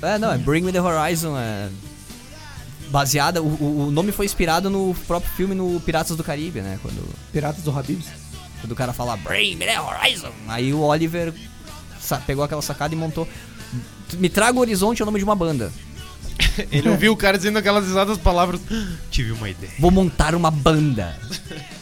[0.00, 1.36] É, não, é Bring Me The Horizon.
[1.36, 1.68] É
[2.90, 3.42] baseada.
[3.42, 6.78] O, o- nome foi inspirado no próprio filme no Piratas do Caribe, né?
[6.82, 7.02] Quando.
[7.32, 8.06] Piratas do Habibs.
[8.60, 10.32] Quando o cara fala Bring me the horizon.
[10.48, 11.32] Aí o Oliver
[12.26, 13.28] pegou aquela sacada e montou.
[14.14, 15.72] Me traga o horizonte é o nome de uma banda.
[16.72, 18.60] Ele ouviu o cara dizendo aquelas exatas palavras.
[19.10, 19.72] Tive uma ideia.
[19.78, 21.16] Vou montar uma banda.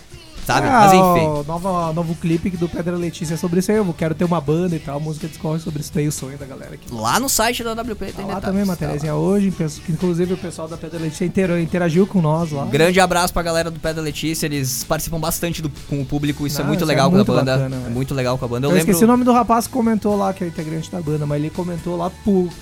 [0.46, 0.68] Sabe?
[0.68, 1.26] Ah, Mas enfim.
[1.26, 3.78] o nova, novo clipe do Pedra Letícia é sobre isso aí.
[3.78, 4.96] Eu quero ter uma banda e tal.
[4.96, 6.86] A música discorre sobre isso aí, o sonho da galera aqui.
[6.92, 9.50] Lá no site da WP tem Tá lá detalhes, também, tá matériazinha hoje.
[9.50, 12.64] que Inclusive o pessoal da Pedra Letícia intera- interagiu com nós lá.
[12.66, 16.46] Grande abraço pra galera do Pé da Letícia, eles participam bastante do- com o público,
[16.46, 17.56] isso é muito isso é legal muito com a banda.
[17.56, 18.66] bacana, é muito legal com a banda.
[18.66, 18.90] Eu, Eu, lembro.
[18.90, 21.50] esqueci o nome do rapaz que comentou lá, que é integrante da banda, mas ele
[21.50, 22.08] comentou lá,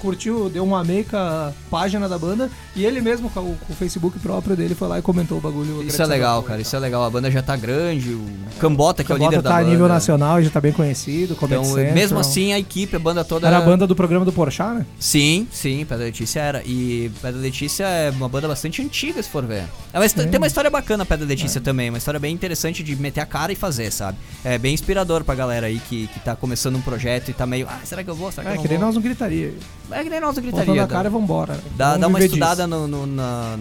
[0.00, 3.72] curtiu, deu um amei com a página da banda e ele mesmo, com o, com
[3.72, 5.82] o Facebook próprio dele, foi lá e comentou o bagulho.
[5.82, 6.60] Isso é legal, cara.
[6.62, 7.04] Isso é legal.
[7.04, 7.73] A banda já tá grande.
[7.74, 9.70] O Cambota, que é o líder da tá a banda.
[9.70, 11.36] nível nacional e já tá bem conhecido.
[11.40, 11.94] Então, Central.
[11.94, 13.46] mesmo assim, a equipe, a banda toda.
[13.46, 14.86] Era a banda do programa do Porchat, né?
[14.98, 16.62] Sim, sim, Pedra Letícia era.
[16.64, 19.64] E Pedra Letícia é uma banda bastante antiga, se for ver.
[19.92, 20.08] É uma.
[20.08, 21.88] Tem uma história bacana, Pedra Letícia também.
[21.90, 24.16] Uma história bem interessante de meter a cara e fazer, sabe?
[24.44, 27.66] É bem inspirador pra galera aí que, que tá começando um projeto e tá meio.
[27.68, 28.30] Ah, será que eu vou?
[28.30, 28.86] Será que É, eu não que nem vou?
[28.86, 29.54] nós não gritaria.
[29.90, 30.84] É que nem nós Botando gritaria.
[30.84, 31.58] a cara e vambora.
[31.76, 32.68] dá, Vamos dá uma estudada disso.
[32.68, 33.58] no, no na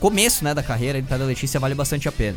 [0.00, 2.36] começo, né, da carreira de Pedra Letícia vale bastante a pena.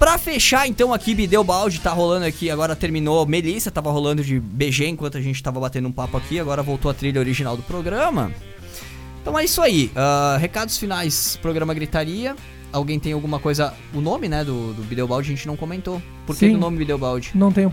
[0.00, 3.26] Pra fechar, então, aqui, Bideu Balde tá rolando aqui, agora terminou.
[3.26, 6.90] Melissa tava rolando de BG enquanto a gente tava batendo um papo aqui, agora voltou
[6.90, 8.32] a trilha original do programa.
[9.20, 9.92] Então é isso aí.
[9.94, 12.34] ah, recados finais, programa Gritaria.
[12.72, 13.74] Alguém tem alguma coisa.
[13.92, 16.00] O nome, né, do, do Bideu Balde a gente não comentou.
[16.24, 16.52] Por que Sim.
[16.52, 17.32] do nome Bideu Balde?
[17.34, 17.70] Não tem um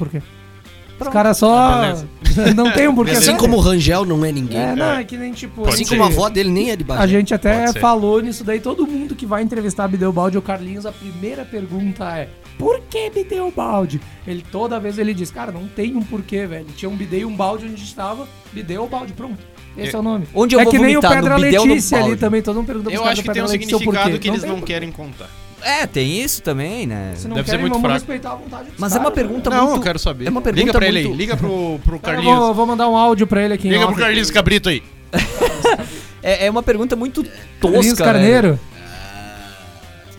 [0.97, 1.03] porquê.
[1.03, 1.13] Os Pronto.
[1.13, 1.57] caras só.
[1.57, 2.03] Ah,
[2.55, 3.11] não tem um porquê.
[3.11, 4.59] Assim como o Rangel não é ninguém.
[4.59, 5.61] É, não, é que nem tipo.
[5.61, 5.91] Pode assim ser.
[5.91, 7.03] como a avó dele nem é de baixo.
[7.03, 8.59] A gente até falou nisso daí.
[8.59, 12.81] Todo mundo que vai entrevistar a Bideu Balde ou Carlinhos, a primeira pergunta é: Por
[12.89, 14.01] que Bideu Balde?
[14.25, 16.65] Ele toda vez ele diz: Cara, não tem um porquê, velho.
[16.75, 18.27] Tinha um bidê e um balde onde a gente estava.
[18.51, 19.37] Bideu Balde, pronto.
[19.77, 20.27] Esse é o nome.
[20.33, 22.41] Onde eu é vou que nem o Pedra Letícia ali também.
[22.41, 24.19] Todo mundo pergunta Eu acho que tem um o significado porquê.
[24.19, 25.29] que Não eles tem não querem contar.
[25.67, 27.13] É, tem isso também, né?
[27.15, 27.93] Se não Deve ser muito vamos fraco.
[27.99, 29.75] respeitar a vontade dos Mas é uma caras, pergunta não, muito.
[29.77, 30.27] eu quero saber.
[30.27, 32.37] É uma pergunta Liga pra ele muito- aí, liga pro, pro Eu Carlinhos.
[32.39, 33.67] vou, vou mandar um áudio pra ele aqui.
[33.67, 33.93] em Liga off.
[33.93, 34.81] pro Carlinhos Cabrito aí.
[36.23, 37.23] É, é uma pergunta muito
[37.61, 38.03] Carlinhos tosca.
[38.03, 38.13] velho.
[38.19, 38.59] Carneiro.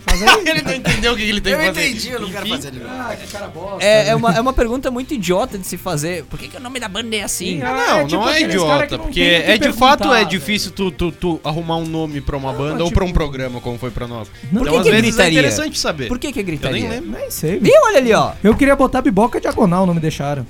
[0.09, 0.43] Faz aí.
[0.49, 1.87] ele não entendeu o que ele tem Eu que fazer.
[1.89, 2.91] entendi, eu não quero fazer de novo.
[2.97, 3.83] Ah, que cara bosta.
[3.85, 6.23] É, é, uma, é uma pergunta muito idiota de se fazer.
[6.25, 7.57] Por que, que o nome da banda é assim?
[7.59, 9.71] Sim, Ah, É, não, tipo não é aqueles cara que idiota, não porque é de
[9.73, 13.05] fato é difícil tu, tu, tu arrumar um nome pra uma banda ou tipo- pra
[13.05, 14.27] um programa, como foi pra nós.
[14.27, 15.29] Por então, que às que é vezes gritaria?
[15.37, 16.07] é interessante saber.
[16.07, 16.81] Por que, que é Eu gritaria?
[16.81, 17.11] nem lembro.
[17.19, 17.59] Nem sei.
[17.59, 17.73] Viu?
[17.85, 18.33] Olha ali, ó.
[18.43, 20.45] Eu queria botar biboca diagonal, não me deixaram.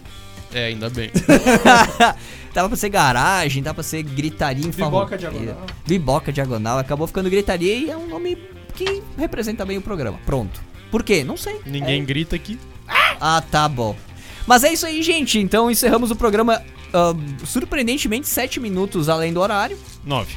[0.54, 1.12] É, ainda bem.
[2.54, 5.58] tava pra ser garagem, tava pra ser gritaria em Biboca diagonal.
[5.86, 6.78] Biboca diagonal.
[6.80, 8.36] Acabou ficando gritaria e é um nome
[8.80, 10.20] que representa bem o programa.
[10.26, 10.62] Pronto.
[10.90, 11.24] Por quê?
[11.24, 11.60] Não sei.
[11.66, 12.58] Ninguém grita aqui.
[13.20, 13.96] Ah, tá bom.
[14.48, 15.38] Mas é isso aí, gente.
[15.38, 16.64] Então encerramos o programa
[16.94, 17.14] ah,
[17.46, 19.78] surpreendentemente 7 minutos além do horário.
[20.06, 20.36] Nove.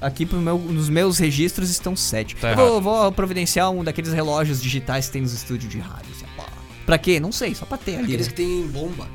[0.00, 2.36] Aqui pro meu, nos meus registros estão 7.
[2.36, 6.10] Tá Eu vou, vou providenciar um daqueles relógios digitais que tem nos estúdios de rádio.
[6.10, 6.46] assim, pá.
[6.86, 7.20] Pra quê?
[7.20, 8.04] Não sei, só pra ter ali.
[8.04, 8.32] Aqueles né?
[8.32, 9.06] que tem bomba.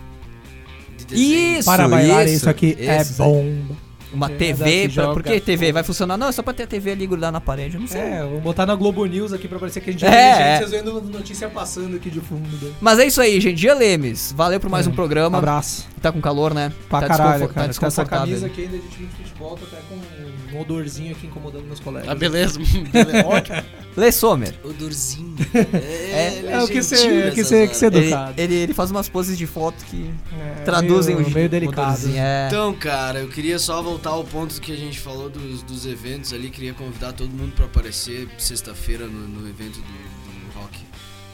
[1.08, 1.16] de.
[1.16, 3.85] Isso, Para bailar, isso, isso aqui é bomba.
[4.16, 4.90] Uma É, TV.
[4.90, 5.72] Pra, por que TV?
[5.72, 6.18] Vai funcionar?
[6.18, 7.76] Não, é só pra ter a TV ali grudada na parede.
[7.76, 8.02] Eu não sei.
[8.02, 10.48] É, vamos botar na Globo News aqui pra parecer que a gente É, é, inteligente,
[10.48, 10.58] é.
[10.58, 12.48] vocês vendo notícia passando aqui de fundo.
[12.66, 12.72] né?
[12.82, 13.56] Mas é isso aí, gente.
[13.60, 14.34] Dia Lemes.
[14.36, 14.90] Valeu por mais É.
[14.90, 15.38] um programa.
[15.38, 15.88] abraço.
[16.06, 16.72] Tá com calor, né?
[16.88, 17.74] Pra tá caralho, desconfor- cara.
[17.74, 18.26] Tá Com essa desconfortável.
[18.28, 21.80] camisa aqui ainda de time de futebol, tô até com um odorzinho aqui incomodando meus
[21.80, 22.08] colegas.
[22.10, 22.60] Ah, beleza.
[22.94, 23.26] beleza.
[23.28, 23.64] Ótimo.
[23.98, 24.54] Lê Sommer.
[24.64, 25.36] Odorzinho.
[25.74, 27.94] É, ele É o que gentil ser, que ser, que ser.
[27.94, 28.34] Ele, educado.
[28.42, 30.14] ele, ele faz umas poses de foto que
[30.60, 32.08] É, traduzem meio, o meio delicado.
[32.16, 32.48] É.
[32.48, 36.34] Então, cara, eu queria só voltar ao ponto que a gente falou dos, dos eventos
[36.34, 36.50] ali.
[36.50, 40.78] Queria convidar todo mundo pra aparecer sexta-feira no, no evento do, do Rock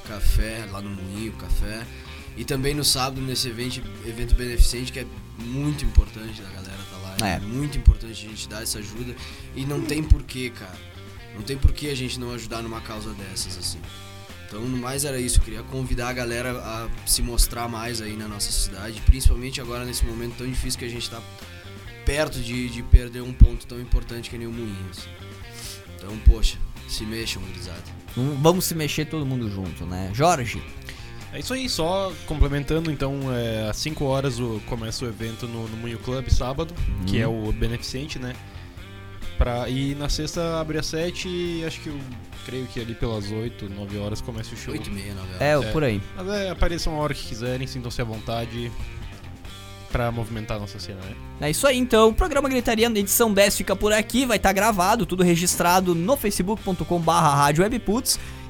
[0.07, 1.81] Café, lá no Moinho Café.
[2.37, 5.05] E também no sábado, nesse evento, evento beneficente, que é
[5.37, 7.29] muito importante da galera tá lá.
[7.29, 7.35] É.
[7.35, 9.15] É muito importante a gente dar essa ajuda.
[9.55, 10.77] E não tem porquê, cara.
[11.35, 13.79] Não tem porquê a gente não ajudar numa causa dessas, assim.
[14.47, 15.39] Então, no mais era isso.
[15.39, 19.85] Eu queria convidar a galera a se mostrar mais aí na nossa cidade, principalmente agora
[19.85, 21.21] nesse momento tão difícil que a gente tá
[22.05, 24.51] perto de, de perder um ponto tão importante que nem o
[24.89, 25.09] assim.
[25.95, 28.01] Então, poxa, se mexam, gurizada.
[28.41, 30.11] Vamos se mexer todo mundo junto, né?
[30.13, 30.61] Jorge.
[31.33, 35.67] É isso aí, só complementando, então, é, às 5 horas o, começa o evento no,
[35.67, 36.73] no Munho Club, sábado,
[37.07, 38.35] que é o beneficente, né?
[39.37, 41.97] Pra, e na sexta abre às 7 e acho que eu
[42.45, 44.73] creio que ali pelas 8, 9 horas começa o show.
[44.73, 45.41] 8 e meia, 9 horas.
[45.41, 45.71] É, É.
[45.71, 46.01] por aí.
[46.15, 48.71] Mas é, apareçam a hora que quiserem, sintam-se à vontade
[49.91, 51.15] pra movimentar a nossa cena, né?
[51.41, 52.09] É isso aí, então.
[52.09, 54.25] O programa Gritaria na edição 10 fica por aqui.
[54.25, 57.51] Vai estar gravado, tudo registrado no facebook.com/barra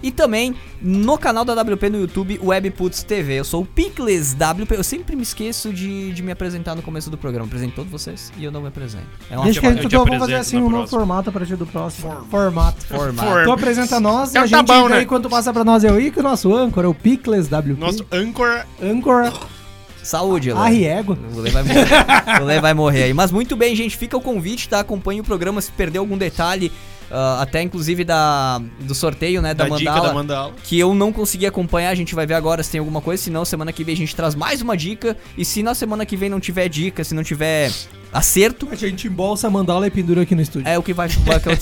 [0.03, 3.39] e também no canal da WP no YouTube, Webputs TV.
[3.39, 4.76] Eu sou o Picles WP.
[4.76, 7.45] Eu sempre me esqueço de, de me apresentar no começo do programa.
[7.45, 9.05] Apresento todos vocês e eu não me apresento.
[9.30, 11.55] É uma Deixa que a gente então, vamos fazer assim um novo formato a partir
[11.55, 12.26] do próximo.
[12.30, 12.85] Formato.
[12.85, 13.22] forma.
[13.43, 15.05] Tu apresenta nós e É a um gente tabão, daí né?
[15.05, 17.76] quando passa pra nós é o Ico, o nosso âncora, o Picles WP.
[17.77, 19.34] Nosso Anchor âncora,
[20.03, 20.60] Saúde, Lê.
[20.60, 21.18] Arriego.
[21.36, 22.41] O Lê vai morrer.
[22.41, 23.14] o Lê vai morrer aí.
[23.14, 23.95] Mas muito bem, gente.
[23.98, 24.80] Fica o convite, tá?
[24.80, 26.72] Acompanhe o programa se perdeu algum detalhe.
[27.11, 29.53] ah, até inclusive da, do sorteio, né?
[29.53, 29.95] Da, da mandala.
[29.98, 30.53] dica da mandala.
[30.64, 33.30] que eu não consegui acompanhar, a gente vai ver agora se tem alguma coisa, se
[33.30, 36.15] não, semana que vem a gente traz mais uma dica, e se na semana que
[36.15, 37.69] vem não tiver dica, se não tiver
[38.14, 40.68] acerto, A gente embolsa a mandala e pendura aqui no estúdio.
[40.68, 41.10] é o que vai,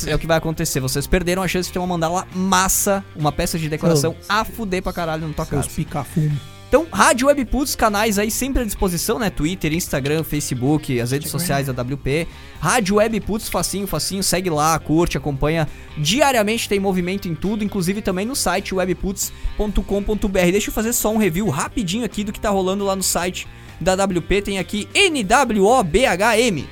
[0.07, 0.79] é o que vai acontecer.
[0.79, 4.45] Vocês perderam a chance de ter uma mandala massa, uma peça de decoração Seus- a
[4.45, 5.67] fuder pra caralho na tua casa.
[5.75, 6.37] pica-fumo.
[6.69, 9.31] Então, Rádio Webputs, canais aí sempre à disposição, né?
[9.31, 12.27] Twitter, Instagram, Facebook, as redes sociais da WP.
[12.59, 15.67] Rádio Webputs, facinho, facinho, segue lá, curte, acompanha.
[15.97, 20.51] Diariamente tem movimento em tudo, inclusive também no site webputs.com.br.
[20.51, 23.47] Deixa eu fazer só um review rapidinho aqui do que tá rolando lá no site
[23.81, 24.43] da WP.
[24.43, 26.67] Tem aqui NWOBHM.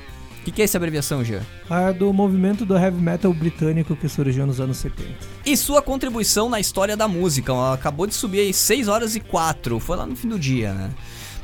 [0.48, 1.42] O que, que é essa abreviação, Jean?
[1.68, 5.10] É do movimento do heavy metal britânico que surgiu nos anos 70.
[5.44, 7.52] E sua contribuição na história da música.
[7.52, 9.78] Ela acabou de subir aí 6 horas e 4.
[9.78, 10.90] Foi lá no fim do dia, né?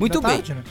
[0.01, 0.37] Muito Da bem.
[0.39, 0.63] tarde, né?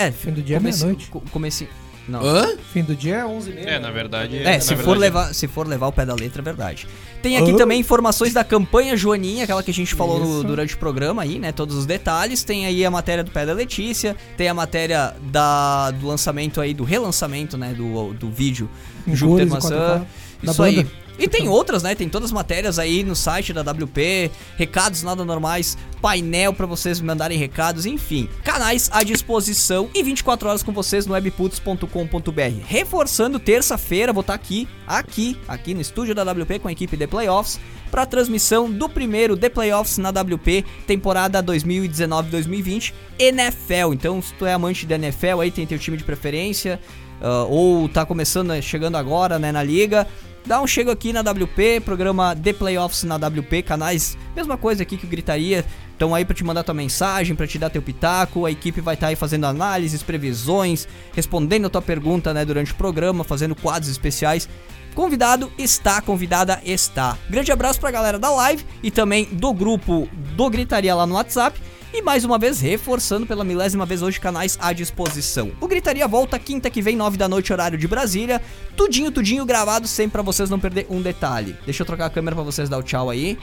[0.00, 1.08] É, Fim do dia é comece- meia-noite.
[1.10, 1.68] co- Comece.
[2.08, 2.24] Não.
[2.24, 2.54] Hã?
[2.72, 3.66] Fim do dia é 11h30.
[3.66, 4.36] É, na verdade.
[4.38, 6.86] É, na se for, verdade, levar, se for levar o pé da letra, é verdade.
[7.22, 10.78] Tem aqui também informações da campanha Joaninha, aquela que a gente falou no- durante o
[10.78, 11.50] programa aí, né?
[11.50, 12.44] Todos os detalhes.
[12.44, 16.72] Tem aí a matéria do pé da Letícia, tem a matéria da, do lançamento aí,
[16.72, 17.74] do relançamento, né?
[17.74, 18.70] Do, do vídeo
[19.08, 20.06] Júpiter Maçã.
[20.42, 20.86] da Isso aí.
[21.18, 21.94] E tem outras, né?
[21.94, 27.00] Tem todas as matérias aí no site da WP, recados nada normais, painel pra vocês
[27.00, 32.62] mandarem recados, enfim, canais à disposição e 24 horas com vocês no webputs.com.br.
[32.66, 37.06] Reforçando, terça-feira vou estar aqui, aqui, aqui no estúdio da WP com a equipe de
[37.06, 37.58] Playoffs
[37.90, 43.92] para transmissão do primeiro The Playoffs na WP, temporada 2019-2020, NFL.
[43.92, 46.80] Então, se tu é amante da NFL aí, tem teu time de preferência,
[47.20, 50.06] ah, ou tá começando, né, chegando agora, né, na liga,
[50.46, 54.96] dá um chego aqui na WP, programa The Playoffs na WP, canais, mesma coisa aqui
[54.96, 58.46] que o Gritaria, estão aí pra te mandar tua mensagem, pra te dar teu pitaco,
[58.46, 62.76] a equipe vai estar aí fazendo análises, previsões, respondendo a tua pergunta, né, durante o
[62.76, 64.48] programa, fazendo quadros especiais.
[64.94, 67.18] Convidado está, convidada está.
[67.28, 71.60] Grande abraço pra galera da live e também do grupo do Gritaria lá no WhatsApp.
[71.98, 75.50] E mais uma vez, reforçando pela milésima vez hoje, canais à disposição.
[75.58, 78.42] O Gritaria volta quinta que vem, nove da noite, horário de Brasília.
[78.76, 81.56] Tudinho, tudinho gravado, sempre pra vocês não perder um detalhe.
[81.64, 83.38] Deixa eu trocar a câmera pra vocês dar o tchau aí.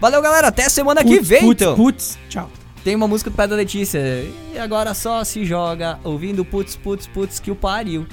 [0.00, 0.48] Valeu, galera.
[0.48, 1.76] Até semana que Putz, vem, putz, então.
[1.76, 2.50] putz, tchau.
[2.82, 4.00] Tem uma música do Pé da Letícia.
[4.54, 8.06] E agora só se joga, ouvindo putz, putz, putz, que o pariu.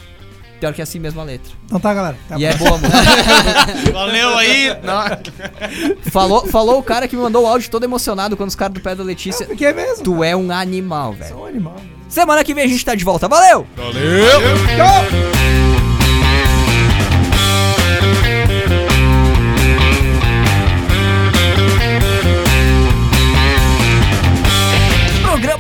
[0.60, 1.52] Pior que é assim mesmo a letra.
[1.66, 2.18] Então tá, galera.
[2.26, 2.98] Até a E é boa música.
[3.94, 4.76] Valeu aí!
[4.84, 6.12] Não.
[6.12, 8.82] falou, falou o cara que me mandou o áudio todo emocionado quando os caras do
[8.82, 9.46] Pé da Letícia.
[9.46, 10.04] Porque é mesmo.
[10.04, 11.30] Tu é um animal, velho.
[11.30, 11.76] Sou um animal.
[12.10, 13.28] Semana que vem a gente tá de volta.
[13.28, 13.68] Valeu!